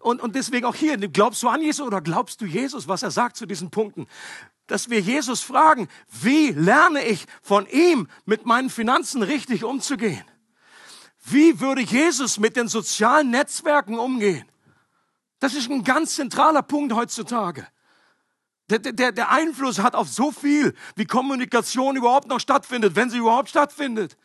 Und, 0.00 0.20
und 0.20 0.34
deswegen 0.34 0.66
auch 0.66 0.74
hier, 0.74 0.96
glaubst 0.96 1.42
du 1.42 1.48
an 1.48 1.62
Jesus 1.62 1.86
oder 1.86 2.00
glaubst 2.00 2.40
du 2.40 2.46
Jesus, 2.46 2.88
was 2.88 3.02
er 3.02 3.10
sagt 3.10 3.36
zu 3.36 3.46
diesen 3.46 3.70
Punkten? 3.70 4.06
Dass 4.66 4.90
wir 4.90 5.00
Jesus 5.00 5.40
fragen, 5.42 5.88
wie 6.22 6.50
lerne 6.50 7.04
ich 7.06 7.26
von 7.42 7.66
ihm 7.66 8.08
mit 8.24 8.46
meinen 8.46 8.70
Finanzen 8.70 9.22
richtig 9.22 9.64
umzugehen? 9.64 10.24
Wie 11.24 11.60
würde 11.60 11.82
Jesus 11.82 12.38
mit 12.38 12.56
den 12.56 12.68
sozialen 12.68 13.30
Netzwerken 13.30 13.98
umgehen? 13.98 14.44
Das 15.38 15.54
ist 15.54 15.70
ein 15.70 15.84
ganz 15.84 16.16
zentraler 16.16 16.62
Punkt 16.62 16.92
heutzutage. 16.94 17.66
Der, 18.70 18.78
der, 18.78 19.12
der 19.12 19.30
Einfluss 19.30 19.78
hat 19.78 19.94
auf 19.94 20.08
so 20.08 20.32
viel, 20.32 20.74
wie 20.96 21.04
Kommunikation 21.04 21.96
überhaupt 21.96 22.28
noch 22.28 22.40
stattfindet, 22.40 22.96
wenn 22.96 23.10
sie 23.10 23.18
überhaupt 23.18 23.50
stattfindet. 23.50 24.16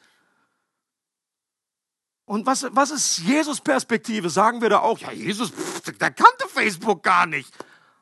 Und 2.25 2.45
was, 2.45 2.67
was 2.71 2.91
ist 2.91 3.17
Jesus 3.19 3.59
Perspektive? 3.59 4.29
Sagen 4.29 4.61
wir 4.61 4.69
da 4.69 4.79
auch, 4.79 4.99
ja, 4.99 5.11
Jesus, 5.11 5.49
pff, 5.49 5.81
der 5.81 6.11
kannte 6.11 6.47
Facebook 6.47 7.03
gar 7.03 7.25
nicht. 7.25 7.51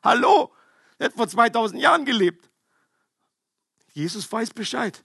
Hallo, 0.02 0.52
er 0.98 1.06
hat 1.06 1.14
vor 1.14 1.26
2000 1.26 1.80
Jahren 1.80 2.04
gelebt. 2.04 2.50
Jesus 3.92 4.30
weiß 4.30 4.50
Bescheid. 4.50 5.04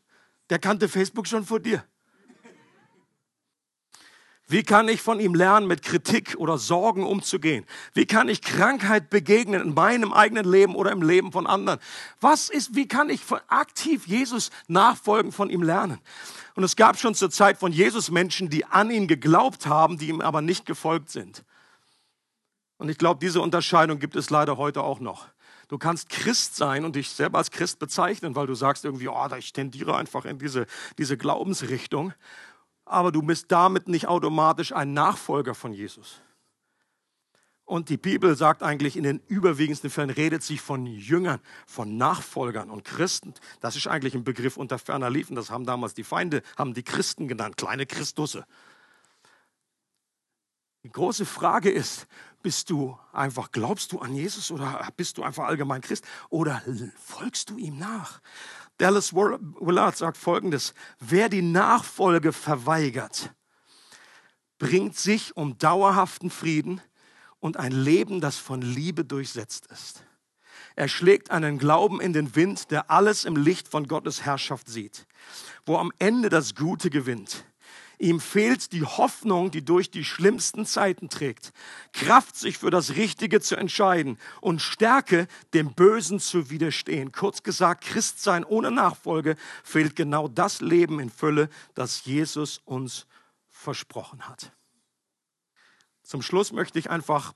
Der 0.49 0.59
kannte 0.59 0.89
Facebook 0.89 1.25
schon 1.27 1.45
vor 1.45 1.59
dir. 1.59 1.83
Wie 4.53 4.61
kann 4.61 4.87
ich 4.87 5.01
von 5.01 5.19
ihm 5.19 5.33
lernen, 5.33 5.65
mit 5.65 5.81
Kritik 5.81 6.35
oder 6.37 6.59
Sorgen 6.59 7.05
umzugehen? 7.05 7.65
Wie 7.95 8.05
kann 8.05 8.29
ich 8.29 8.43
Krankheit 8.43 9.09
begegnen 9.09 9.59
in 9.59 9.73
meinem 9.73 10.13
eigenen 10.13 10.45
Leben 10.45 10.75
oder 10.75 10.91
im 10.91 11.01
Leben 11.01 11.31
von 11.31 11.47
anderen? 11.47 11.79
Was 12.21 12.49
ist, 12.49 12.75
wie 12.75 12.87
kann 12.87 13.09
ich 13.09 13.21
aktiv 13.47 14.05
Jesus 14.05 14.51
nachfolgen, 14.67 15.31
von 15.31 15.49
ihm 15.49 15.63
lernen? 15.63 15.97
Und 16.53 16.63
es 16.63 16.75
gab 16.75 16.99
schon 16.99 17.15
zur 17.15 17.31
Zeit 17.31 17.57
von 17.57 17.71
Jesus 17.71 18.11
Menschen, 18.11 18.47
die 18.51 18.63
an 18.63 18.91
ihn 18.91 19.07
geglaubt 19.07 19.65
haben, 19.65 19.97
die 19.97 20.09
ihm 20.09 20.21
aber 20.21 20.43
nicht 20.43 20.67
gefolgt 20.67 21.09
sind. 21.09 21.43
Und 22.77 22.89
ich 22.89 22.99
glaube, 22.99 23.19
diese 23.19 23.41
Unterscheidung 23.41 23.97
gibt 23.97 24.15
es 24.15 24.29
leider 24.29 24.57
heute 24.57 24.83
auch 24.83 24.99
noch. 24.99 25.29
Du 25.67 25.79
kannst 25.79 26.09
Christ 26.09 26.55
sein 26.55 26.85
und 26.85 26.95
dich 26.95 27.09
selber 27.09 27.39
als 27.39 27.49
Christ 27.49 27.79
bezeichnen, 27.79 28.35
weil 28.35 28.45
du 28.45 28.53
sagst 28.53 28.85
irgendwie, 28.85 29.07
oh, 29.07 29.27
ich 29.35 29.51
tendiere 29.51 29.97
einfach 29.97 30.25
in 30.25 30.37
diese, 30.37 30.67
diese 30.99 31.17
Glaubensrichtung 31.17 32.13
aber 32.85 33.11
du 33.11 33.21
bist 33.21 33.51
damit 33.51 33.87
nicht 33.87 34.07
automatisch 34.07 34.73
ein 34.73 34.93
Nachfolger 34.93 35.55
von 35.55 35.73
Jesus. 35.73 36.21
Und 37.65 37.87
die 37.87 37.97
Bibel 37.97 38.35
sagt 38.35 38.61
eigentlich 38.61 38.97
in 38.97 39.03
den 39.03 39.21
überwiegendsten 39.27 39.89
Fällen, 39.89 40.09
redet 40.09 40.43
sich 40.43 40.59
von 40.59 40.85
Jüngern, 40.85 41.39
von 41.65 41.97
Nachfolgern 41.97 42.69
und 42.69 42.83
Christen. 42.83 43.33
Das 43.61 43.77
ist 43.77 43.87
eigentlich 43.87 44.15
ein 44.15 44.25
Begriff 44.25 44.57
unter 44.57 44.77
ferner 44.77 45.09
Liefen. 45.09 45.35
Das 45.35 45.49
haben 45.49 45.65
damals 45.65 45.93
die 45.93 46.03
Feinde, 46.03 46.43
haben 46.57 46.73
die 46.73 46.83
Christen 46.83 47.27
genannt, 47.27 47.55
kleine 47.55 47.85
Christusse. 47.85 48.45
Die 50.83 50.91
große 50.91 51.25
Frage 51.25 51.71
ist, 51.71 52.07
bist 52.41 52.69
du 52.69 52.99
einfach, 53.13 53.51
glaubst 53.51 53.93
du 53.93 53.99
an 53.99 54.13
Jesus 54.13 54.51
oder 54.51 54.85
bist 54.97 55.17
du 55.17 55.23
einfach 55.23 55.45
allgemein 55.45 55.79
Christ 55.79 56.05
oder 56.29 56.61
folgst 56.99 57.49
du 57.49 57.57
ihm 57.57 57.79
nach? 57.79 58.19
Dallas 58.77 59.13
Willard 59.13 59.97
sagt 59.97 60.17
Folgendes, 60.17 60.73
wer 60.99 61.29
die 61.29 61.41
Nachfolge 61.41 62.33
verweigert, 62.33 63.33
bringt 64.57 64.97
sich 64.97 65.35
um 65.37 65.57
dauerhaften 65.57 66.29
Frieden 66.29 66.81
und 67.39 67.57
ein 67.57 67.71
Leben, 67.71 68.21
das 68.21 68.37
von 68.37 68.61
Liebe 68.61 69.05
durchsetzt 69.05 69.67
ist. 69.67 70.05
Er 70.75 70.87
schlägt 70.87 71.29
einen 71.29 71.59
Glauben 71.59 72.01
in 72.01 72.13
den 72.13 72.35
Wind, 72.35 72.71
der 72.71 72.89
alles 72.89 73.25
im 73.25 73.35
Licht 73.35 73.67
von 73.67 73.87
Gottes 73.87 74.25
Herrschaft 74.25 74.67
sieht, 74.67 75.05
wo 75.65 75.77
am 75.77 75.91
Ende 75.99 76.29
das 76.29 76.55
Gute 76.55 76.89
gewinnt. 76.89 77.45
Ihm 78.03 78.19
fehlt 78.19 78.73
die 78.73 78.83
Hoffnung, 78.83 79.49
die 79.49 79.63
durch 79.63 79.89
die 79.89 80.03
schlimmsten 80.03 80.65
Zeiten 80.65 81.07
trägt, 81.07 81.53
Kraft, 81.93 82.35
sich 82.35 82.57
für 82.57 82.69
das 82.69 82.97
Richtige 82.97 83.39
zu 83.39 83.55
entscheiden 83.55 84.17
und 84.41 84.61
Stärke, 84.61 85.25
dem 85.53 85.73
Bösen 85.73 86.19
zu 86.19 86.49
widerstehen. 86.49 87.13
Kurz 87.13 87.43
gesagt, 87.43 87.85
Christsein 87.85 88.43
ohne 88.43 88.71
Nachfolge 88.71 89.37
fehlt 89.63 89.95
genau 89.95 90.27
das 90.27 90.59
Leben 90.59 90.99
in 90.99 91.09
Fülle, 91.09 91.47
das 91.75 92.03
Jesus 92.03 92.59
uns 92.65 93.07
versprochen 93.49 94.27
hat. 94.27 94.51
Zum 96.01 96.21
Schluss 96.21 96.51
möchte 96.51 96.79
ich 96.79 96.89
einfach 96.89 97.33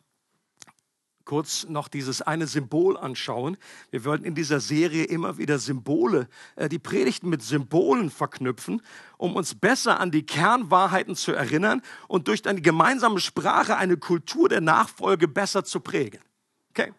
kurz 1.28 1.68
noch 1.68 1.90
dieses 1.90 2.22
eine 2.22 2.48
Symbol 2.48 2.98
anschauen. 2.98 3.58
Wir 3.92 4.06
wollten 4.06 4.24
in 4.24 4.34
dieser 4.34 4.62
Serie 4.62 5.04
immer 5.04 5.38
wieder 5.38 5.60
Symbole, 5.60 6.30
äh, 6.56 6.70
die 6.70 6.80
Predigten 6.80 7.30
mit 7.30 7.44
Symbolen 7.44 8.10
verknüpfen, 8.10 8.82
um 9.18 9.36
uns 9.36 9.54
besser 9.54 10.00
an 10.00 10.10
die 10.10 10.26
Kernwahrheiten 10.26 11.18
zu 11.18 11.34
erinnern 11.34 11.82
und 12.08 12.30
durch 12.30 12.48
eine 12.48 12.62
gemeinsame 12.62 13.20
Sprache 13.20 13.76
eine 13.76 13.98
Kultur 13.98 14.48
der 14.48 14.62
Nachfolge 14.62 15.28
besser 15.28 15.66
zu 15.66 15.82
prägen. 15.82 16.22
Okay? 16.70 16.94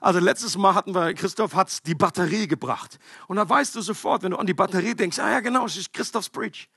Also 0.00 0.20
letztes 0.20 0.56
Mal 0.56 0.74
hatten 0.74 0.94
wir, 0.94 1.12
Christoph 1.14 1.54
hat 1.54 1.84
die 1.86 1.96
Batterie 1.96 2.46
gebracht. 2.46 3.00
Und 3.26 3.36
da 3.36 3.48
weißt 3.48 3.74
du 3.74 3.80
sofort, 3.80 4.22
wenn 4.22 4.30
du 4.30 4.36
an 4.36 4.46
die 4.46 4.54
Batterie 4.54 4.94
denkst, 4.94 5.18
ah 5.18 5.30
ja 5.30 5.40
genau, 5.40 5.66
es 5.66 5.76
ist 5.76 5.92
Christophs 5.92 6.28
Preach. 6.28 6.68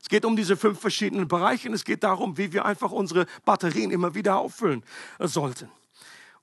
Es 0.00 0.08
geht 0.08 0.24
um 0.24 0.36
diese 0.36 0.56
fünf 0.56 0.80
verschiedenen 0.80 1.28
Bereiche 1.28 1.68
und 1.68 1.74
es 1.74 1.84
geht 1.84 2.02
darum, 2.02 2.38
wie 2.38 2.52
wir 2.52 2.64
einfach 2.64 2.92
unsere 2.92 3.26
Batterien 3.44 3.90
immer 3.90 4.14
wieder 4.14 4.38
auffüllen 4.38 4.82
sollten. 5.18 5.68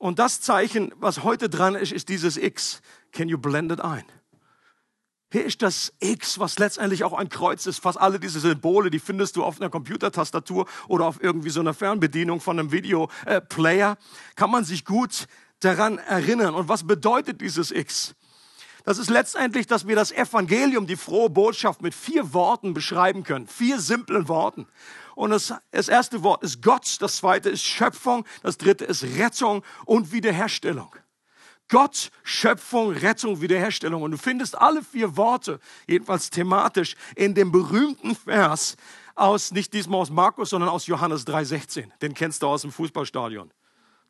Und 0.04 0.20
das 0.20 0.42
Zeichen, 0.42 0.92
was 0.98 1.24
heute 1.24 1.48
dran 1.48 1.76
ist, 1.76 1.94
ist 1.94 2.10
dieses 2.10 2.36
X. 2.36 2.82
Can 3.14 3.30
you 3.30 3.38
blend 3.38 3.72
it 3.72 3.80
ein? 3.80 4.04
Hier 5.32 5.46
ist 5.46 5.62
das 5.62 5.94
X, 6.02 6.40
was 6.40 6.60
letztendlich 6.60 7.06
auch 7.06 7.14
ein 7.14 7.30
Kreuz 7.30 7.66
ist. 7.68 7.80
Fast 7.80 7.98
alle 7.98 8.20
diese 8.20 8.42
Symbole, 8.42 8.90
die 8.90 9.00
findest 9.00 9.38
du 9.38 9.46
auf 9.46 9.62
einer 9.62 9.70
Computertastatur 9.70 10.68
oder 10.90 11.06
auf 11.06 11.24
irgendwie 11.24 11.52
so 11.52 11.62
einer 11.62 11.74
Fernbedienung 11.74 12.42
von 12.42 12.60
einem 12.60 12.74
Videoplayer. 12.74 13.98
Kann 14.36 14.52
man 14.52 14.66
sich 14.66 14.84
gut 14.84 15.26
daran 15.62 16.00
erinnern. 16.00 16.54
Und 16.54 16.68
was 16.68 16.86
bedeutet 16.86 17.40
dieses 17.40 17.72
X? 17.72 18.14
Das 18.84 18.98
ist 18.98 19.10
letztendlich, 19.10 19.66
dass 19.66 19.88
wir 19.88 19.96
das 19.96 20.12
Evangelium, 20.12 20.88
die 20.88 20.98
frohe 20.98 21.30
Botschaft 21.30 21.82
mit 21.82 21.96
vier 21.96 22.34
Worten 22.34 22.74
beschreiben 22.74 23.24
können. 23.24 23.48
Vier 23.48 23.80
simplen 23.80 24.28
Worten. 24.28 24.68
Und 25.16 25.30
das, 25.30 25.54
das 25.72 25.88
erste 25.88 26.24
Wort 26.24 26.44
ist 26.44 26.62
Gott, 26.62 26.98
das 27.00 27.18
zweite 27.18 27.50
ist 27.50 27.64
Schöpfung, 27.64 28.26
das 28.42 28.58
dritte 28.58 28.84
ist 28.84 29.04
Rettung 29.04 29.64
und 29.86 30.12
Wiederherstellung. 30.12 30.94
Gott, 31.70 32.12
Schöpfung, 32.24 32.92
Rettung, 32.92 33.42
Wiederherstellung. 33.42 34.02
Und 34.02 34.12
du 34.12 34.18
findest 34.18 34.58
alle 34.58 34.84
vier 34.84 35.16
Worte, 35.16 35.60
jedenfalls 35.88 36.30
thematisch, 36.30 36.96
in 37.16 37.36
dem 37.36 37.52
berühmten 37.52 38.16
Vers 38.16 38.76
aus, 39.16 39.52
nicht 39.52 39.74
diesmal 39.74 40.02
aus 40.02 40.10
Markus, 40.10 40.50
sondern 40.50 40.70
aus 40.70 40.88
Johannes 40.88 41.26
3,16. 41.26 41.86
Den 42.02 42.14
kennst 42.14 42.44
du 42.44 42.48
aus 42.48 42.64
dem 42.64 42.72
Fußballstadion. 42.72 43.52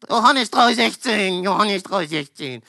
Johannes 0.10 0.52
3,16, 0.52 1.44
Johannes 1.44 1.86
3,16. 1.86 2.62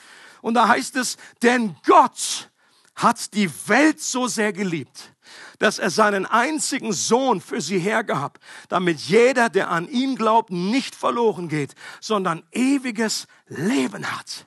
Und 0.45 0.53
da 0.53 0.67
heißt 0.67 0.95
es, 0.97 1.17
denn 1.41 1.75
Gott 1.87 2.51
hat 2.93 3.33
die 3.33 3.49
Welt 3.67 3.99
so 3.99 4.27
sehr 4.27 4.53
geliebt, 4.53 5.15
dass 5.57 5.79
er 5.79 5.89
seinen 5.89 6.27
einzigen 6.27 6.93
Sohn 6.93 7.41
für 7.41 7.61
sie 7.61 7.79
hergab, 7.79 8.37
damit 8.69 8.99
jeder, 8.99 9.49
der 9.49 9.71
an 9.71 9.89
ihn 9.89 10.15
glaubt, 10.15 10.51
nicht 10.51 10.93
verloren 10.93 11.49
geht, 11.49 11.73
sondern 11.99 12.43
ewiges 12.51 13.25
Leben 13.47 14.05
hat. 14.05 14.45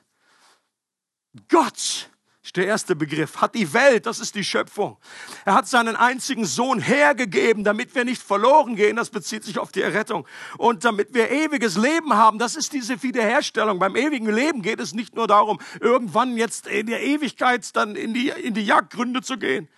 Gott 1.49 2.08
ist 2.49 2.57
der 2.57 2.65
erste 2.65 2.95
Begriff, 2.95 3.41
hat 3.41 3.53
die 3.53 3.73
Welt, 3.73 4.07
das 4.07 4.19
ist 4.19 4.33
die 4.33 4.43
Schöpfung. 4.43 4.97
Er 5.45 5.53
hat 5.53 5.67
seinen 5.67 5.95
einzigen 5.95 6.45
Sohn 6.45 6.79
hergegeben, 6.79 7.63
damit 7.63 7.93
wir 7.93 8.05
nicht 8.05 8.23
verloren 8.23 8.75
gehen, 8.75 8.95
das 8.95 9.11
bezieht 9.11 9.43
sich 9.43 9.59
auf 9.59 9.71
die 9.71 9.83
Errettung. 9.83 10.25
Und 10.57 10.83
damit 10.83 11.13
wir 11.13 11.29
ewiges 11.29 11.77
Leben 11.77 12.15
haben, 12.15 12.39
das 12.39 12.55
ist 12.55 12.73
diese 12.73 13.03
Wiederherstellung. 13.03 13.77
Beim 13.77 13.95
ewigen 13.95 14.33
Leben 14.33 14.63
geht 14.63 14.79
es 14.79 14.95
nicht 14.95 15.15
nur 15.15 15.27
darum, 15.27 15.59
irgendwann 15.79 16.37
jetzt 16.37 16.65
in 16.65 16.87
der 16.87 17.03
Ewigkeit 17.03 17.69
dann 17.75 17.95
in 17.95 18.15
die, 18.15 18.29
in 18.29 18.55
die 18.55 18.65
Jagdgründe 18.65 19.21
zu 19.21 19.37
gehen, 19.37 19.69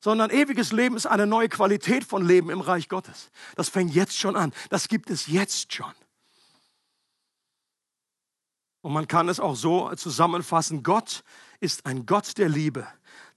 sondern 0.00 0.30
ewiges 0.30 0.72
Leben 0.72 0.96
ist 0.96 1.06
eine 1.06 1.28
neue 1.28 1.48
Qualität 1.48 2.02
von 2.02 2.26
Leben 2.26 2.50
im 2.50 2.60
Reich 2.60 2.88
Gottes. 2.88 3.30
Das 3.54 3.68
fängt 3.68 3.94
jetzt 3.94 4.18
schon 4.18 4.34
an. 4.34 4.52
Das 4.68 4.88
gibt 4.88 5.10
es 5.10 5.28
jetzt 5.28 5.72
schon. 5.72 5.94
Und 8.82 8.94
man 8.94 9.06
kann 9.06 9.28
es 9.28 9.38
auch 9.38 9.54
so 9.54 9.94
zusammenfassen, 9.94 10.82
Gott 10.82 11.22
ist 11.60 11.86
ein 11.86 12.06
Gott 12.06 12.38
der 12.38 12.48
Liebe, 12.48 12.86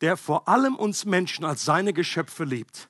der 0.02 0.18
vor 0.18 0.48
allem 0.48 0.76
uns 0.76 1.06
Menschen 1.06 1.46
als 1.46 1.66
seine 1.66 1.94
Geschöpfe 1.94 2.44
liebt 2.44 2.90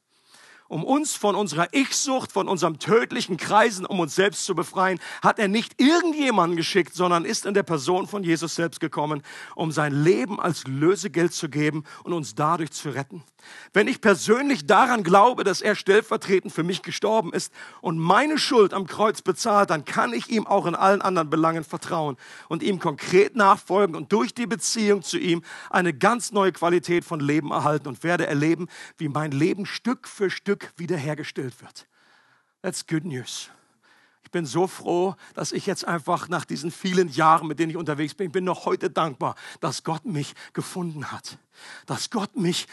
um 0.68 0.84
uns 0.84 1.16
von 1.16 1.36
unserer 1.36 1.68
Ich-Sucht, 1.72 2.32
von 2.32 2.47
unserem 2.47 2.80
tödlichen 2.80 3.38
Kreisen, 3.38 3.86
um 3.86 3.99
uns 3.99 4.16
selbst 4.16 4.45
zu 4.45 4.55
befreien, 4.55 4.99
hat 5.22 5.39
er 5.39 5.47
nicht 5.47 5.82
irgendjemanden 5.82 6.57
geschickt, 6.57 6.95
sondern 6.95 7.26
ist 7.26 7.45
in 7.45 7.53
der 7.53 7.64
Person 7.64 8.07
von 8.07 8.24
Jesus 8.24 8.55
selbst 8.55 8.80
gekommen, 8.80 9.22
um 9.55 9.72
sein 9.72 9.93
Leben 9.93 10.39
als 10.39 10.66
Lösegeld 10.66 11.34
zu 11.34 11.49
geben 11.49 11.84
und 12.03 12.14
uns 12.14 12.36
dadurch 12.36 12.72
zu 12.72 12.89
retten. 12.89 13.24
Wenn 13.74 13.88
ich 13.88 14.01
persönlich 14.01 14.66
daran 14.68 15.03
glaube, 15.03 15.43
dass 15.43 15.61
er 15.61 15.76
stellvertretend 15.76 16.53
für 16.53 16.64
mich 16.64 16.82
gestorben 16.82 17.34
ist 17.34 17.51
und 17.82 17.97
meine 17.97 18.38
Schuld 18.38 18.74
am 18.74 18.88
Kreuz 18.88 19.22
bezahlt, 19.22 19.70
dann 19.70 19.86
kann 19.86 20.14
ich 20.14 20.30
ihm 20.30 20.47
auch 20.47 20.66
in 20.66 20.76
allen 20.76 21.01
anderen 21.01 21.30
Belangen 21.30 21.64
vertrauen 21.64 22.18
und 22.47 22.64
ihm 22.64 22.80
konkret 22.80 23.36
nachfolgen 23.36 23.95
und 23.95 24.11
durch 24.11 24.34
die 24.34 24.47
Beziehung 24.47 25.01
zu 25.01 25.18
ihm 25.18 25.43
eine 25.70 25.93
ganz 25.93 26.32
neue 26.32 26.51
Qualität 26.51 27.03
von 27.03 27.20
Leben 27.20 27.51
erhalten 27.51 27.88
und 27.88 28.03
werde 28.03 28.28
erleben, 28.28 28.68
wie 28.97 29.09
mein 29.09 29.32
Leben 29.32 29.66
Stück 29.66 30.07
für 30.07 30.30
Stück 30.30 30.62
wiederhergestellt 30.78 31.61
wird. 31.61 31.88
That's 32.61 32.86
good 32.88 33.05
news. 33.05 33.49
Ich 34.24 34.32
bin 34.32 34.45
so 34.45 34.68
froh, 34.68 35.16
dass 35.34 35.51
ich 35.51 35.66
jetzt 35.66 35.86
einfach 35.86 36.30
nach 36.30 36.45
diesen 36.45 36.72
vielen 36.72 37.09
Jahren, 37.09 37.47
mit 37.47 37.59
denen 37.59 37.72
ich 37.72 37.78
unterwegs 37.78 38.14
bin, 38.14 38.28
ich 38.28 38.34
bin 38.34 38.45
noch 38.45 38.66
heute 38.66 38.89
dankbar, 38.89 39.36
dass 39.59 39.84
Gott 39.84 40.05
mich 40.05 40.34
gefunden 40.53 41.11
hat, 41.11 41.38
dass 41.86 42.09
Gott 42.09 42.36
mich 42.36 42.68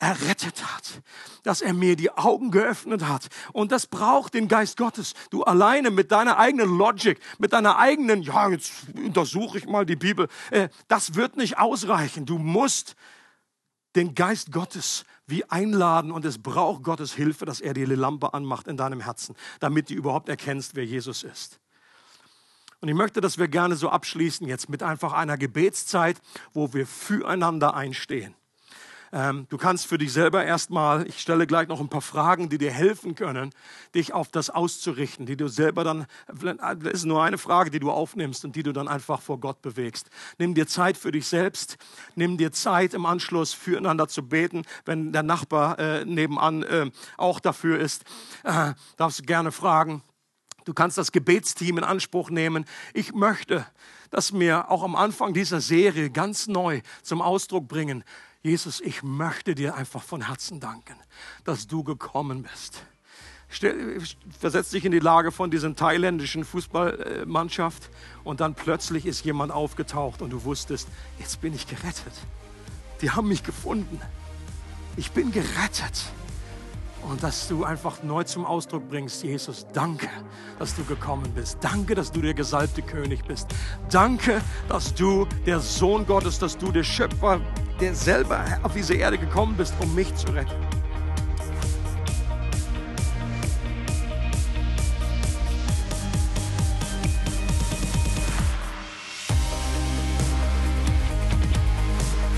errettet 0.00 0.64
hat, 0.64 1.02
dass 1.42 1.60
er 1.60 1.74
mir 1.74 1.94
die 1.94 2.10
Augen 2.10 2.50
geöffnet 2.50 3.06
hat. 3.06 3.28
Und 3.52 3.70
das 3.70 3.86
braucht 3.86 4.32
den 4.32 4.48
Geist 4.48 4.78
Gottes. 4.78 5.12
Du 5.28 5.44
alleine 5.44 5.90
mit 5.90 6.10
deiner 6.10 6.38
eigenen 6.38 6.76
Logik, 6.76 7.20
mit 7.38 7.52
deiner 7.52 7.76
eigenen, 7.76 8.22
ja, 8.22 8.48
jetzt 8.48 8.72
untersuche 8.94 9.58
ich 9.58 9.66
mal 9.66 9.84
die 9.84 9.96
Bibel, 9.96 10.28
äh, 10.50 10.70
das 10.88 11.14
wird 11.16 11.36
nicht 11.36 11.58
ausreichen. 11.58 12.24
Du 12.24 12.38
musst 12.38 12.96
den 13.94 14.14
Geist 14.14 14.52
Gottes 14.52 15.04
wie 15.30 15.44
einladen 15.44 16.12
und 16.12 16.24
es 16.24 16.38
braucht 16.38 16.82
Gottes 16.82 17.14
Hilfe, 17.14 17.46
dass 17.46 17.60
er 17.60 17.74
die 17.74 17.84
Lampe 17.84 18.34
anmacht 18.34 18.68
in 18.68 18.76
deinem 18.76 19.00
Herzen, 19.00 19.34
damit 19.60 19.90
du 19.90 19.94
überhaupt 19.94 20.28
erkennst, 20.28 20.74
wer 20.74 20.84
Jesus 20.84 21.22
ist. 21.22 21.60
Und 22.80 22.88
ich 22.88 22.94
möchte, 22.94 23.20
dass 23.20 23.38
wir 23.38 23.48
gerne 23.48 23.76
so 23.76 23.90
abschließen 23.90 24.46
jetzt 24.46 24.68
mit 24.68 24.82
einfach 24.82 25.12
einer 25.12 25.36
Gebetszeit, 25.36 26.20
wo 26.52 26.72
wir 26.72 26.86
füreinander 26.86 27.74
einstehen. 27.74 28.34
Ähm, 29.12 29.46
du 29.48 29.58
kannst 29.58 29.86
für 29.86 29.98
dich 29.98 30.12
selber 30.12 30.44
erstmal, 30.44 31.06
ich 31.08 31.18
stelle 31.18 31.46
gleich 31.46 31.66
noch 31.66 31.80
ein 31.80 31.88
paar 31.88 32.00
Fragen, 32.00 32.48
die 32.48 32.58
dir 32.58 32.70
helfen 32.70 33.16
können, 33.16 33.50
dich 33.94 34.12
auf 34.12 34.28
das 34.28 34.50
auszurichten, 34.50 35.26
die 35.26 35.36
du 35.36 35.48
selber 35.48 35.82
dann, 35.82 36.06
das 36.28 36.92
ist 36.92 37.04
nur 37.06 37.22
eine 37.22 37.36
Frage, 37.36 37.70
die 37.70 37.80
du 37.80 37.90
aufnimmst 37.90 38.44
und 38.44 38.54
die 38.54 38.62
du 38.62 38.72
dann 38.72 38.86
einfach 38.86 39.20
vor 39.20 39.40
Gott 39.40 39.62
bewegst. 39.62 40.10
Nimm 40.38 40.54
dir 40.54 40.68
Zeit 40.68 40.96
für 40.96 41.10
dich 41.10 41.26
selbst, 41.26 41.76
nimm 42.14 42.36
dir 42.36 42.52
Zeit 42.52 42.94
im 42.94 43.04
Anschluss 43.04 43.52
füreinander 43.52 44.06
zu 44.06 44.28
beten, 44.28 44.62
wenn 44.84 45.12
der 45.12 45.24
Nachbar 45.24 45.78
äh, 45.80 46.04
nebenan 46.04 46.62
äh, 46.62 46.90
auch 47.16 47.40
dafür 47.40 47.80
ist, 47.80 48.04
äh, 48.44 48.74
darfst 48.96 49.18
du 49.18 49.22
gerne 49.24 49.50
fragen. 49.50 50.02
Du 50.64 50.74
kannst 50.74 50.98
das 50.98 51.10
Gebetsteam 51.10 51.78
in 51.78 51.84
Anspruch 51.84 52.30
nehmen. 52.30 52.64
Ich 52.94 53.12
möchte, 53.12 53.66
dass 54.10 54.38
wir 54.38 54.70
auch 54.70 54.82
am 54.82 54.94
Anfang 54.94 55.34
dieser 55.34 55.60
Serie 55.60 56.10
ganz 56.10 56.46
neu 56.46 56.82
zum 57.02 57.22
Ausdruck 57.22 57.66
bringen, 57.66 58.04
Jesus, 58.42 58.80
ich 58.80 59.02
möchte 59.02 59.54
dir 59.54 59.74
einfach 59.74 60.02
von 60.02 60.26
Herzen 60.26 60.60
danken, 60.60 60.96
dass 61.44 61.66
du 61.66 61.84
gekommen 61.84 62.42
bist. 62.42 62.82
Versetz 64.38 64.70
dich 64.70 64.84
in 64.84 64.92
die 64.92 65.00
Lage 65.00 65.32
von 65.32 65.50
dieser 65.50 65.74
thailändischen 65.74 66.44
Fußballmannschaft 66.44 67.90
und 68.24 68.40
dann 68.40 68.54
plötzlich 68.54 69.06
ist 69.06 69.24
jemand 69.24 69.52
aufgetaucht 69.52 70.22
und 70.22 70.30
du 70.30 70.44
wusstest, 70.44 70.88
jetzt 71.18 71.40
bin 71.40 71.54
ich 71.54 71.66
gerettet. 71.66 72.12
Die 73.02 73.10
haben 73.10 73.28
mich 73.28 73.42
gefunden. 73.42 74.00
Ich 74.96 75.10
bin 75.10 75.32
gerettet. 75.32 76.12
Und 77.08 77.22
dass 77.22 77.48
du 77.48 77.64
einfach 77.64 78.02
neu 78.02 78.24
zum 78.24 78.44
Ausdruck 78.44 78.88
bringst, 78.88 79.22
Jesus, 79.22 79.66
danke, 79.72 80.08
dass 80.58 80.74
du 80.76 80.84
gekommen 80.84 81.30
bist. 81.34 81.58
Danke, 81.60 81.94
dass 81.94 82.12
du 82.12 82.20
der 82.20 82.34
gesalbte 82.34 82.82
König 82.82 83.24
bist. 83.24 83.48
Danke, 83.90 84.40
dass 84.68 84.94
du 84.94 85.26
der 85.46 85.60
Sohn 85.60 86.06
Gottes, 86.06 86.38
dass 86.38 86.56
du 86.56 86.70
der 86.70 86.84
Schöpfer, 86.84 87.40
der 87.80 87.94
selber 87.94 88.44
auf 88.62 88.74
diese 88.74 88.94
Erde 88.94 89.18
gekommen 89.18 89.56
bist, 89.56 89.74
um 89.80 89.94
mich 89.94 90.14
zu 90.14 90.28
retten. 90.28 90.54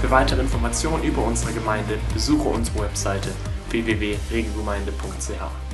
Für 0.00 0.10
weitere 0.10 0.40
Informationen 0.40 1.02
über 1.04 1.24
unsere 1.24 1.52
Gemeinde 1.52 1.98
besuche 2.14 2.48
unsere 2.48 2.80
Webseite 2.80 3.30
www.regelgemeinde.ch. 3.72 5.71